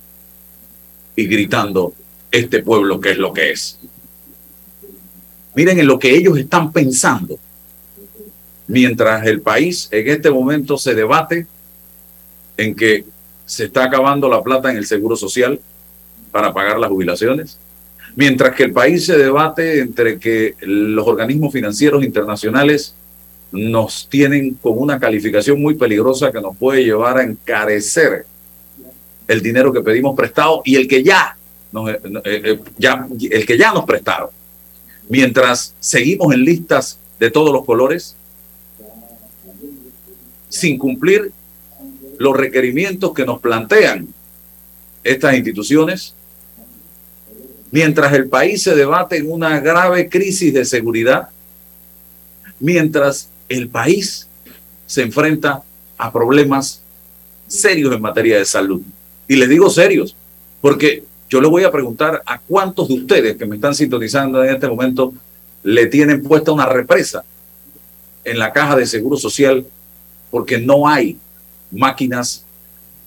y 1.15 1.28
gritando 1.28 1.93
este 2.32 2.63
pueblo 2.63 2.99
que 2.99 3.11
es 3.11 3.17
lo 3.17 3.34
que 3.34 3.51
es. 3.51 3.80
Miren 5.58 5.80
en 5.80 5.88
lo 5.88 5.97
que 5.97 6.16
ellos 6.16 6.38
están 6.38 6.72
pensando. 6.72 7.39
Mientras 8.68 9.26
el 9.26 9.41
país 9.41 9.89
en 9.89 10.08
este 10.08 10.30
momento 10.30 10.78
se 10.78 10.93
debate 10.93 11.47
en 12.58 12.76
que 12.76 13.05
se 13.43 13.66
está 13.66 13.86
acabando 13.86 14.30
la 14.30 14.43
plata 14.43 14.70
en 14.70 14.78
el 14.78 14.86
seguro 14.86 15.16
social 15.16 15.60
para 16.32 16.53
pagar 16.53 16.78
las 16.78 16.91
jubilaciones, 16.91 17.58
mientras 18.16 18.53
que 18.53 18.66
el 18.66 18.72
país 18.72 19.08
se 19.08 19.18
debate 19.18 19.80
entre 19.80 20.20
que 20.20 20.53
los 20.62 21.08
organismos 21.08 21.51
financieros 21.51 22.03
internacionales 22.03 22.93
nos 23.51 24.08
tienen 24.08 24.53
con 24.62 24.78
una 24.78 24.99
calificación 24.99 25.60
muy 25.60 25.74
peligrosa 25.74 26.32
que 26.32 26.39
nos 26.39 26.55
puede 26.55 26.84
llevar 26.84 27.18
a 27.18 27.24
encarecer 27.24 28.28
el 29.28 29.41
dinero 29.41 29.74
que 29.74 29.82
pedimos 29.82 30.16
prestado 30.16 30.62
y 30.64 30.76
el 30.76 30.88
que 30.88 31.01
ya, 31.01 31.36
nos, 31.72 31.89
eh, 31.89 31.99
eh, 32.26 32.60
el 33.32 33.45
que 33.47 33.58
ya 33.58 33.74
nos 33.74 33.86
prestaron 33.86 34.36
mientras 35.10 35.74
seguimos 35.80 36.34
en 36.34 36.43
listas 36.43 36.99
de 37.20 37.32
todos 37.32 37.53
los 37.53 37.66
colores, 37.66 38.16
sin 40.49 40.78
cumplir 40.78 41.32
los 42.18 42.36
requerimientos 42.36 43.14
que 43.14 43.26
nos 43.26 43.39
plantean 43.39 44.08
estas 45.03 45.36
instituciones, 45.36 46.14
mientras 47.72 48.14
el 48.14 48.28
país 48.28 48.64
se 48.64 48.76
debate 48.76 49.18
en 49.18 49.32
una 49.32 49.60
grave 49.60 50.10
crisis 50.10 50.53
de 50.53 50.66
seguridad, 50.66 51.30
mientras 52.60 53.30
el 53.49 53.70
país 53.70 54.28
se 54.86 55.01
enfrenta 55.03 55.64
a 55.97 56.12
problemas 56.12 56.82
serios 57.47 57.93
en 57.93 58.01
materia 58.01 58.38
de 58.38 58.45
salud. 58.45 58.82
Y 59.28 59.36
les 59.36 59.49
digo 59.49 59.70
serios, 59.70 60.16
porque 60.62 61.03
yo 61.30 61.41
le 61.41 61.47
voy 61.47 61.63
a 61.63 61.71
preguntar 61.71 62.21
a 62.25 62.39
cuántos 62.39 62.88
de 62.88 62.95
ustedes 62.95 63.36
que 63.36 63.45
me 63.45 63.55
están 63.55 63.75
sintonizando 63.75 64.43
en 64.43 64.55
este 64.55 64.67
momento 64.67 65.13
le 65.63 65.88
tienen 65.88 66.23
puesta 66.23 66.51
una 66.51 66.65
represa 66.65 67.23
en 68.23 68.39
la 68.39 68.53
caja 68.53 68.75
de 68.75 68.86
seguro 68.86 69.17
social 69.17 69.65
porque 70.32 70.57
no 70.57 70.88
hay 70.88 71.17
máquinas 71.71 72.45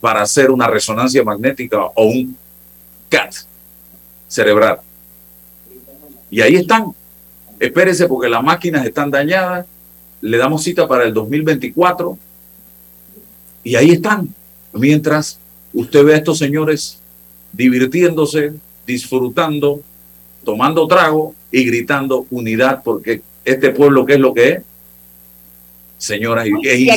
para 0.00 0.22
hacer 0.22 0.50
una 0.50 0.66
resonancia 0.66 1.22
magnética 1.22 1.84
o 1.94 2.04
un 2.06 2.36
CAT 3.08 3.34
cerebral. 4.28 4.80
Y 6.30 6.40
ahí 6.40 6.56
están. 6.56 6.94
Espérese 7.58 8.06
porque 8.06 8.28
las 8.28 8.42
máquinas 8.42 8.86
están 8.86 9.10
dañadas. 9.10 9.66
Le 10.20 10.38
damos 10.38 10.62
cita 10.62 10.86
para 10.86 11.04
el 11.04 11.12
2024. 11.12 12.16
Y 13.64 13.74
ahí 13.74 13.90
están. 13.90 14.32
Mientras 14.72 15.38
usted 15.74 16.04
ve 16.04 16.14
a 16.14 16.18
estos 16.18 16.38
señores 16.38 16.99
divirtiéndose, 17.52 18.52
disfrutando, 18.86 19.80
tomando 20.44 20.86
trago 20.86 21.34
y 21.50 21.64
gritando 21.64 22.26
unidad, 22.30 22.82
porque 22.82 23.22
este 23.44 23.70
pueblo, 23.70 24.06
¿qué 24.06 24.14
es 24.14 24.20
lo 24.20 24.34
que 24.34 24.48
es? 24.48 24.62
Señoras, 25.98 26.46
y, 26.46 26.52
y, 26.66 26.90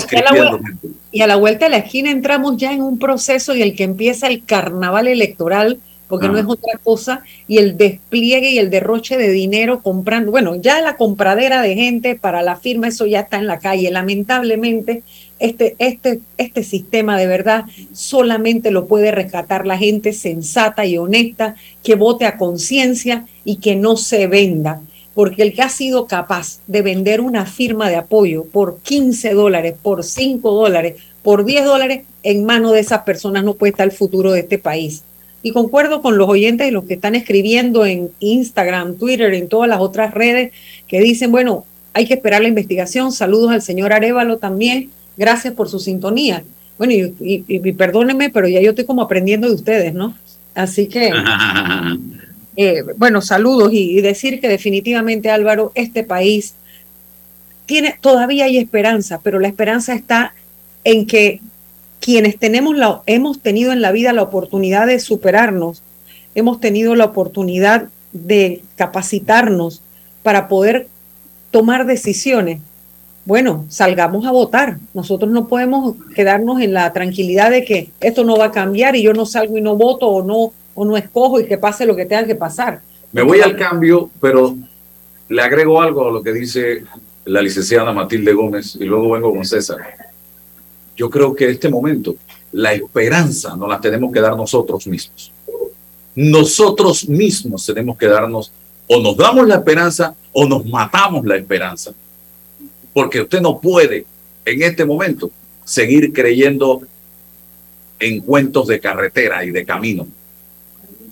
y 1.12 1.22
a 1.22 1.28
la 1.28 1.36
vuelta 1.36 1.66
de 1.66 1.72
la 1.72 1.78
esquina 1.78 2.10
entramos 2.10 2.56
ya 2.56 2.72
en 2.72 2.82
un 2.82 3.00
proceso 3.00 3.54
y 3.54 3.62
el 3.62 3.76
que 3.76 3.84
empieza 3.84 4.28
el 4.28 4.46
carnaval 4.46 5.08
electoral, 5.08 5.80
porque 6.08 6.30
no 6.30 6.38
es 6.38 6.46
otra 6.46 6.80
cosa, 6.82 7.24
y 7.48 7.58
el 7.58 7.76
despliegue 7.76 8.52
y 8.52 8.60
el 8.60 8.70
derroche 8.70 9.18
de 9.18 9.30
dinero 9.30 9.82
comprando, 9.82 10.32
bueno, 10.32 10.56
ya 10.56 10.80
la 10.82 10.96
compradera 10.96 11.62
de 11.62 11.76
gente 11.76 12.16
para 12.16 12.44
la 12.44 12.56
firma, 12.56 12.88
eso 12.88 13.06
ya 13.06 13.22
está 13.22 13.38
en 13.38 13.48
la 13.48 13.60
calle. 13.60 13.90
Lamentablemente, 13.92 15.04
este, 15.44 15.76
este, 15.78 16.22
este 16.38 16.64
sistema 16.64 17.18
de 17.18 17.28
verdad 17.28 17.66
solamente 17.92 18.72
lo 18.72 18.86
puede 18.86 19.12
rescatar 19.12 19.68
la 19.68 19.78
gente 19.78 20.14
sensata 20.14 20.86
y 20.86 20.98
honesta, 20.98 21.56
que 21.84 21.96
vote 21.96 22.26
a 22.26 22.38
conciencia 22.38 23.26
y 23.44 23.58
que 23.58 23.76
no 23.76 23.98
se 23.98 24.28
venda. 24.28 24.80
Porque 25.14 25.44
el 25.44 25.54
que 25.54 25.62
ha 25.62 25.68
sido 25.68 26.08
capaz 26.08 26.60
de 26.68 26.82
vender 26.82 27.20
una 27.20 27.46
firma 27.46 27.90
de 27.90 27.98
apoyo 27.98 28.46
por 28.46 28.78
15 28.80 29.34
dólares, 29.34 29.76
por 29.82 30.06
5 30.06 30.50
dólares, 30.50 30.96
por 31.24 31.44
10 31.44 31.66
dólares, 31.66 32.04
en 32.24 32.46
manos 32.46 32.72
de 32.72 32.80
esas 32.80 33.02
personas 33.02 33.44
no 33.44 33.56
puede 33.56 33.72
estar 33.72 33.86
el 33.86 33.92
futuro 33.92 34.32
de 34.32 34.40
este 34.40 34.60
país. 34.60 35.04
Y 35.42 35.52
concuerdo 35.52 36.02
con 36.02 36.18
los 36.18 36.30
oyentes 36.30 36.70
y 36.70 36.72
los 36.72 36.86
que 36.86 36.94
están 36.94 37.16
escribiendo 37.16 37.86
en 37.86 38.12
Instagram, 38.22 38.96
Twitter, 38.96 39.34
en 39.34 39.50
todas 39.50 39.68
las 39.68 39.82
otras 39.82 40.14
redes, 40.14 40.54
que 40.88 41.02
dicen, 41.02 41.34
bueno, 41.34 41.66
hay 41.94 42.08
que 42.08 42.14
esperar 42.14 42.42
la 42.42 42.48
investigación. 42.48 43.12
Saludos 43.12 43.52
al 43.52 43.62
señor 43.62 43.92
Arevalo 43.92 44.38
también 44.38 44.90
Gracias 45.18 45.54
por 45.54 45.70
su 45.70 45.80
sintonía. 45.80 46.44
Bueno, 46.78 46.94
y, 46.94 47.72
perdónenme, 47.74 48.30
pero 48.30 48.48
ya 48.48 48.60
yo 48.62 48.72
estoy 48.72 48.86
como 48.86 49.04
aprendiendo 49.04 49.48
de 49.48 49.56
ustedes, 49.56 49.94
¿no? 49.94 50.18
Así 50.56 50.88
que, 50.88 51.12
eh, 52.58 52.84
bueno, 52.98 53.22
saludos 53.22 53.72
y, 53.74 54.02
decir 54.02 54.42
que 54.42 54.48
definitivamente, 54.48 55.30
Álvaro, 55.30 55.72
este 55.76 56.04
país 56.04 56.56
tiene, 57.66 57.96
todavía 58.02 58.46
hay 58.46 58.58
esperanza, 58.58 59.22
pero 59.24 59.40
la 59.40 59.48
esperanza 59.48 59.94
está 59.94 60.34
en 60.84 61.06
que 61.06 61.42
quienes 62.00 62.38
tenemos 62.38 62.76
la, 62.76 63.02
hemos 63.06 63.40
tenido 63.40 63.72
en 63.72 63.82
la 63.82 63.92
vida 63.92 64.12
la 64.12 64.24
oportunidad 64.24 64.88
de 64.88 65.00
superarnos, 65.00 65.82
hemos 66.36 66.60
tenido 66.60 66.96
la 66.96 67.06
oportunidad 67.06 67.88
de 68.12 68.62
capacitarnos 68.76 69.82
para 70.22 70.48
poder 70.48 70.88
tomar 71.52 71.86
decisiones 71.86 72.60
bueno, 73.26 73.66
salgamos 73.70 74.26
a 74.26 74.32
votar. 74.32 74.78
Nosotros 74.94 75.32
no 75.32 75.48
podemos 75.48 75.96
quedarnos 76.16 76.62
en 76.62 76.74
la 76.74 76.92
tranquilidad 76.92 77.52
de 77.52 77.64
que 77.64 77.90
esto 78.02 78.24
no 78.24 78.38
va 78.38 78.46
a 78.46 78.52
cambiar 78.52 78.96
y 78.96 79.04
yo 79.04 79.14
no 79.14 79.26
salgo 79.26 79.58
y 79.58 79.62
no 79.62 79.76
voto 79.76 80.08
o 80.08 80.24
no, 80.24 80.52
o 80.76 80.86
no 80.86 80.98
escojo 80.98 81.40
y 81.40 81.46
que 81.46 81.58
pase 81.58 81.86
lo 81.86 81.96
que 81.96 82.06
tenga 82.06 82.26
que 82.26 82.36
pasar. 82.36 82.82
Me 83.12 83.22
voy 83.22 83.40
al 83.40 83.56
cambio, 83.56 84.10
pero 84.20 84.56
le 85.30 85.42
agrego 85.42 85.82
algo 85.82 86.08
a 86.08 86.12
lo 86.12 86.22
que 86.22 86.34
dice 86.34 86.84
la 87.26 87.42
licenciada 87.42 87.94
Matilde 87.94 88.34
Gómez 88.34 88.76
y 88.76 88.84
luego 88.84 89.12
vengo 89.12 89.32
con 89.32 89.46
César. 89.46 89.78
Yo 90.98 91.10
creo 91.10 91.34
que 91.34 91.46
en 91.46 91.52
este 91.52 91.70
momento 91.70 92.16
la 92.52 92.74
esperanza 92.74 93.56
no 93.56 93.68
la 93.68 93.80
tenemos 93.80 94.12
que 94.12 94.20
dar 94.20 94.36
nosotros 94.36 94.86
mismos. 94.86 95.32
Nosotros 96.16 97.08
mismos 97.08 97.66
tenemos 97.66 97.98
que 97.98 98.08
darnos 98.08 98.52
o 98.88 99.00
nos 99.02 99.16
damos 99.16 99.48
la 99.48 99.56
esperanza 99.56 100.14
o 100.34 100.46
nos 100.46 100.66
matamos 100.66 101.26
la 101.26 101.38
esperanza 101.38 101.94
porque 102.94 103.22
usted 103.22 103.42
no 103.42 103.60
puede 103.60 104.06
en 104.46 104.62
este 104.62 104.86
momento 104.86 105.32
seguir 105.66 106.14
creyendo 106.14 106.82
en 108.00 108.22
cuentos 108.22 108.68
de 108.68 108.80
carretera 108.80 109.44
y 109.44 109.52
de 109.52 109.66
camino. 109.66 110.08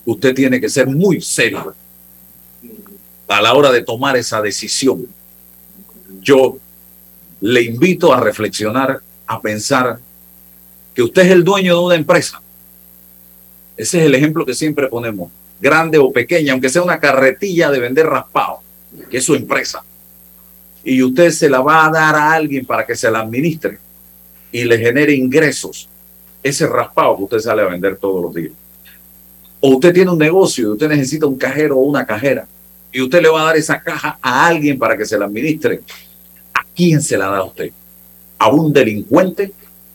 Usted 0.06 0.36
tiene 0.36 0.60
que 0.62 0.70
ser 0.70 0.88
muy 0.88 1.22
serio 1.22 1.76
a 3.28 3.42
la 3.42 3.54
hora 3.54 3.72
de 3.72 3.84
tomar 3.84 4.18
esa 4.18 4.42
decisión. 4.42 5.08
Yo 6.22 6.58
le 7.40 7.62
invito 7.64 8.14
a 8.14 8.20
reflexionar, 8.20 9.02
a 9.26 9.42
pensar 9.42 10.00
que 10.94 11.02
usted 11.02 11.24
es 11.24 11.32
el 11.32 11.44
dueño 11.44 11.76
de 11.78 11.86
una 11.86 11.96
empresa. 11.96 12.42
Ese 13.78 14.00
es 14.00 14.06
el 14.06 14.16
ejemplo 14.16 14.46
que 14.46 14.54
siempre 14.54 14.88
ponemos, 14.88 15.32
grande 15.62 15.98
o 15.98 16.12
pequeña, 16.12 16.52
aunque 16.52 16.70
sea 16.70 16.84
una 16.84 17.00
carretilla 17.00 17.72
de 17.72 17.80
vender 17.80 18.06
raspado, 18.06 18.60
que 19.10 19.18
es 19.18 19.24
su 19.24 19.34
empresa 19.34 19.84
y 20.84 21.02
usted 21.04 21.32
se 21.32 21.50
la 21.50 21.62
va 21.62 21.86
a 21.86 21.92
dar 21.92 22.16
a 22.16 22.34
alguien 22.34 22.66
para 22.66 22.86
que 22.86 22.96
se 22.96 23.10
la 23.10 23.20
administre 23.20 23.78
y 24.52 24.64
le 24.64 24.78
genere 24.78 25.14
ingresos, 25.14 25.88
ese 26.44 26.68
raspado 26.68 27.18
que 27.18 27.24
usted 27.24 27.40
sale 27.40 27.62
a 27.62 27.66
vender 27.66 27.98
todos 27.98 28.22
los 28.22 28.34
días. 28.34 28.54
O 29.60 29.76
usted 29.76 29.94
tiene 29.94 30.12
un 30.12 30.18
negocio 30.18 30.70
y 30.70 30.72
usted 30.72 30.90
necesita 30.90 31.26
un 31.26 31.38
cajero 31.38 31.78
o 31.78 31.82
una 31.82 32.06
cajera 32.06 32.48
y 32.92 33.02
usted 33.02 33.22
le 33.22 33.30
va 33.30 33.42
a 33.42 33.46
dar 33.46 33.58
esa 33.58 33.80
caja 33.80 34.18
a 34.22 34.48
alguien 34.48 34.78
para 34.78 34.98
que 34.98 35.06
se 35.06 35.18
la 35.18 35.26
administre. 35.26 35.82
¿A 36.54 36.66
quién 36.76 37.02
se 37.02 37.18
la 37.18 37.28
da 37.28 37.44
usted? 37.44 37.72
a 38.42 38.50
un 38.50 38.74
delincuente, 38.74 39.54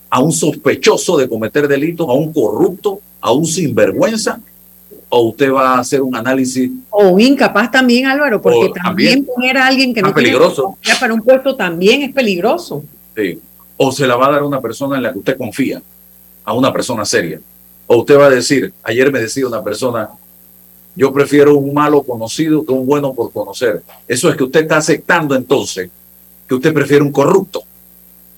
a 0.08 0.20
un 0.20 0.30
sospechoso 0.30 1.16
de 1.16 1.28
cometer 1.28 1.66
delitos, 1.66 2.08
a 2.08 2.12
un 2.12 2.32
corrupto, 2.32 3.00
a 3.20 3.32
un 3.32 3.44
sinvergüenza? 3.44 4.40
¿O 5.08 5.28
usted 5.28 5.52
va 5.52 5.74
a 5.74 5.78
hacer 5.80 6.02
un 6.02 6.16
análisis? 6.16 6.70
O 6.90 7.08
un 7.10 7.20
incapaz 7.20 7.70
también, 7.70 8.06
Álvaro, 8.06 8.42
porque 8.42 8.70
también, 8.74 9.24
poner 9.24 9.56
a 9.56 9.66
alguien 9.66 9.94
que 9.94 10.02
no 10.02 10.12
peligroso. 10.12 10.76
tiene 10.80 10.98
para 10.98 11.14
un 11.14 11.22
puesto 11.22 11.54
también 11.54 12.02
es 12.02 12.12
peligroso. 12.12 12.82
Sí. 13.14 13.38
O 13.76 13.92
se 13.92 14.06
la 14.06 14.16
va 14.16 14.26
a 14.26 14.30
dar 14.32 14.40
a 14.40 14.44
una 14.46 14.60
persona 14.60 14.96
en 14.96 15.04
la 15.04 15.12
que 15.12 15.18
usted 15.18 15.36
confía, 15.36 15.80
a 16.44 16.52
una 16.54 16.72
persona 16.72 17.04
seria. 17.04 17.40
O 17.86 17.98
usted 17.98 18.18
va 18.18 18.26
a 18.26 18.30
decir, 18.30 18.72
ayer 18.82 19.12
me 19.12 19.20
decía 19.20 19.46
una 19.46 19.62
persona, 19.62 20.08
yo 20.96 21.12
prefiero 21.12 21.56
un 21.56 21.72
malo 21.72 22.02
conocido 22.02 22.64
que 22.64 22.72
un 22.72 22.84
bueno 22.84 23.14
por 23.14 23.30
conocer. 23.32 23.82
Eso 24.08 24.28
es 24.28 24.36
que 24.36 24.44
usted 24.44 24.62
está 24.62 24.78
aceptando 24.78 25.36
entonces 25.36 25.88
que 26.48 26.54
usted 26.54 26.74
prefiere 26.74 27.02
un 27.02 27.12
corrupto, 27.12 27.62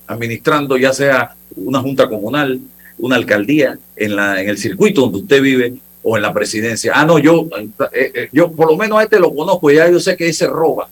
administrando 0.07 0.77
ya 0.77 0.93
sea 0.93 1.35
una 1.57 1.81
junta 1.81 2.09
comunal, 2.09 2.61
una 2.99 3.17
alcaldía, 3.17 3.79
en, 3.97 4.17
la, 4.17 4.41
en 4.41 4.49
el 4.49 4.59
circuito 4.59 5.03
donde 5.03 5.19
usted 5.19 5.43
vive 5.43 5.75
o 6.03 6.17
en 6.17 6.23
la 6.23 6.33
presidencia. 6.33 6.93
Ah, 6.95 7.05
no, 7.05 7.19
yo, 7.19 7.49
eh, 7.93 8.13
eh, 8.15 8.29
yo 8.33 8.51
por 8.51 8.71
lo 8.71 8.77
menos 8.77 8.99
a 8.99 9.03
este 9.03 9.19
lo 9.19 9.35
conozco, 9.35 9.71
ya 9.71 9.89
yo 9.91 10.01
sé 10.01 10.17
que 10.17 10.29
ese 10.29 10.47
roba. 10.47 10.89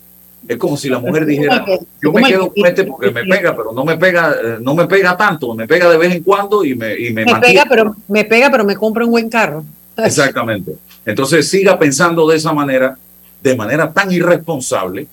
Es 0.47 0.57
como 0.57 0.77
si 0.77 0.87
la 0.87 0.99
mujer 0.99 1.25
dijera, 1.25 1.65
yo 2.01 2.11
me 2.13 2.23
quedo 2.23 2.53
con 2.53 2.65
este 2.65 2.85
porque 2.85 3.11
me 3.11 3.25
pega, 3.25 3.55
pero 3.55 3.73
no 3.73 3.83
me 3.83 3.97
pega, 3.97 4.31
eh, 4.31 4.57
no 4.61 4.75
me 4.75 4.87
pega 4.87 5.17
tanto, 5.17 5.53
me 5.53 5.67
pega 5.67 5.89
de 5.89 5.97
vez 5.97 6.13
en 6.13 6.23
cuando 6.23 6.63
y 6.63 6.73
me, 6.73 6.97
y 6.97 7.11
me, 7.11 7.25
me 7.25 7.35
pega, 7.35 7.65
pero 7.67 7.95
me 8.07 8.23
pega, 8.23 8.49
pero 8.49 8.63
me 8.63 8.75
compra 8.75 9.03
un 9.03 9.11
buen 9.11 9.29
carro. 9.29 9.65
Exactamente. 9.97 10.73
Entonces 11.05 11.49
siga 11.49 11.77
pensando 11.77 12.27
de 12.27 12.37
esa 12.37 12.53
manera, 12.53 12.97
de 13.41 13.55
manera 13.55 13.91
tan 13.91 14.11
irresponsable, 14.11 15.07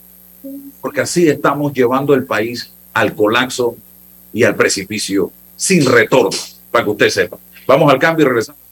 porque 0.81 1.01
así 1.01 1.29
estamos 1.29 1.73
llevando 1.73 2.15
el 2.15 2.25
país 2.25 2.71
al 2.93 3.15
colapso 3.15 3.77
y 4.33 4.45
al 4.45 4.55
precipicio 4.55 5.33
sin 5.57 5.85
retorno, 5.87 6.31
para 6.71 6.85
que 6.85 6.91
usted 6.91 7.09
sepa. 7.09 7.39
Vamos 7.67 7.91
al 7.93 7.99
cambio 7.99 8.27
y 8.27 8.29
regresamos. 8.29 8.64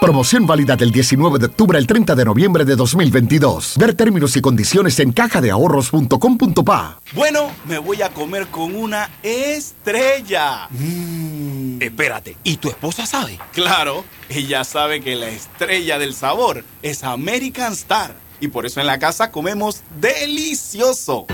Promoción 0.00 0.46
válida 0.46 0.76
del 0.76 0.92
19 0.92 1.38
de 1.38 1.46
octubre 1.46 1.78
al 1.78 1.86
30 1.86 2.14
de 2.14 2.24
noviembre 2.24 2.64
de 2.66 2.76
2022. 2.76 3.76
Ver 3.78 3.94
términos 3.94 4.36
y 4.36 4.42
condiciones 4.42 5.00
en 5.00 5.10
cajadeahorros.com.pa. 5.10 7.00
Bueno, 7.14 7.50
me 7.64 7.78
voy 7.78 8.02
a 8.02 8.10
comer 8.10 8.46
con 8.48 8.76
una 8.76 9.08
estrella. 9.22 10.68
Mm. 10.70 11.80
Espérate, 11.80 12.36
¿y 12.44 12.58
tu 12.58 12.68
esposa 12.68 13.06
sabe? 13.06 13.38
Claro, 13.52 14.04
ella 14.28 14.64
sabe 14.64 15.00
que 15.00 15.16
la 15.16 15.28
estrella 15.28 15.98
del 15.98 16.14
sabor 16.14 16.62
es 16.82 17.02
American 17.02 17.72
Star. 17.72 18.14
Y 18.38 18.48
por 18.48 18.66
eso 18.66 18.80
en 18.80 18.86
la 18.86 18.98
casa 18.98 19.30
comemos 19.30 19.82
delicioso. 19.98 21.26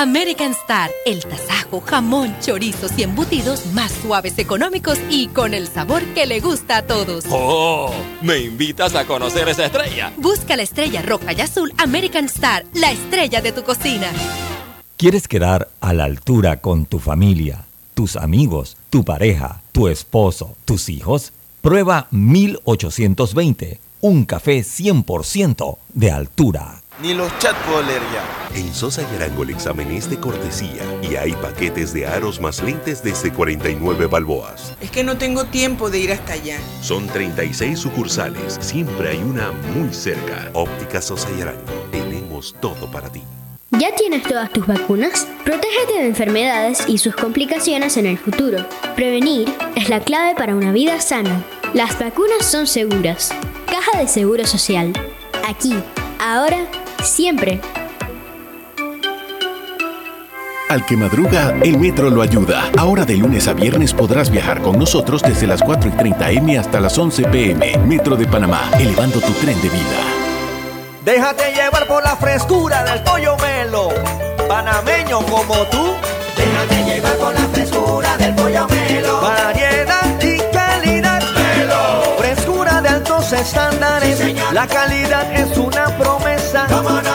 American 0.00 0.52
Star, 0.52 0.90
el 1.04 1.22
tasajo, 1.22 1.82
jamón, 1.82 2.34
chorizos 2.40 2.90
y 2.96 3.02
embutidos 3.02 3.66
más 3.74 3.92
suaves, 3.92 4.38
económicos 4.38 4.98
y 5.10 5.26
con 5.26 5.52
el 5.52 5.68
sabor 5.68 6.02
que 6.14 6.24
le 6.24 6.40
gusta 6.40 6.78
a 6.78 6.82
todos. 6.86 7.26
¡Oh! 7.28 7.92
¿Me 8.22 8.38
invitas 8.38 8.94
a 8.94 9.04
conocer 9.04 9.46
esa 9.50 9.66
estrella? 9.66 10.10
Busca 10.16 10.56
la 10.56 10.62
estrella 10.62 11.02
roja 11.02 11.34
y 11.34 11.42
azul 11.42 11.74
American 11.76 12.24
Star, 12.24 12.64
la 12.72 12.90
estrella 12.92 13.42
de 13.42 13.52
tu 13.52 13.62
cocina. 13.62 14.10
¿Quieres 14.96 15.28
quedar 15.28 15.68
a 15.82 15.92
la 15.92 16.04
altura 16.04 16.62
con 16.62 16.86
tu 16.86 16.98
familia, 16.98 17.66
tus 17.92 18.16
amigos, 18.16 18.78
tu 18.88 19.04
pareja, 19.04 19.60
tu 19.70 19.86
esposo, 19.86 20.56
tus 20.64 20.88
hijos? 20.88 21.34
Prueba 21.60 22.08
1820, 22.10 23.78
un 24.00 24.24
café 24.24 24.60
100% 24.60 25.76
de 25.92 26.10
altura. 26.10 26.79
Ni 27.02 27.14
los 27.14 27.30
chats 27.38 27.58
puedo 27.66 27.82
leer 27.82 28.02
ya. 28.12 28.58
En 28.58 28.74
Sosa 28.74 29.02
y 29.02 29.16
Arango 29.16 29.42
el 29.44 29.50
examen 29.50 29.90
es 29.90 30.10
de 30.10 30.18
cortesía 30.20 30.82
y 31.00 31.16
hay 31.16 31.32
paquetes 31.32 31.94
de 31.94 32.06
aros 32.06 32.40
más 32.40 32.62
lentes 32.62 33.02
desde 33.02 33.32
49 33.32 34.06
balboas. 34.06 34.74
Es 34.82 34.90
que 34.90 35.02
no 35.02 35.16
tengo 35.16 35.44
tiempo 35.46 35.88
de 35.88 35.98
ir 35.98 36.12
hasta 36.12 36.34
allá. 36.34 36.58
Son 36.82 37.06
36 37.06 37.78
sucursales, 37.78 38.58
siempre 38.60 39.10
hay 39.10 39.18
una 39.18 39.50
muy 39.74 39.94
cerca. 39.94 40.50
Óptica 40.52 41.00
Sosa 41.00 41.28
y 41.38 41.40
Arango, 41.40 41.72
tenemos 41.90 42.54
todo 42.60 42.90
para 42.90 43.08
ti. 43.08 43.22
¿Ya 43.70 43.94
tienes 43.94 44.24
todas 44.24 44.52
tus 44.52 44.66
vacunas? 44.66 45.26
Protégete 45.44 45.94
de 46.00 46.06
enfermedades 46.06 46.84
y 46.86 46.98
sus 46.98 47.14
complicaciones 47.14 47.96
en 47.96 48.04
el 48.04 48.18
futuro. 48.18 48.66
Prevenir 48.94 49.48
es 49.74 49.88
la 49.88 50.00
clave 50.00 50.34
para 50.34 50.54
una 50.54 50.72
vida 50.72 51.00
sana. 51.00 51.42
Las 51.72 51.98
vacunas 51.98 52.44
son 52.44 52.66
seguras. 52.66 53.30
Caja 53.66 53.98
de 53.98 54.08
Seguro 54.08 54.44
Social. 54.44 54.92
Aquí, 55.46 55.72
ahora, 56.18 56.66
siempre. 57.02 57.60
Al 60.70 60.86
que 60.86 60.96
madruga, 60.96 61.52
el 61.64 61.78
metro 61.78 62.10
lo 62.10 62.22
ayuda. 62.22 62.70
Ahora 62.78 63.04
de 63.04 63.16
lunes 63.16 63.48
a 63.48 63.54
viernes 63.54 63.92
podrás 63.92 64.30
viajar 64.30 64.62
con 64.62 64.78
nosotros 64.78 65.20
desde 65.20 65.48
las 65.48 65.62
4 65.62 65.90
y 65.90 65.92
30 65.96 66.30
M 66.30 66.58
hasta 66.58 66.78
las 66.78 66.96
11 66.96 67.24
PM. 67.24 67.76
Metro 67.88 68.14
de 68.14 68.26
Panamá, 68.26 68.70
elevando 68.78 69.20
tu 69.20 69.32
tren 69.32 69.60
de 69.60 69.68
vida. 69.68 70.20
Déjate 71.04 71.52
llevar 71.54 71.88
por 71.88 72.04
la 72.04 72.14
frescura 72.14 72.84
del 72.84 73.02
pollo 73.02 73.36
melo. 73.38 73.88
Panameño 74.46 75.22
como 75.22 75.56
tú. 75.72 75.94
Déjate 76.36 76.84
llevar 76.84 77.16
por 77.16 77.34
la 77.34 77.48
frescura 77.48 78.16
del 78.16 78.34
pollo 78.36 78.68
melo. 78.68 79.20
Variedad 79.22 80.22
y 80.22 80.38
calidad. 80.54 81.22
Melo. 81.34 82.16
Frescura 82.18 82.80
de 82.80 82.88
altos 82.90 83.32
estándares. 83.32 84.18
Sí, 84.18 84.24
señor. 84.24 84.54
la 84.54 84.68
calidad 84.68 85.32
es 85.32 85.58
una 85.58 85.86
promesa. 85.98 86.19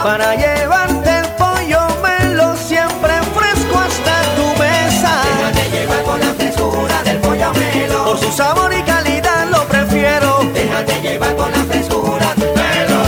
Para 0.06 0.36
llevarte 0.36 1.10
el 1.18 1.26
pollo 1.30 1.80
melo 2.04 2.56
siempre 2.58 3.12
fresco 3.34 3.80
hasta 3.80 4.36
tu 4.36 4.62
mesa. 4.62 5.24
Déjate 5.26 5.70
llevar 5.72 6.04
por 6.04 6.20
la 6.20 6.34
frescura 6.36 7.04
del 7.04 7.18
pollo 7.22 7.54
melo. 7.56 8.06
Por 8.06 8.20
su 8.20 8.32
sabor 8.32 8.72
y 8.72 8.84
calidad 8.84 9.50
lo 9.50 9.68
prefiero. 9.68 10.42
Déjate 10.54 11.02
llevar 11.02 11.36
por 11.36 11.50
la 11.50 11.64
frescura 11.64 12.36
del 12.36 12.54
melo. 12.54 13.02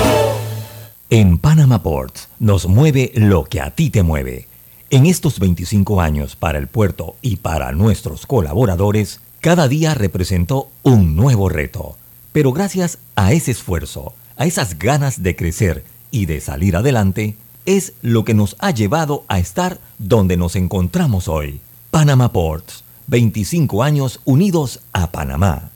En 1.11 1.37
Panama 1.37 1.83
Ports 1.83 2.29
nos 2.39 2.65
mueve 2.65 3.11
lo 3.13 3.43
que 3.43 3.61
a 3.61 3.69
ti 3.69 3.91
te 3.91 4.01
mueve. 4.01 4.47
En 4.89 5.05
estos 5.05 5.37
25 5.37 6.01
años 6.01 6.35
para 6.35 6.57
el 6.57 6.65
puerto 6.65 7.15
y 7.21 7.35
para 7.35 7.73
nuestros 7.73 8.25
colaboradores, 8.25 9.19
cada 9.39 9.67
día 9.67 9.93
representó 9.93 10.71
un 10.81 11.15
nuevo 11.15 11.47
reto. 11.47 11.95
Pero 12.31 12.53
gracias 12.53 12.97
a 13.15 13.33
ese 13.33 13.51
esfuerzo, 13.51 14.15
a 14.35 14.47
esas 14.47 14.79
ganas 14.79 15.21
de 15.21 15.35
crecer 15.35 15.83
y 16.11 16.25
de 16.25 16.41
salir 16.41 16.75
adelante, 16.75 17.35
es 17.65 17.93
lo 18.01 18.23
que 18.23 18.33
nos 18.33 18.55
ha 18.59 18.71
llevado 18.71 19.23
a 19.27 19.39
estar 19.39 19.79
donde 19.99 20.37
nos 20.37 20.55
encontramos 20.55 21.27
hoy. 21.27 21.59
Panama 21.91 22.31
Ports, 22.31 22.83
25 23.07 23.83
años 23.83 24.21
unidos 24.25 24.81
a 24.93 25.11
Panamá. 25.11 25.71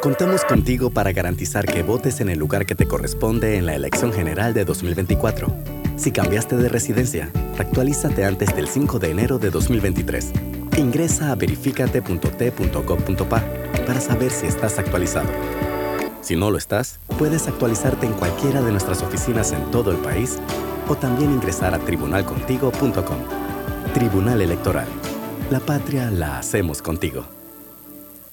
Contamos 0.00 0.44
contigo 0.44 0.90
para 0.90 1.12
garantizar 1.12 1.66
que 1.66 1.82
votes 1.82 2.20
en 2.20 2.30
el 2.30 2.38
lugar 2.38 2.64
que 2.64 2.74
te 2.74 2.86
corresponde 2.86 3.58
en 3.58 3.66
la 3.66 3.74
elección 3.74 4.12
general 4.12 4.54
de 4.54 4.64
2024. 4.64 5.54
Si 5.96 6.10
cambiaste 6.10 6.56
de 6.56 6.70
residencia, 6.70 7.30
actualízate 7.58 8.24
antes 8.24 8.56
del 8.56 8.66
5 8.66 8.98
de 8.98 9.10
enero 9.10 9.38
de 9.38 9.50
2023. 9.50 10.32
Ingresa 10.78 11.32
a 11.32 11.34
verificate.t.gov.pa 11.34 13.44
para 13.86 14.00
saber 14.00 14.30
si 14.30 14.46
estás 14.46 14.78
actualizado. 14.78 15.28
Si 16.20 16.36
no 16.36 16.50
lo 16.50 16.58
estás, 16.58 17.00
puedes 17.18 17.48
actualizarte 17.48 18.06
en 18.06 18.12
cualquiera 18.12 18.60
de 18.62 18.70
nuestras 18.70 19.02
oficinas 19.02 19.52
en 19.52 19.70
todo 19.70 19.90
el 19.90 19.98
país 19.98 20.38
o 20.88 20.96
también 20.96 21.32
ingresar 21.32 21.74
a 21.74 21.78
tribunalcontigo.com. 21.78 23.18
Tribunal 23.94 24.42
Electoral. 24.42 24.86
La 25.50 25.60
patria 25.60 26.10
la 26.10 26.38
hacemos 26.38 26.82
contigo. 26.82 27.39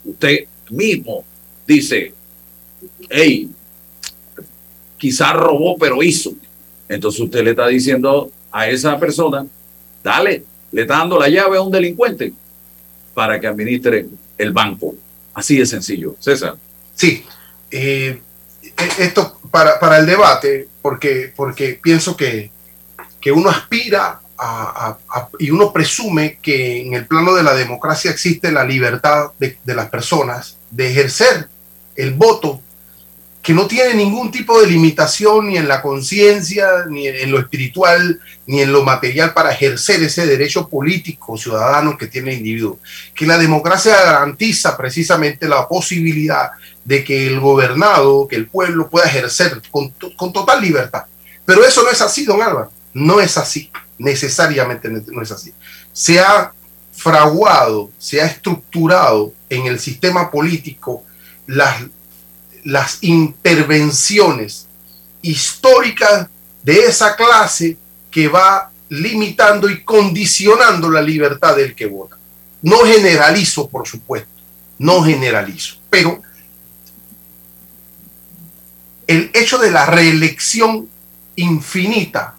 usted 0.06 0.46
mismo 0.70 1.26
dice, 1.68 2.14
hey, 3.10 3.50
quizás 4.98 5.34
robó, 5.34 5.78
pero 5.78 6.02
hizo. 6.02 6.32
Entonces 6.88 7.20
usted 7.20 7.44
le 7.44 7.50
está 7.50 7.68
diciendo 7.68 8.32
a 8.54 8.70
esa 8.70 8.98
persona, 8.98 9.46
dale, 10.02 10.46
le 10.72 10.84
está 10.84 11.00
dando 11.00 11.20
la 11.20 11.28
llave 11.28 11.58
a 11.58 11.62
un 11.62 11.70
delincuente 11.70 12.32
para 13.14 13.40
que 13.40 13.48
administre 13.48 14.06
el 14.38 14.52
banco. 14.52 14.96
Así 15.34 15.58
de 15.58 15.66
sencillo. 15.66 16.16
César. 16.20 16.56
Sí. 16.96 17.26
Eh, 17.72 18.22
esto 19.00 19.40
para, 19.52 19.80
para, 19.80 19.98
el 19.98 20.06
debate, 20.06 20.68
porque, 20.82 21.32
porque 21.36 21.80
pienso 21.82 22.16
que, 22.16 22.52
que 23.20 23.32
uno 23.32 23.50
aspira 23.50 24.20
a, 24.38 24.98
a, 25.10 25.30
y 25.40 25.52
uno 25.52 25.72
presume 25.72 26.40
que 26.42 26.82
en 26.82 26.94
el 26.94 27.06
plano 27.06 27.34
de 27.34 27.44
la 27.44 27.54
democracia 27.54 28.12
existe 28.12 28.52
la 28.52 28.64
libertad 28.64 29.32
de, 29.40 29.58
de 29.64 29.76
las 29.76 29.90
personas 29.90 30.58
de 30.72 30.90
ejercer 30.90 31.48
el 31.96 32.14
voto 32.14 32.62
que 33.44 33.54
no 33.54 33.68
tiene 33.68 33.94
ningún 33.94 34.32
tipo 34.32 34.62
de 34.62 34.68
limitación 34.68 35.48
ni 35.48 35.58
en 35.58 35.68
la 35.68 35.82
conciencia, 35.82 36.86
ni 36.88 37.10
en 37.10 37.30
lo 37.30 37.40
espiritual, 37.40 38.22
ni 38.48 38.62
en 38.62 38.72
lo 38.72 38.84
material 38.84 39.34
para 39.34 39.52
ejercer 39.52 40.02
ese 40.02 40.26
derecho 40.26 40.70
político 40.70 41.38
ciudadano 41.38 41.98
que 41.98 42.08
tiene 42.08 42.32
el 42.32 42.38
individuo. 42.38 42.80
Que 43.14 43.28
la 43.28 43.38
democracia 43.38 44.02
garantiza 44.02 44.78
precisamente 44.78 45.50
la 45.50 45.68
posibilidad 45.68 46.52
de 46.86 47.04
que 47.04 47.28
el 47.28 47.42
gobernado, 47.42 48.30
que 48.30 48.38
el 48.38 48.48
pueblo 48.48 48.90
pueda 48.90 49.08
ejercer 49.08 49.62
con, 49.70 49.90
con 50.16 50.32
total 50.32 50.62
libertad. 50.62 51.04
Pero 51.46 51.66
eso 51.66 51.84
no 51.84 51.90
es 51.90 52.00
así, 52.00 52.24
don 52.24 52.42
Álvaro. 52.42 52.72
No 52.94 53.20
es 53.20 53.38
así. 53.38 53.70
Necesariamente 53.98 54.88
no 54.90 55.22
es 55.22 55.32
así. 55.32 55.54
Se 55.92 56.22
ha 56.22 56.54
fraguado, 56.94 57.92
se 57.98 58.22
ha 58.22 58.26
estructurado 58.26 59.34
en 59.50 59.66
el 59.66 59.80
sistema 59.80 60.32
político 60.32 61.04
las 61.46 61.84
las 62.64 63.00
intervenciones 63.02 64.68
históricas 65.22 66.28
de 66.62 66.80
esa 66.86 67.16
clase 67.16 67.78
que 68.10 68.28
va 68.28 68.72
limitando 68.90 69.70
y 69.70 69.84
condicionando 69.84 70.90
la 70.90 71.02
libertad 71.02 71.56
del 71.56 71.76
que 71.76 71.86
vota. 71.86 72.18
No 72.62 72.80
generalizo, 72.80 73.68
por 73.68 73.88
supuesto, 73.88 74.30
no 74.78 75.04
generalizo, 75.04 75.78
pero 75.90 76.22
el 79.08 79.32
hecho 79.34 79.58
de 79.58 79.72
la 79.72 79.86
reelección 79.86 80.88
infinita 81.36 82.36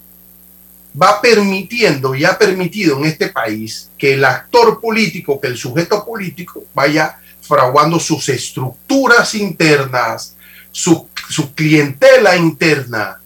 va 1.00 1.20
permitiendo 1.20 2.14
y 2.14 2.24
ha 2.24 2.38
permitido 2.38 2.98
en 2.98 3.06
este 3.06 3.28
país 3.28 3.90
que 3.98 4.14
el 4.14 4.24
actor 4.24 4.80
político, 4.80 5.40
que 5.40 5.48
el 5.48 5.58
sujeto 5.58 6.04
político 6.04 6.64
vaya 6.72 7.18
fraguando 7.46 8.00
sus 8.00 8.28
estructuras 8.28 9.34
internas, 9.34 10.34
su, 10.70 11.08
clientela 11.54 12.36
interna, 12.36 13.20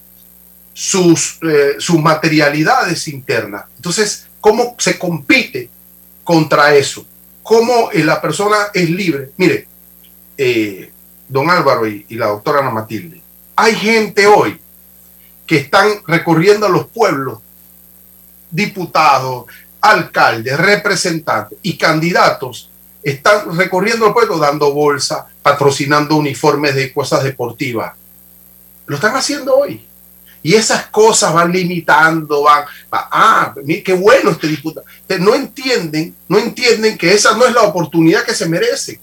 sus, 0.74 1.38
eh, 1.42 1.76
sus 1.78 2.00
materialidades 2.00 3.08
internas. 3.08 3.64
Entonces, 3.76 4.26
¿cómo 4.40 4.74
se 4.78 4.98
compite 4.98 5.70
contra 6.24 6.74
eso? 6.74 7.06
¿Cómo 7.42 7.90
eh, 7.92 8.04
la 8.04 8.20
persona 8.20 8.56
es 8.74 8.90
libre? 8.90 9.30
Mire, 9.36 9.66
eh, 10.36 10.90
don 11.28 11.48
Álvaro 11.50 11.86
y, 11.86 12.04
y 12.08 12.16
la 12.16 12.26
doctora 12.26 12.60
Ana 12.60 12.70
Matilde, 12.70 13.20
hay 13.54 13.74
gente 13.74 14.26
hoy 14.26 14.60
que 15.46 15.58
están 15.58 15.88
recorriendo 16.06 16.66
a 16.66 16.70
los 16.70 16.88
pueblos, 16.88 17.38
diputados, 18.50 19.46
alcaldes, 19.80 20.58
representantes 20.58 21.58
y 21.62 21.76
candidatos 21.78 22.70
están 23.02 23.56
recorriendo 23.56 24.06
el 24.06 24.12
pueblo 24.12 24.38
dando 24.38 24.72
bolsa, 24.72 25.26
patrocinando 25.42 26.16
uniformes 26.16 26.74
de 26.74 26.92
cosas 26.92 27.22
deportivas. 27.24 27.94
Lo 28.86 28.96
están 28.96 29.16
haciendo 29.16 29.56
hoy. 29.56 29.84
Y 30.42 30.54
esas 30.54 30.86
cosas 30.86 31.32
van 31.32 31.52
limitando, 31.52 32.42
van, 32.42 32.64
ah, 32.90 33.54
qué 33.84 33.92
bueno 33.92 34.30
este 34.30 34.46
diputado. 34.46 34.86
No 35.18 35.34
entienden, 35.34 36.14
no 36.28 36.38
entienden 36.38 36.96
que 36.96 37.12
esa 37.12 37.36
no 37.36 37.44
es 37.44 37.52
la 37.52 37.62
oportunidad 37.62 38.24
que 38.24 38.34
se 38.34 38.48
merece. 38.48 39.00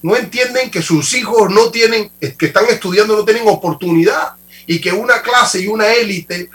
No 0.00 0.16
entienden 0.16 0.70
que 0.70 0.80
sus 0.80 1.12
hijos 1.14 1.50
no 1.50 1.70
tienen, 1.70 2.10
que 2.20 2.46
están 2.46 2.66
estudiando, 2.66 3.16
no 3.16 3.24
tienen 3.24 3.48
oportunidad. 3.48 4.34
Y 4.66 4.80
que 4.80 4.92
una 4.92 5.22
clase 5.22 5.60
y 5.60 5.66
una 5.66 5.92
élite, 5.92 6.50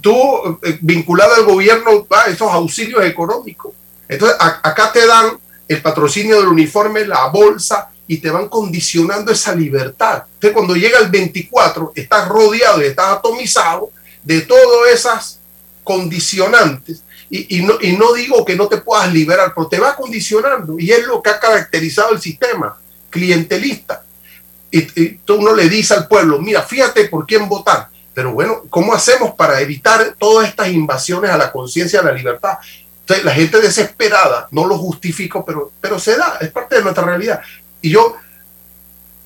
tú 0.00 0.58
eh, 0.62 0.78
vinculado 0.80 1.34
al 1.34 1.44
gobierno, 1.44 2.06
a 2.10 2.30
esos 2.30 2.50
auxilios 2.50 3.04
económicos. 3.04 3.74
Entonces, 4.08 4.36
acá 4.40 4.92
te 4.92 5.06
dan 5.06 5.38
el 5.68 5.82
patrocinio 5.82 6.38
del 6.38 6.48
uniforme, 6.48 7.06
la 7.06 7.26
bolsa, 7.26 7.90
y 8.08 8.18
te 8.18 8.30
van 8.30 8.48
condicionando 8.48 9.32
esa 9.32 9.54
libertad. 9.54 10.24
Entonces, 10.34 10.52
cuando 10.52 10.76
llega 10.76 10.98
el 10.98 11.10
24, 11.10 11.92
estás 11.94 12.28
rodeado 12.28 12.82
y 12.82 12.86
estás 12.86 13.16
atomizado 13.16 13.90
de 14.22 14.42
todas 14.42 14.92
esas 14.92 15.40
condicionantes. 15.82 17.02
Y, 17.28 17.62
no, 17.62 18.12
digo 18.12 18.44
que 18.44 18.54
no 18.54 18.68
te 18.68 18.76
puedas 18.76 19.12
liberar, 19.12 19.52
pero 19.54 19.66
te 19.66 19.80
va 19.80 19.96
condicionando. 19.96 20.78
Y 20.78 20.92
es 20.92 21.04
lo 21.06 21.20
que 21.20 21.30
ha 21.30 21.40
caracterizado 21.40 22.12
el 22.12 22.20
sistema 22.20 22.78
clientelista. 23.10 24.04
Y, 24.70 24.78
y 25.00 25.20
tú 25.24 25.42
no 25.42 25.54
le 25.54 25.68
dice 25.68 25.94
al 25.94 26.06
pueblo, 26.06 26.38
mira, 26.38 26.62
fíjate 26.62 27.08
por 27.08 27.26
quién 27.26 27.48
votar. 27.48 27.88
Pero 28.14 28.32
bueno, 28.32 28.62
¿cómo 28.70 28.94
hacemos 28.94 29.34
para 29.34 29.60
evitar 29.60 30.14
todas 30.18 30.48
estas 30.48 30.68
invasiones 30.68 31.30
a 31.30 31.36
la 31.36 31.50
conciencia, 31.50 32.00
a 32.00 32.04
la 32.04 32.12
libertad? 32.12 32.58
Entonces, 33.06 33.24
la 33.24 33.34
gente 33.34 33.60
desesperada, 33.60 34.48
no 34.50 34.66
lo 34.66 34.76
justifico, 34.78 35.44
pero, 35.44 35.70
pero 35.80 35.96
se 36.00 36.16
da, 36.16 36.38
es 36.40 36.50
parte 36.50 36.74
de 36.74 36.82
nuestra 36.82 37.04
realidad. 37.04 37.40
Y 37.80 37.90
yo 37.90 38.16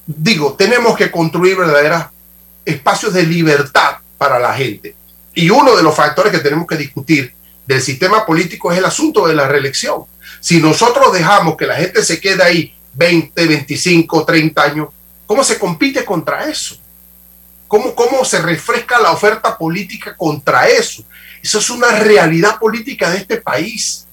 digo, 0.06 0.52
tenemos 0.52 0.94
que 0.98 1.10
construir 1.10 1.56
verdaderos 1.56 2.04
espacios 2.62 3.14
de 3.14 3.22
libertad 3.22 3.96
para 4.18 4.38
la 4.38 4.52
gente. 4.52 4.94
Y 5.34 5.48
uno 5.48 5.74
de 5.74 5.82
los 5.82 5.94
factores 5.94 6.30
que 6.30 6.40
tenemos 6.40 6.66
que 6.66 6.76
discutir 6.76 7.32
del 7.66 7.80
sistema 7.80 8.26
político 8.26 8.70
es 8.70 8.76
el 8.76 8.84
asunto 8.84 9.26
de 9.26 9.34
la 9.34 9.48
reelección. 9.48 10.02
Si 10.40 10.60
nosotros 10.60 11.10
dejamos 11.14 11.56
que 11.56 11.66
la 11.66 11.76
gente 11.76 12.04
se 12.04 12.20
quede 12.20 12.42
ahí 12.42 12.74
20, 12.92 13.46
25, 13.46 14.26
30 14.26 14.62
años, 14.62 14.88
¿cómo 15.24 15.42
se 15.42 15.58
compite 15.58 16.04
contra 16.04 16.44
eso? 16.50 16.76
¿Cómo, 17.66 17.94
cómo 17.94 18.26
se 18.26 18.42
refresca 18.42 18.98
la 18.98 19.12
oferta 19.12 19.56
política 19.56 20.14
contra 20.14 20.68
eso? 20.68 21.02
Eso 21.42 21.58
es 21.58 21.70
una 21.70 21.98
realidad 21.98 22.58
política 22.58 23.10
de 23.10 23.18
este 23.18 23.38
país. 23.38 24.06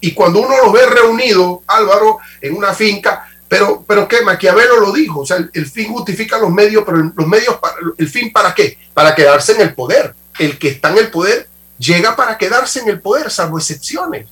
Y 0.00 0.12
cuando 0.12 0.40
uno 0.40 0.56
los 0.64 0.72
ve 0.72 0.86
reunidos, 0.86 1.60
Álvaro, 1.66 2.18
en 2.40 2.56
una 2.56 2.72
finca, 2.72 3.28
pero, 3.48 3.84
pero 3.86 4.08
¿qué? 4.08 4.22
Maquiavelo 4.22 4.80
lo 4.80 4.92
dijo, 4.92 5.20
o 5.20 5.26
sea, 5.26 5.36
el, 5.52 5.66
fin 5.66 5.92
justifica 5.92 6.38
los 6.38 6.50
medios, 6.50 6.84
pero 6.86 6.98
los 7.14 7.26
medios, 7.26 7.56
para, 7.56 7.74
¿el 7.98 8.08
fin 8.08 8.32
para 8.32 8.54
qué? 8.54 8.78
Para 8.94 9.14
quedarse 9.14 9.52
en 9.52 9.62
el 9.62 9.74
poder. 9.74 10.14
el 10.38 10.58
que 10.58 10.68
está 10.68 10.90
en 10.90 10.98
el 10.98 11.10
poder 11.10 11.48
llega 11.78 12.14
para 12.14 12.38
quedarse 12.38 12.80
en 12.80 12.88
el 12.88 13.00
poder, 13.00 13.30
salvo 13.30 13.58
excepciones. 13.58 14.26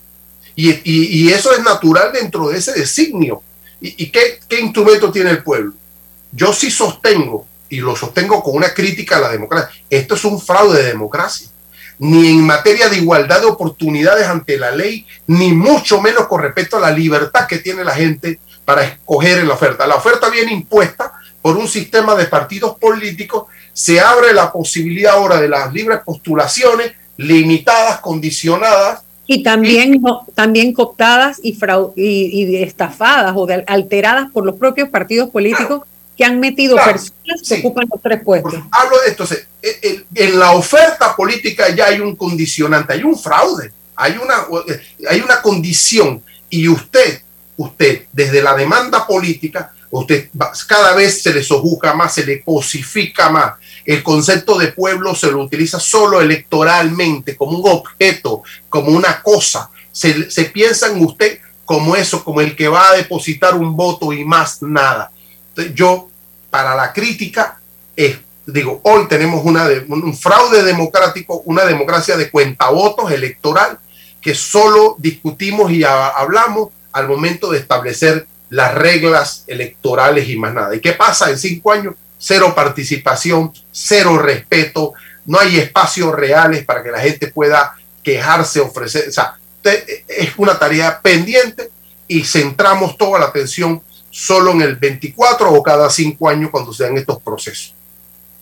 Y, 0.54 0.70
y, 0.84 1.32
eso 1.32 1.52
es 1.52 1.62
natural 1.62 2.12
dentro 2.12 2.48
de 2.48 2.58
ese 2.58 2.72
designio. 2.72 3.42
¿Y, 3.80 4.04
y 4.04 4.10
qué, 4.10 4.40
qué 4.48 4.60
instrumento 4.60 5.12
tiene 5.12 5.30
el 5.30 5.42
pueblo? 5.42 5.72
Yo 6.32 6.52
sí 6.52 6.70
sostengo, 6.70 7.46
y 7.68 7.78
lo 7.78 7.94
sostengo 7.94 8.42
con 8.42 8.56
una 8.56 8.72
crítica 8.72 9.18
a 9.18 9.20
la 9.20 9.30
democracia, 9.30 9.70
esto 9.90 10.14
es 10.14 10.24
un 10.24 10.40
fraude 10.40 10.82
de 10.82 10.88
democracia 10.88 11.48
ni 11.98 12.28
en 12.28 12.44
materia 12.44 12.88
de 12.88 12.98
igualdad 12.98 13.40
de 13.40 13.46
oportunidades 13.46 14.26
ante 14.26 14.58
la 14.58 14.70
ley, 14.70 15.06
ni 15.26 15.52
mucho 15.52 16.00
menos 16.00 16.26
con 16.26 16.42
respecto 16.42 16.76
a 16.76 16.80
la 16.80 16.90
libertad 16.90 17.46
que 17.46 17.58
tiene 17.58 17.84
la 17.84 17.94
gente 17.94 18.38
para 18.64 18.84
escoger 18.84 19.38
en 19.38 19.48
la 19.48 19.54
oferta. 19.54 19.86
La 19.86 19.96
oferta 19.96 20.28
viene 20.30 20.52
impuesta 20.52 21.12
por 21.42 21.56
un 21.56 21.68
sistema 21.68 22.14
de 22.14 22.26
partidos 22.26 22.76
políticos, 22.78 23.44
se 23.72 24.00
abre 24.00 24.32
la 24.32 24.52
posibilidad 24.52 25.14
ahora 25.14 25.40
de 25.40 25.48
las 25.48 25.72
libres 25.72 26.00
postulaciones 26.04 26.92
limitadas, 27.16 28.00
condicionadas. 28.00 29.02
Y 29.26 29.42
también, 29.42 30.00
también 30.34 30.72
cooptadas 30.72 31.38
y, 31.42 31.56
y, 31.96 32.56
estafadas 32.56 33.34
o 33.36 33.46
alteradas 33.66 34.30
por 34.32 34.46
los 34.46 34.56
propios 34.56 34.88
partidos 34.88 35.30
políticos 35.30 35.82
que 36.18 36.24
han 36.24 36.40
metido 36.40 36.74
personas 36.74 37.12
que 37.48 37.60
ocupan 37.60 37.86
los 37.88 38.02
tres 38.02 38.20
puestos. 38.24 38.54
hablo 38.72 38.96
de 39.00 39.10
esto. 39.10 39.24
En 40.14 40.38
la 40.38 40.50
oferta 40.50 41.14
política 41.14 41.68
ya 41.68 41.86
hay 41.86 42.00
un 42.00 42.16
condicionante, 42.16 42.92
hay 42.92 43.04
un 43.04 43.16
fraude, 43.16 43.70
hay 43.94 44.18
una, 44.18 44.44
hay 45.08 45.20
una 45.20 45.40
condición 45.40 46.20
y 46.50 46.66
usted, 46.66 47.22
usted, 47.56 48.06
desde 48.12 48.42
la 48.42 48.56
demanda 48.56 49.06
política, 49.06 49.72
usted 49.90 50.28
cada 50.66 50.92
vez 50.94 51.22
se 51.22 51.32
le 51.32 51.44
sojuca 51.44 51.94
más, 51.94 52.14
se 52.14 52.26
le 52.26 52.42
cosifica 52.42 53.30
más. 53.30 53.54
El 53.84 54.02
concepto 54.02 54.58
de 54.58 54.72
pueblo 54.72 55.14
se 55.14 55.30
lo 55.30 55.40
utiliza 55.40 55.78
solo 55.78 56.20
electoralmente, 56.20 57.36
como 57.36 57.58
un 57.58 57.70
objeto, 57.70 58.42
como 58.68 58.90
una 58.90 59.22
cosa. 59.22 59.70
Se, 59.92 60.28
se 60.32 60.46
piensa 60.46 60.88
en 60.88 61.04
usted 61.04 61.38
como 61.64 61.94
eso, 61.94 62.24
como 62.24 62.40
el 62.40 62.56
que 62.56 62.66
va 62.66 62.90
a 62.90 62.96
depositar 62.96 63.54
un 63.54 63.76
voto 63.76 64.12
y 64.12 64.24
más 64.24 64.62
nada. 64.62 65.12
Yo 65.74 66.07
para 66.50 66.74
la 66.74 66.92
crítica 66.92 67.58
es, 67.96 68.18
digo, 68.46 68.80
hoy 68.84 69.06
tenemos 69.08 69.44
una 69.44 69.68
un 69.88 70.16
fraude 70.16 70.62
democrático, 70.62 71.42
una 71.44 71.64
democracia 71.64 72.16
de 72.16 72.30
cuentavotos 72.30 73.10
electoral 73.10 73.78
que 74.20 74.34
solo 74.34 74.96
discutimos 74.98 75.70
y 75.70 75.84
hablamos 75.84 76.70
al 76.92 77.08
momento 77.08 77.50
de 77.50 77.58
establecer 77.58 78.26
las 78.50 78.74
reglas 78.74 79.44
electorales 79.46 80.28
y 80.28 80.36
más 80.36 80.54
nada. 80.54 80.74
¿Y 80.74 80.80
qué 80.80 80.92
pasa 80.92 81.30
en 81.30 81.38
cinco 81.38 81.72
años? 81.72 81.94
Cero 82.18 82.52
participación, 82.54 83.52
cero 83.70 84.18
respeto, 84.18 84.94
no 85.26 85.38
hay 85.38 85.58
espacios 85.58 86.14
reales 86.14 86.64
para 86.64 86.82
que 86.82 86.90
la 86.90 87.00
gente 87.00 87.28
pueda 87.28 87.76
quejarse, 88.02 88.60
ofrecer. 88.60 89.08
O 89.08 89.12
sea, 89.12 89.36
es 89.62 90.30
una 90.36 90.58
tarea 90.58 91.00
pendiente 91.00 91.70
y 92.08 92.24
centramos 92.24 92.96
toda 92.96 93.18
la 93.18 93.26
atención 93.26 93.82
solo 94.18 94.50
en 94.50 94.62
el 94.62 94.74
24 94.74 95.52
o 95.52 95.62
cada 95.62 95.88
cinco 95.90 96.28
años 96.28 96.50
cuando 96.50 96.72
se 96.72 96.82
dan 96.82 96.98
estos 96.98 97.22
procesos. 97.22 97.72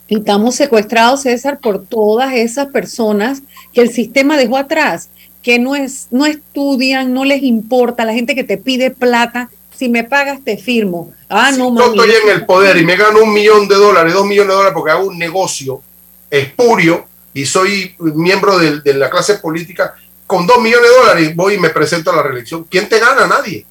Y 0.09 0.19
estamos 0.19 0.55
secuestrados, 0.55 1.23
César, 1.23 1.59
por 1.61 1.85
todas 1.85 2.33
esas 2.33 2.69
personas 2.69 3.43
que 3.75 3.83
el 3.83 3.91
sistema 3.91 4.39
dejó 4.39 4.57
atrás, 4.57 5.11
que 5.43 5.59
no, 5.59 5.77
es, 5.77 6.07
no 6.11 6.25
estudian, 6.25 7.13
no 7.13 7.27
les 7.27 7.43
importa, 7.43 8.07
la 8.07 8.15
gente 8.15 8.35
que 8.35 8.43
te 8.43 8.57
pide 8.57 8.91
plata, 8.91 9.51
si 9.77 9.91
me 9.91 10.03
pagas 10.03 10.43
te 10.43 10.57
firmo. 10.57 11.13
Ah, 11.29 11.53
no, 11.53 11.77
yo 11.77 11.91
estoy 11.91 12.11
en 12.23 12.31
el 12.31 12.47
poder 12.47 12.79
y 12.79 12.87
me 12.87 12.97
gano 12.97 13.23
un 13.23 13.35
millón 13.35 13.69
de 13.69 13.75
dólares, 13.75 14.15
dos 14.15 14.25
millones 14.25 14.49
de 14.49 14.55
dólares 14.55 14.75
porque 14.75 14.93
hago 14.93 15.09
un 15.09 15.19
negocio 15.19 15.83
espurio 16.31 17.05
y 17.35 17.45
soy 17.45 17.95
miembro 17.99 18.59
de, 18.59 18.81
de 18.81 18.95
la 18.95 19.11
clase 19.11 19.35
política, 19.35 19.95
con 20.27 20.47
dos 20.47 20.59
millones 20.63 20.89
de 20.89 20.97
dólares 20.97 21.37
voy 21.37 21.55
y 21.55 21.59
me 21.59 21.69
presento 21.69 22.13
a 22.13 22.17
la 22.17 22.23
reelección. 22.23 22.65
¿Quién 22.65 22.89
te 22.89 22.99
gana? 22.99 23.27
Nadie 23.27 23.67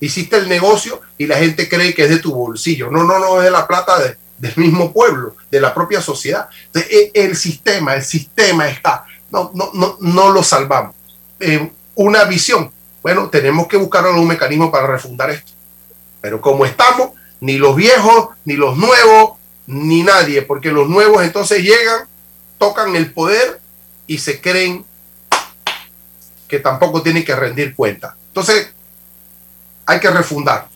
hiciste 0.00 0.36
el 0.36 0.48
negocio 0.48 1.00
y 1.18 1.26
la 1.26 1.36
gente 1.36 1.68
cree 1.68 1.94
que 1.94 2.04
es 2.04 2.10
de 2.10 2.18
tu 2.18 2.34
bolsillo. 2.34 2.90
No, 2.90 3.04
no, 3.04 3.18
no, 3.18 3.38
es 3.38 3.44
de 3.44 3.50
la 3.50 3.66
plata 3.66 3.98
del 4.38 4.56
mismo 4.56 4.92
pueblo, 4.92 5.36
de 5.50 5.60
la 5.60 5.72
propia 5.74 6.00
sociedad. 6.00 6.48
E, 6.74 7.10
el, 7.14 7.36
sistema, 7.36 7.94
el 7.94 8.02
sistema 8.02 8.68
está, 8.68 9.04
no, 9.30 9.50
no, 9.54 9.70
no, 9.74 9.96
no 10.00 10.30
lo 10.30 10.42
salvamos. 10.42 10.94
Eh, 11.38 11.70
una 11.94 12.24
visión, 12.24 12.72
bueno, 13.02 13.28
tenemos 13.28 13.68
que 13.68 13.76
buscar 13.76 14.06
un 14.06 14.26
mecanismo 14.26 14.70
para 14.70 14.86
refundar 14.86 15.30
esto. 15.30 15.52
Pero 16.20 16.40
como 16.40 16.64
estamos, 16.64 17.10
ni 17.40 17.58
los 17.58 17.76
viejos, 17.76 18.30
ni 18.44 18.54
los 18.54 18.76
nuevos, 18.76 19.38
ni 19.66 20.02
nadie, 20.02 20.42
porque 20.42 20.72
los 20.72 20.88
nuevos 20.88 21.22
entonces 21.22 21.62
llegan, 21.62 22.06
tocan 22.58 22.96
el 22.96 23.12
poder 23.12 23.60
y 24.06 24.18
se 24.18 24.40
creen 24.40 24.84
que 26.48 26.58
tampoco 26.58 27.02
tienen 27.02 27.24
que 27.24 27.36
rendir 27.36 27.74
cuenta. 27.74 28.16
Entonces, 28.28 28.74
hay 29.90 29.98
que 29.98 30.10
refundar. 30.10 30.68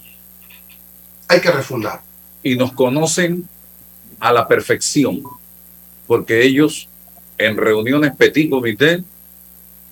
Hay 1.29 1.41
que 1.41 1.53
refundar. 1.53 2.01
Y 2.43 2.57
nos 2.57 2.73
conocen 2.73 3.49
a 4.19 4.33
la 4.33 4.49
perfección, 4.49 5.23
porque 6.09 6.43
ellos 6.43 6.89
en 7.39 7.57
reuniones 7.57 8.17
petit 8.17 8.51
comité 8.51 9.05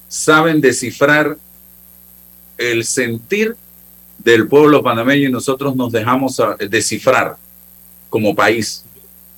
saben 0.08 0.60
descifrar 0.60 1.38
el 2.58 2.84
sentir 2.84 3.54
del 4.18 4.48
pueblo 4.48 4.82
panameño 4.82 5.28
y 5.28 5.32
nosotros 5.32 5.76
nos 5.76 5.92
dejamos 5.92 6.42
descifrar 6.68 7.36
como 8.10 8.34
país, 8.34 8.84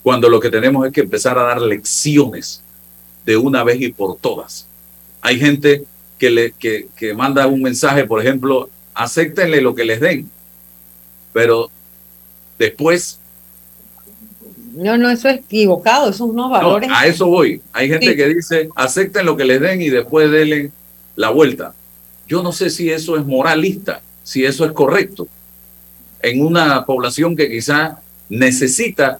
cuando 0.01 0.29
lo 0.29 0.39
que 0.39 0.49
tenemos 0.49 0.87
es 0.87 0.93
que 0.93 1.01
empezar 1.01 1.37
a 1.37 1.43
dar 1.43 1.61
lecciones 1.61 2.63
de 3.23 3.37
una 3.37 3.63
vez 3.63 3.79
y 3.79 3.89
por 3.89 4.17
todas. 4.17 4.67
Hay 5.21 5.39
gente 5.39 5.85
que, 6.17 6.31
le, 6.31 6.51
que, 6.53 6.87
que 6.97 7.13
manda 7.13 7.45
un 7.45 7.61
mensaje, 7.61 8.05
por 8.05 8.19
ejemplo, 8.19 8.69
acéptenle 8.95 9.61
lo 9.61 9.75
que 9.75 9.85
les 9.85 9.99
den. 9.99 10.29
Pero 11.33 11.69
después... 12.57 13.19
No, 14.73 14.97
no, 14.97 15.09
eso 15.09 15.29
es 15.29 15.39
equivocado, 15.39 16.09
esos 16.09 16.29
unos 16.29 16.49
valores. 16.49 16.89
a 16.91 17.05
eso 17.05 17.27
voy. 17.27 17.61
Hay 17.71 17.87
gente 17.87 18.15
que 18.15 18.27
dice, 18.27 18.69
acepten 18.75 19.25
lo 19.25 19.37
que 19.37 19.45
les 19.45 19.61
den 19.61 19.81
y 19.81 19.89
después 19.89 20.31
denle 20.31 20.71
la 21.15 21.29
vuelta. 21.29 21.73
Yo 22.27 22.41
no 22.41 22.51
sé 22.51 22.69
si 22.69 22.89
eso 22.89 23.17
es 23.17 23.25
moralista, 23.25 24.01
si 24.23 24.43
eso 24.43 24.65
es 24.65 24.71
correcto. 24.71 25.27
En 26.21 26.43
una 26.43 26.85
población 26.85 27.35
que 27.35 27.49
quizá 27.49 28.01
necesita 28.27 29.19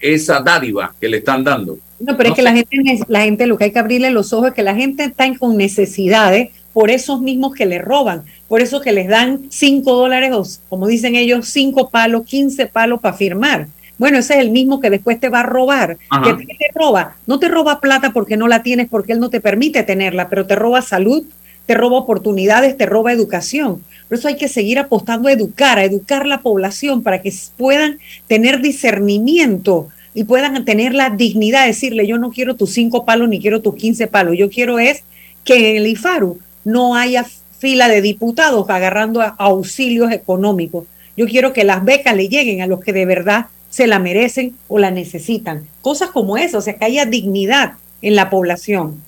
esa 0.00 0.40
dádiva 0.40 0.94
que 1.00 1.08
le 1.08 1.18
están 1.18 1.44
dando. 1.44 1.78
No, 1.98 2.16
pero 2.16 2.30
es 2.30 2.34
que 2.34 2.42
la 2.42 2.52
gente, 2.52 2.76
la 3.08 3.22
gente, 3.22 3.46
lo 3.46 3.56
que 3.56 3.64
hay 3.64 3.72
que 3.72 3.78
abrirle 3.78 4.10
los 4.10 4.32
ojos 4.34 4.48
es 4.48 4.54
que 4.54 4.62
la 4.62 4.74
gente 4.74 5.04
está 5.04 5.26
con 5.38 5.56
necesidades 5.56 6.50
por 6.76 6.90
esos 6.90 7.22
mismos 7.22 7.54
que 7.54 7.64
le 7.64 7.78
roban, 7.78 8.24
por 8.48 8.60
eso 8.60 8.82
que 8.82 8.92
les 8.92 9.08
dan 9.08 9.46
cinco 9.48 9.94
dólares 9.94 10.30
o, 10.34 10.44
como 10.68 10.86
dicen 10.86 11.16
ellos, 11.16 11.48
cinco 11.48 11.88
palos, 11.88 12.26
quince 12.26 12.66
palos 12.66 13.00
para 13.00 13.16
firmar. 13.16 13.68
Bueno, 13.96 14.18
ese 14.18 14.34
es 14.34 14.40
el 14.40 14.50
mismo 14.50 14.78
que 14.78 14.90
después 14.90 15.18
te 15.18 15.30
va 15.30 15.40
a 15.40 15.42
robar. 15.42 15.96
¿Qué, 16.22 16.34
te 16.34 16.78
roba? 16.78 17.16
No 17.26 17.38
te 17.38 17.48
roba 17.48 17.80
plata 17.80 18.12
porque 18.12 18.36
no 18.36 18.46
la 18.46 18.62
tienes, 18.62 18.90
porque 18.90 19.14
él 19.14 19.20
no 19.20 19.30
te 19.30 19.40
permite 19.40 19.84
tenerla, 19.84 20.28
pero 20.28 20.46
te 20.46 20.54
roba 20.54 20.82
salud, 20.82 21.24
te 21.64 21.72
roba 21.72 21.96
oportunidades, 21.96 22.76
te 22.76 22.84
roba 22.84 23.10
educación. 23.10 23.82
Por 24.10 24.18
eso 24.18 24.28
hay 24.28 24.36
que 24.36 24.46
seguir 24.46 24.78
apostando 24.78 25.30
a 25.30 25.32
educar, 25.32 25.78
a 25.78 25.84
educar 25.84 26.26
la 26.26 26.42
población 26.42 27.02
para 27.02 27.22
que 27.22 27.32
puedan 27.56 28.00
tener 28.26 28.60
discernimiento 28.60 29.88
y 30.12 30.24
puedan 30.24 30.62
tener 30.66 30.92
la 30.92 31.08
dignidad 31.08 31.62
de 31.62 31.68
decirle, 31.68 32.06
yo 32.06 32.18
no 32.18 32.32
quiero 32.32 32.54
tus 32.54 32.74
cinco 32.74 33.06
palos 33.06 33.30
ni 33.30 33.40
quiero 33.40 33.62
tus 33.62 33.76
quince 33.76 34.08
palos, 34.08 34.36
yo 34.36 34.50
quiero 34.50 34.78
es 34.78 35.04
que 35.42 35.70
en 35.70 35.76
el 35.76 35.86
IFARU 35.86 36.38
no 36.66 36.96
haya 36.96 37.24
fila 37.58 37.88
de 37.88 38.02
diputados 38.02 38.68
agarrando 38.68 39.22
auxilios 39.38 40.10
económicos. 40.10 40.84
Yo 41.16 41.26
quiero 41.26 41.52
que 41.52 41.62
las 41.62 41.84
becas 41.84 42.16
le 42.16 42.28
lleguen 42.28 42.60
a 42.60 42.66
los 42.66 42.80
que 42.80 42.92
de 42.92 43.06
verdad 43.06 43.46
se 43.70 43.86
la 43.86 44.00
merecen 44.00 44.56
o 44.66 44.80
la 44.80 44.90
necesitan. 44.90 45.64
Cosas 45.80 46.10
como 46.10 46.36
eso, 46.36 46.58
o 46.58 46.60
sea, 46.60 46.74
que 46.74 46.84
haya 46.84 47.06
dignidad 47.06 47.74
en 48.02 48.16
la 48.16 48.30
población. 48.30 49.00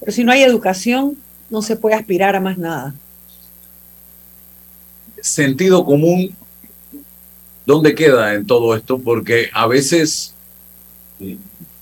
Pero 0.00 0.10
si 0.10 0.24
no 0.24 0.32
hay 0.32 0.42
educación, 0.42 1.16
no 1.48 1.62
se 1.62 1.76
puede 1.76 1.94
aspirar 1.94 2.34
a 2.34 2.40
más 2.40 2.58
nada. 2.58 2.92
Sentido 5.20 5.84
común, 5.84 6.34
¿dónde 7.66 7.94
queda 7.94 8.34
en 8.34 8.46
todo 8.46 8.74
esto? 8.74 8.98
Porque 8.98 9.48
a 9.52 9.68
veces, 9.68 10.34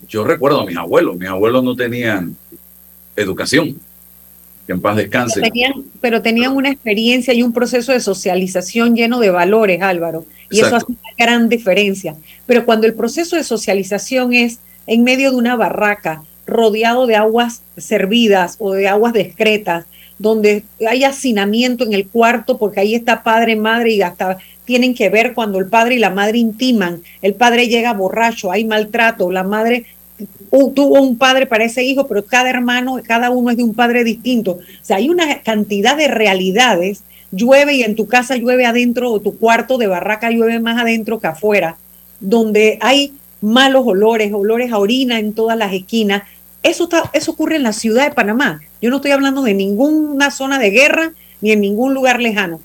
yo 0.06 0.22
recuerdo 0.24 0.60
a 0.60 0.66
mis 0.66 0.76
abuelos, 0.76 1.16
mis 1.16 1.30
abuelos 1.30 1.64
no 1.64 1.74
tenían 1.74 2.36
educación 3.16 3.80
que 4.66 4.72
en 4.72 4.80
paz 4.80 4.96
descanse. 4.96 5.40
Pero 5.40 5.52
tenían, 5.52 5.84
pero 6.00 6.22
tenían 6.22 6.56
una 6.56 6.70
experiencia 6.70 7.32
y 7.32 7.42
un 7.42 7.52
proceso 7.52 7.92
de 7.92 8.00
socialización 8.00 8.96
lleno 8.96 9.20
de 9.20 9.30
valores, 9.30 9.80
Álvaro, 9.80 10.26
y 10.50 10.58
eso 10.60 10.76
hace 10.76 10.86
una 10.88 10.98
gran 11.16 11.48
diferencia. 11.48 12.16
Pero 12.46 12.64
cuando 12.64 12.86
el 12.86 12.94
proceso 12.94 13.36
de 13.36 13.44
socialización 13.44 14.32
es 14.32 14.58
en 14.86 15.04
medio 15.04 15.30
de 15.30 15.36
una 15.36 15.56
barraca, 15.56 16.22
rodeado 16.46 17.06
de 17.06 17.16
aguas 17.16 17.62
servidas 17.76 18.56
o 18.58 18.72
de 18.72 18.88
aguas 18.88 19.12
discretas, 19.12 19.86
donde 20.18 20.64
hay 20.86 21.04
hacinamiento 21.04 21.84
en 21.84 21.92
el 21.92 22.08
cuarto 22.08 22.56
porque 22.56 22.80
ahí 22.80 22.94
está 22.94 23.22
padre, 23.22 23.56
madre 23.56 23.92
y 23.92 24.02
hasta 24.02 24.38
tienen 24.64 24.94
que 24.94 25.08
ver 25.10 25.34
cuando 25.34 25.58
el 25.58 25.66
padre 25.66 25.96
y 25.96 25.98
la 25.98 26.10
madre 26.10 26.38
intiman, 26.38 27.02
el 27.22 27.34
padre 27.34 27.68
llega 27.68 27.92
borracho, 27.92 28.50
hay 28.50 28.64
maltrato, 28.64 29.30
la 29.30 29.44
madre 29.44 29.84
tuvo 30.74 31.00
un 31.00 31.18
padre 31.18 31.46
para 31.46 31.64
ese 31.64 31.82
hijo, 31.84 32.06
pero 32.06 32.24
cada 32.24 32.50
hermano, 32.50 33.00
cada 33.06 33.30
uno 33.30 33.50
es 33.50 33.56
de 33.56 33.62
un 33.62 33.74
padre 33.74 34.04
distinto. 34.04 34.52
O 34.52 34.84
sea, 34.84 34.96
hay 34.96 35.08
una 35.08 35.42
cantidad 35.42 35.96
de 35.96 36.08
realidades. 36.08 37.02
Llueve 37.32 37.74
y 37.74 37.82
en 37.82 37.96
tu 37.96 38.06
casa 38.06 38.36
llueve 38.36 38.66
adentro, 38.66 39.10
o 39.10 39.20
tu 39.20 39.36
cuarto 39.38 39.78
de 39.78 39.88
barraca 39.88 40.30
llueve 40.30 40.60
más 40.60 40.80
adentro 40.80 41.18
que 41.18 41.26
afuera, 41.26 41.76
donde 42.20 42.78
hay 42.80 43.12
malos 43.40 43.82
olores, 43.86 44.32
olores 44.32 44.72
a 44.72 44.78
orina 44.78 45.18
en 45.18 45.32
todas 45.32 45.58
las 45.58 45.72
esquinas. 45.72 46.22
Eso, 46.62 46.84
está, 46.84 47.10
eso 47.12 47.32
ocurre 47.32 47.56
en 47.56 47.62
la 47.62 47.72
ciudad 47.72 48.08
de 48.08 48.14
Panamá. 48.14 48.60
Yo 48.80 48.90
no 48.90 48.96
estoy 48.96 49.10
hablando 49.10 49.42
de 49.42 49.54
ninguna 49.54 50.30
zona 50.30 50.58
de 50.58 50.70
guerra 50.70 51.12
ni 51.40 51.52
en 51.52 51.60
ningún 51.60 51.94
lugar 51.94 52.20
lejano. 52.20 52.60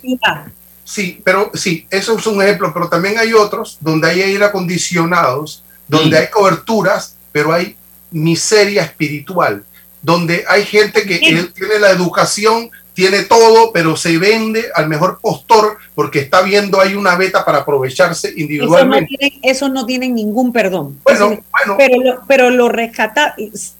Ciudad. 0.00 0.46
Sí, 0.84 1.20
pero 1.24 1.50
sí, 1.54 1.86
eso 1.90 2.18
es 2.18 2.26
un 2.26 2.42
ejemplo, 2.42 2.70
pero 2.72 2.88
también 2.88 3.18
hay 3.18 3.32
otros 3.32 3.78
donde 3.80 4.08
hay 4.08 4.22
aire 4.22 4.44
acondicionados, 4.44 5.63
donde 5.88 6.18
hay 6.18 6.26
coberturas, 6.28 7.16
pero 7.32 7.52
hay 7.52 7.76
miseria 8.10 8.82
espiritual, 8.82 9.64
donde 10.02 10.44
hay 10.48 10.64
gente 10.64 11.02
que 11.04 11.18
tiene 11.18 11.78
la 11.80 11.90
educación, 11.90 12.70
tiene 12.94 13.22
todo, 13.22 13.72
pero 13.72 13.96
se 13.96 14.16
vende 14.18 14.66
al 14.74 14.88
mejor 14.88 15.18
postor 15.20 15.78
porque 15.94 16.20
está 16.20 16.42
viendo 16.42 16.80
ahí 16.80 16.94
una 16.94 17.16
beta 17.16 17.44
para 17.44 17.58
aprovecharse 17.58 18.32
no, 18.32 18.40
individualmente. 18.40 19.16
tienen, 19.18 19.40
esos 19.42 19.70
no 19.70 19.84
tienen 19.84 20.14
ningún 20.14 20.52
perdón. 20.52 21.00
Bueno, 21.02 21.32
Eso 21.32 21.42
no- 21.66 21.76
Pero 21.76 22.00
lo, 22.00 22.20
pero 22.28 22.50
lo 22.50 22.68
rescata, 22.68 23.34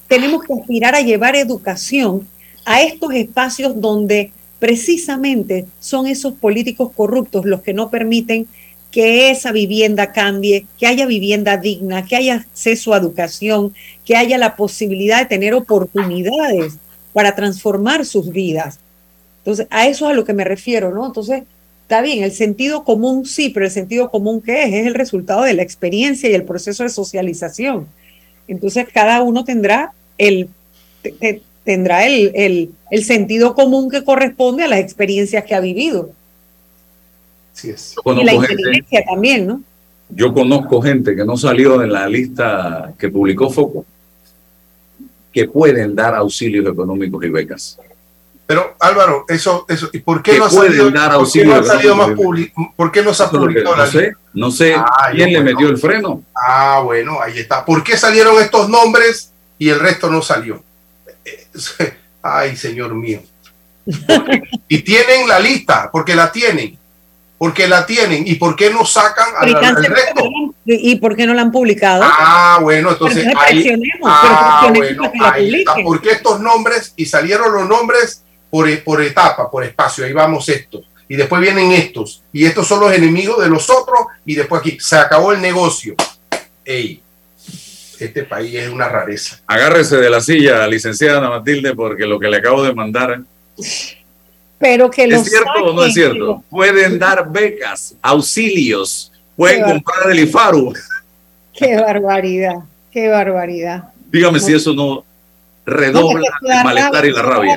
tenemos 0.08 0.42
que 0.42 0.54
aspirar 0.54 0.96
a 0.96 1.00
llevar 1.00 1.36
educación 1.36 2.26
a 2.64 2.82
estos 2.82 3.14
espacios 3.14 3.80
donde 3.80 4.32
precisamente 4.58 5.66
son 5.78 6.06
esos 6.06 6.34
políticos 6.34 6.90
corruptos 6.96 7.44
los 7.44 7.62
que 7.62 7.74
no 7.74 7.90
permiten 7.90 8.48
que 8.94 9.32
esa 9.32 9.50
vivienda 9.50 10.12
cambie, 10.12 10.66
que 10.78 10.86
haya 10.86 11.04
vivienda 11.04 11.56
digna, 11.56 12.04
que 12.06 12.14
haya 12.14 12.34
acceso 12.36 12.94
a 12.94 12.98
educación, 12.98 13.74
que 14.04 14.14
haya 14.14 14.38
la 14.38 14.54
posibilidad 14.54 15.18
de 15.18 15.26
tener 15.26 15.52
oportunidades 15.52 16.74
para 17.12 17.34
transformar 17.34 18.06
sus 18.06 18.30
vidas. 18.30 18.78
Entonces, 19.38 19.66
a 19.70 19.88
eso 19.88 20.04
es 20.06 20.12
a 20.12 20.14
lo 20.14 20.24
que 20.24 20.32
me 20.32 20.44
refiero, 20.44 20.94
¿no? 20.94 21.06
Entonces, 21.06 21.42
está 21.82 22.02
bien, 22.02 22.22
el 22.22 22.30
sentido 22.30 22.84
común 22.84 23.26
sí, 23.26 23.50
pero 23.50 23.66
el 23.66 23.72
sentido 23.72 24.10
común 24.12 24.40
¿qué 24.40 24.62
es? 24.62 24.72
Es 24.72 24.86
el 24.86 24.94
resultado 24.94 25.42
de 25.42 25.54
la 25.54 25.62
experiencia 25.62 26.30
y 26.30 26.34
el 26.34 26.44
proceso 26.44 26.84
de 26.84 26.88
socialización. 26.88 27.88
Entonces, 28.46 28.86
cada 28.94 29.22
uno 29.22 29.44
tendrá 29.44 29.92
el, 30.18 30.48
te- 31.02 31.10
te- 31.10 31.42
tendrá 31.64 32.06
el- 32.06 32.70
el 32.92 33.04
sentido 33.04 33.56
común 33.56 33.90
que 33.90 34.04
corresponde 34.04 34.62
a 34.62 34.68
las 34.68 34.78
experiencias 34.78 35.42
que 35.44 35.56
ha 35.56 35.60
vivido. 35.60 36.10
Sí 37.54 37.70
es. 37.70 37.94
Yo 38.04 38.12
y 38.12 38.24
la 38.24 38.32
conozco 38.32 38.40
gente, 38.48 38.62
inteligencia 38.62 39.04
también, 39.06 39.46
¿no? 39.46 39.60
yo 40.10 40.32
conozco 40.34 40.82
gente 40.82 41.16
que 41.16 41.24
no 41.24 41.36
salió 41.36 41.82
en 41.82 41.90
la 41.92 42.06
lista 42.06 42.92
que 42.98 43.08
publicó 43.08 43.48
Foco, 43.50 43.86
que 45.32 45.48
pueden 45.48 45.94
dar 45.96 46.14
auxilios 46.14 46.66
económicos 46.70 47.24
y 47.24 47.28
becas. 47.30 47.78
Pero 48.46 48.76
Álvaro, 48.78 49.24
eso, 49.28 49.64
eso, 49.68 49.88
¿y 49.92 50.00
por 50.00 50.22
qué 50.22 50.32
Que 50.32 50.38
no 50.38 50.44
ha 50.44 50.50
salido, 50.50 50.90
dar 50.90 51.04
por 51.06 51.10
qué 51.10 51.14
auxilio 51.16 51.54
no 51.54 51.60
ha 51.60 51.64
salido 51.64 51.96
más 51.96 52.08
publi- 52.10 52.52
¿Por 52.76 52.92
qué 52.92 53.02
no 53.02 53.14
se 53.14 53.22
ha 53.22 53.30
publicado 53.30 53.74
la 53.74 53.86
no 53.86 53.90
sé, 53.90 54.00
lista? 54.02 54.18
no 54.34 54.50
sé 54.50 54.74
Ah, 54.74 55.08
quién 55.12 55.30
yo, 55.30 55.38
le 55.38 55.42
bueno. 55.42 55.50
metió 55.58 55.68
el 55.70 55.78
freno. 55.78 56.22
Ah, 56.36 56.82
bueno, 56.84 57.18
ahí 57.22 57.38
está. 57.38 57.64
¿Por 57.64 57.82
qué 57.82 57.96
salieron 57.96 58.38
estos 58.42 58.68
nombres 58.68 59.32
y 59.58 59.70
el 59.70 59.80
resto 59.80 60.10
no 60.10 60.20
salió? 60.20 60.62
Eh, 61.24 61.46
Ay, 62.22 62.56
señor 62.56 62.94
mío. 62.94 63.20
Y 64.68 64.78
tienen 64.82 65.26
la 65.28 65.38
lista, 65.40 65.88
porque 65.90 66.14
la 66.14 66.30
tienen. 66.30 66.76
Porque 67.36 67.66
la 67.66 67.84
tienen. 67.84 68.26
¿Y 68.26 68.36
por 68.36 68.54
qué 68.56 68.70
no 68.70 68.84
sacan 68.84 69.28
al, 69.36 69.46
Pero 69.48 69.62
¿y 69.62 69.64
al 69.64 69.84
resto? 69.84 70.22
¿Y 70.64 70.96
por 70.96 71.16
qué 71.16 71.26
no 71.26 71.34
la 71.34 71.42
han 71.42 71.52
publicado? 71.52 72.02
Ah, 72.06 72.58
bueno, 72.62 72.92
entonces 72.92 73.24
Pero 73.26 73.38
ahí, 73.40 73.82
ah, 74.04 74.70
bueno, 74.74 75.12
ahí 75.20 75.54
está. 75.56 75.72
publiquen. 75.74 75.84
¿Por 75.84 76.00
qué 76.00 76.10
estos 76.12 76.40
nombres? 76.40 76.92
Y 76.96 77.06
salieron 77.06 77.52
los 77.52 77.68
nombres 77.68 78.22
por, 78.50 78.68
e- 78.68 78.78
por 78.78 79.02
etapa, 79.02 79.50
por 79.50 79.64
espacio. 79.64 80.04
Ahí 80.04 80.12
vamos 80.12 80.48
estos. 80.48 80.82
Y 81.08 81.16
después 81.16 81.42
vienen 81.42 81.72
estos. 81.72 82.22
Y 82.32 82.46
estos 82.46 82.66
son 82.66 82.80
los 82.80 82.92
enemigos 82.92 83.42
de 83.42 83.50
los 83.50 83.68
otros. 83.68 83.98
Y 84.24 84.36
después 84.36 84.60
aquí 84.60 84.78
se 84.80 84.96
acabó 84.96 85.32
el 85.32 85.40
negocio. 85.42 85.94
Ey, 86.64 87.02
este 88.00 88.22
país 88.24 88.54
es 88.54 88.70
una 88.70 88.88
rareza. 88.88 89.40
Agárrese 89.46 89.96
de 89.98 90.08
la 90.08 90.20
silla, 90.20 90.66
licenciada 90.66 91.28
Matilde, 91.28 91.74
porque 91.74 92.06
lo 92.06 92.18
que 92.18 92.28
le 92.28 92.38
acabo 92.38 92.62
de 92.62 92.74
mandar 92.74 93.20
Pero 94.58 94.90
que 94.90 95.06
lo 95.06 95.16
¿Es 95.16 95.24
cierto 95.28 95.50
o 95.64 95.72
no 95.72 95.84
es 95.84 95.94
cierto? 95.94 96.42
Pueden 96.48 96.98
dar 96.98 97.30
becas, 97.30 97.94
auxilios, 98.00 99.10
pueden 99.36 99.64
Qué 99.64 99.72
comprar 99.72 100.10
el 100.10 100.20
IFARU. 100.20 100.72
Qué 101.52 101.76
barbaridad, 101.76 102.54
qué 102.90 103.08
barbaridad. 103.08 103.84
Dígame 104.10 104.40
si 104.40 104.52
eso 104.54 104.72
no 104.74 104.96
No, 104.96 105.04
redobla 105.66 106.28
el 106.42 106.64
malestar 106.64 107.06
y 107.06 107.12
la 107.12 107.22
rabia. 107.22 107.56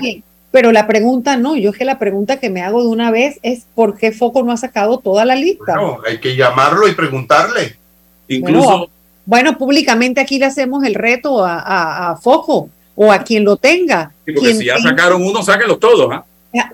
Pero 0.52 0.72
la 0.72 0.86
pregunta 0.88 1.36
no, 1.36 1.56
yo 1.56 1.72
es 1.72 1.78
que 1.78 1.84
la 1.86 1.98
pregunta 2.00 2.40
que 2.40 2.50
me 2.52 2.62
hago 2.62 2.82
de 2.84 2.90
una 2.90 3.10
vez 3.12 3.40
es 3.42 3.66
¿por 3.76 3.98
qué 3.98 4.12
Foco 4.12 4.44
no 4.44 4.52
ha 4.52 4.58
sacado 4.58 5.00
toda 5.00 5.26
la 5.26 5.36
lista? 5.36 5.76
No, 5.76 6.00
hay 6.08 6.20
que 6.20 6.36
llamarlo 6.36 6.88
y 6.88 6.94
preguntarle. 6.94 7.76
Bueno, 8.40 8.88
bueno, 9.26 9.58
públicamente 9.58 10.22
aquí 10.22 10.38
le 10.40 10.46
hacemos 10.46 10.84
el 10.84 10.94
reto 10.96 11.44
a, 11.44 11.60
a- 11.60 12.12
a 12.12 12.16
Foco 12.18 12.70
o 12.96 13.12
a 13.12 13.24
quien 13.24 13.44
lo 13.44 13.58
tenga. 13.58 14.12
Sí, 14.26 14.32
porque 14.34 14.50
Quien 14.50 14.58
si 14.60 14.66
ya 14.66 14.76
tenga- 14.76 14.90
sacaron 14.90 15.24
uno, 15.24 15.42
sáquenlos 15.44 15.80
todos. 15.80 16.10
¿ah? 16.12 16.24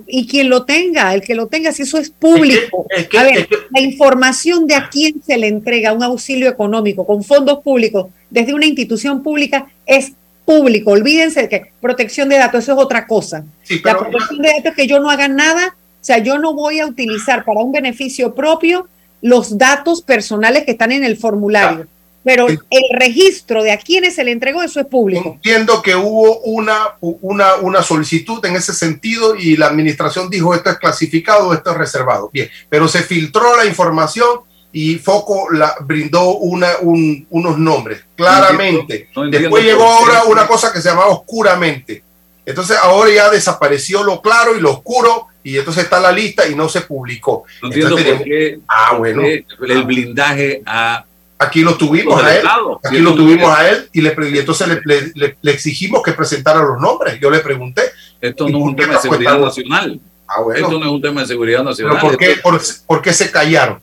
Y 0.07 0.27
quien 0.27 0.49
lo 0.49 0.63
tenga, 0.63 1.13
el 1.13 1.21
que 1.21 1.35
lo 1.35 1.47
tenga, 1.47 1.71
si 1.71 1.83
eso 1.83 1.97
es 1.97 2.09
público. 2.09 2.85
a 3.17 3.23
ver, 3.23 3.47
la 3.71 3.81
información 3.81 4.67
de 4.67 4.75
a 4.75 4.89
quién 4.89 5.21
se 5.25 5.37
le 5.37 5.47
entrega 5.47 5.93
un 5.93 6.03
auxilio 6.03 6.49
económico 6.49 7.05
con 7.05 7.23
fondos 7.23 7.59
públicos 7.59 8.07
desde 8.29 8.53
una 8.53 8.65
institución 8.65 9.23
pública 9.23 9.67
es 9.85 10.13
público. 10.45 10.91
Olvídense 10.91 11.41
de 11.41 11.49
que 11.49 11.71
protección 11.81 12.29
de 12.29 12.37
datos, 12.37 12.63
eso 12.63 12.73
es 12.73 12.79
otra 12.79 13.07
cosa. 13.07 13.43
la 13.83 13.97
protección 13.97 14.41
de 14.41 14.49
datos 14.49 14.65
es 14.65 14.75
que 14.75 14.87
yo 14.87 14.99
no 14.99 15.09
haga 15.09 15.27
nada, 15.27 15.75
o 15.75 16.05
sea, 16.05 16.19
yo 16.19 16.37
no 16.37 16.53
voy 16.53 16.79
a 16.79 16.87
utilizar 16.87 17.43
para 17.43 17.61
un 17.61 17.71
beneficio 17.71 18.35
propio 18.35 18.87
los 19.21 19.57
datos 19.57 20.01
personales 20.01 20.65
que 20.65 20.71
están 20.71 20.91
en 20.91 21.03
el 21.03 21.17
formulario. 21.17 21.87
Pero 22.23 22.47
el 22.47 22.83
registro 22.97 23.63
de 23.63 23.71
a 23.71 23.77
quiénes 23.77 24.15
se 24.15 24.23
le 24.23 24.31
entregó, 24.31 24.61
eso 24.63 24.79
es 24.79 24.85
público. 24.85 25.33
Entiendo 25.35 25.81
que 25.81 25.95
hubo 25.95 26.39
una, 26.39 26.95
una, 27.01 27.55
una 27.55 27.83
solicitud 27.83 28.43
en 28.45 28.55
ese 28.55 28.73
sentido 28.73 29.35
y 29.35 29.57
la 29.57 29.67
administración 29.67 30.29
dijo 30.29 30.53
esto 30.55 30.69
es 30.69 30.77
clasificado, 30.77 31.53
esto 31.53 31.71
es 31.71 31.77
reservado. 31.77 32.29
Bien, 32.31 32.49
pero 32.69 32.87
se 32.87 33.03
filtró 33.03 33.57
la 33.57 33.65
información 33.65 34.39
y 34.71 34.95
Foco 34.95 35.51
la, 35.51 35.75
brindó 35.81 36.35
una, 36.37 36.69
un- 36.81 37.27
unos 37.29 37.57
nombres, 37.59 38.03
claramente. 38.15 39.09
No 39.15 39.25
entiendo 39.25 39.49
Después 39.49 39.63
llegó 39.65 39.83
ahora 39.83 40.23
una 40.23 40.47
cosa 40.47 40.71
que 40.71 40.81
se 40.81 40.89
llamaba 40.89 41.09
oscuramente. 41.09 42.03
Entonces 42.45 42.77
ahora 42.81 43.11
ya 43.13 43.29
desapareció 43.29 44.03
lo 44.03 44.21
claro 44.21 44.55
y 44.57 44.59
lo 44.61 44.71
oscuro 44.71 45.27
y 45.43 45.57
entonces 45.57 45.83
está 45.85 45.99
la 45.99 46.11
lista 46.11 46.47
y 46.47 46.55
no 46.55 46.67
se 46.69 46.81
publicó. 46.81 47.43
No 47.61 47.67
entiendo 47.67 47.97
Entonces 47.97 48.15
por 48.17 48.25
qué, 48.25 48.59
Ah, 48.67 48.87
por 48.91 48.99
bueno. 48.99 49.21
qué 49.23 49.45
el 49.69 49.83
blindaje 49.83 50.61
a 50.65 51.05
Aquí 51.43 51.61
lo 51.61 51.75
tuvimos 51.77 52.21
a 52.23 52.35
él. 52.35 52.47
Aquí 52.83 52.99
lo 52.99 53.15
tuvimos 53.15 53.49
a 53.57 53.69
él 53.69 53.89
y, 53.93 54.01
le, 54.01 54.15
y 54.31 54.37
entonces 54.37 54.67
le, 54.67 54.81
le- 54.85 55.11
le- 55.15 55.37
le 55.41 55.51
exigimos 55.51 56.01
que 56.03 56.13
presentara 56.13 56.61
los 56.61 56.79
nombres. 56.79 57.19
Yo 57.19 57.29
le 57.29 57.39
pregunté. 57.39 57.83
Esto 58.21 58.47
¿y 58.47 58.51
no 58.51 58.57
es 58.59 58.63
un 58.63 58.75
tema 58.75 58.93
de 58.93 58.99
seguridad 58.99 59.39
nacional. 59.39 59.99
Ah, 60.27 60.41
bueno. 60.41 60.65
Esto 60.65 60.79
no 60.79 60.85
es 60.85 60.91
un 60.91 61.01
tema 61.01 61.21
de 61.21 61.27
seguridad 61.27 61.63
nacional. 61.63 61.97
Pero 61.99 62.07
¿por 62.09 62.17
qué, 62.17 62.35
por, 62.41 62.61
por 62.87 63.01
qué 63.01 63.13
se 63.13 63.29
callaron? 63.29 63.79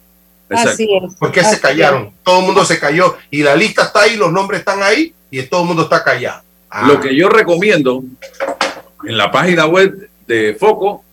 Exacto. 0.48 0.70
Así 0.70 0.88
es. 0.92 1.14
¿Por 1.14 1.30
qué 1.30 1.40
Así 1.40 1.54
se 1.56 1.60
callaron? 1.60 2.12
Todo 2.24 2.40
el 2.40 2.46
mundo 2.46 2.64
se 2.64 2.78
cayó. 2.80 3.16
Y 3.30 3.42
la 3.42 3.54
lista 3.54 3.82
está 3.84 4.02
ahí, 4.02 4.16
los 4.16 4.32
nombres 4.32 4.60
están 4.60 4.82
ahí 4.82 5.14
y 5.30 5.42
todo 5.42 5.60
el 5.62 5.66
mundo 5.68 5.82
está 5.84 6.02
callado. 6.02 6.42
Ah, 6.70 6.86
Lo 6.88 7.00
que 7.00 7.14
yo 7.14 7.28
recomiendo 7.28 8.02
en 9.04 9.16
la 9.16 9.30
página 9.30 9.66
web 9.66 10.08
de 10.26 10.56
Foco, 10.58 11.04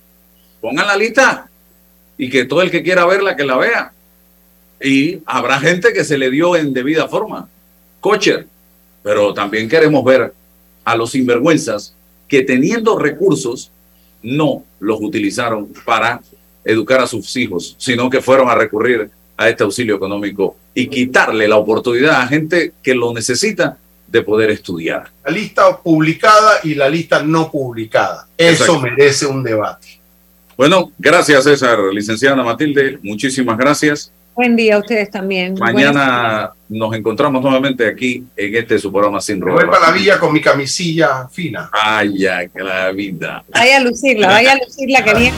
pongan 0.62 0.88
la 0.88 0.96
lista 0.98 1.48
y 2.18 2.30
que 2.30 2.46
todo 2.46 2.62
el 2.62 2.72
que 2.72 2.82
quiera 2.82 3.06
verla, 3.06 3.36
que 3.36 3.44
la 3.44 3.58
vea. 3.58 3.92
Y 4.82 5.20
habrá 5.26 5.60
gente 5.60 5.94
que 5.94 6.04
se 6.04 6.18
le 6.18 6.30
dio 6.30 6.56
en 6.56 6.74
debida 6.74 7.08
forma. 7.08 7.50
Cocher. 8.00 8.48
Pero 9.04 9.34
también 9.34 9.70
queremos 9.70 10.04
ver 10.04 10.34
a 10.84 10.96
los 10.96 11.12
sinvergüenzas 11.12 11.96
que 12.28 12.44
teniendo 12.44 12.98
recursos 12.98 13.72
no 14.22 14.64
los 14.80 15.00
utilizaron 15.02 15.72
para 15.86 16.22
educar 16.64 17.00
a 17.00 17.08
sus 17.08 17.36
hijos, 17.38 17.76
sino 17.78 18.10
que 18.10 18.22
fueron 18.22 18.50
a 18.50 18.56
recurrir 18.56 19.10
a 19.38 19.50
este 19.50 19.64
auxilio 19.64 19.96
económico 19.96 20.58
y 20.74 20.88
quitarle 20.88 21.48
la 21.48 21.58
oportunidad 21.58 22.22
a 22.22 22.28
gente 22.28 22.74
que 22.84 22.94
lo 22.94 23.14
necesita 23.14 23.78
de 24.08 24.22
poder 24.22 24.50
estudiar. 24.50 25.10
La 25.26 25.32
lista 25.32 25.78
publicada 25.78 26.60
y 26.64 26.76
la 26.76 26.90
lista 26.90 27.22
no 27.24 27.52
publicada. 27.52 28.28
Eso 28.38 28.64
Exacto. 28.64 28.82
merece 28.82 29.26
un 29.26 29.44
debate. 29.44 30.00
Bueno, 30.56 30.92
gracias 30.98 31.44
César, 31.44 31.80
licenciada 31.94 32.44
Matilde, 32.44 32.98
muchísimas 33.04 33.58
gracias. 33.58 34.12
Buen 34.38 34.56
día 34.56 34.76
a 34.76 34.78
ustedes 34.78 35.10
también. 35.10 35.56
Mañana 35.56 36.52
nos 36.70 36.94
encontramos 36.94 37.42
nuevamente 37.42 37.88
aquí 37.88 38.24
en 38.36 38.56
este 38.56 38.78
su 38.78 38.92
programa 38.92 39.20
Sin 39.20 39.40
Me 39.40 39.52
voy 39.52 39.64
Robar. 39.64 39.80
para 39.80 39.92
la 39.92 39.98
villa 39.98 40.20
con 40.20 40.32
mi 40.32 40.40
camisilla 40.42 41.28
fina. 41.28 41.72
Ay, 41.74 42.20
ya, 42.20 42.48
que 42.48 42.62
la 42.62 42.92
vida. 42.92 43.44
Vaya 43.52 43.78
a 43.78 43.80
lucirla, 43.80 44.28
vaya 44.28 44.52
a 44.52 44.58
lucirla 44.64 45.04
que 45.04 45.14
viene. 45.16 45.38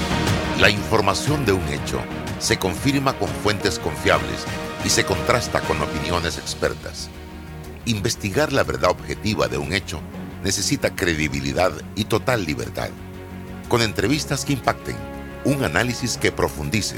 La 0.60 0.70
información 0.70 1.46
de 1.46 1.54
un 1.54 1.66
hecho 1.70 2.02
se 2.40 2.58
confirma 2.58 3.14
con 3.14 3.30
fuentes 3.30 3.80
confiables 3.80 4.46
y 4.84 4.90
se 4.90 5.06
contrasta 5.06 5.62
con 5.62 5.82
opiniones 5.82 6.38
expertas. 6.38 7.10
investigar 7.86 8.52
la 8.52 8.64
verdad 8.66 8.92
objetiva 8.92 9.48
de 9.48 9.58
un 9.58 9.72
hecho 9.72 10.02
necesita 10.44 10.94
credibilidad 10.94 11.72
y 11.96 12.04
total 12.04 12.46
libertad. 12.46 12.90
Con 13.70 13.82
entrevistas 13.82 14.44
que 14.44 14.52
impacten, 14.54 14.98
un 15.46 15.64
análisis 15.64 16.18
que 16.18 16.34
profundice 16.34 16.98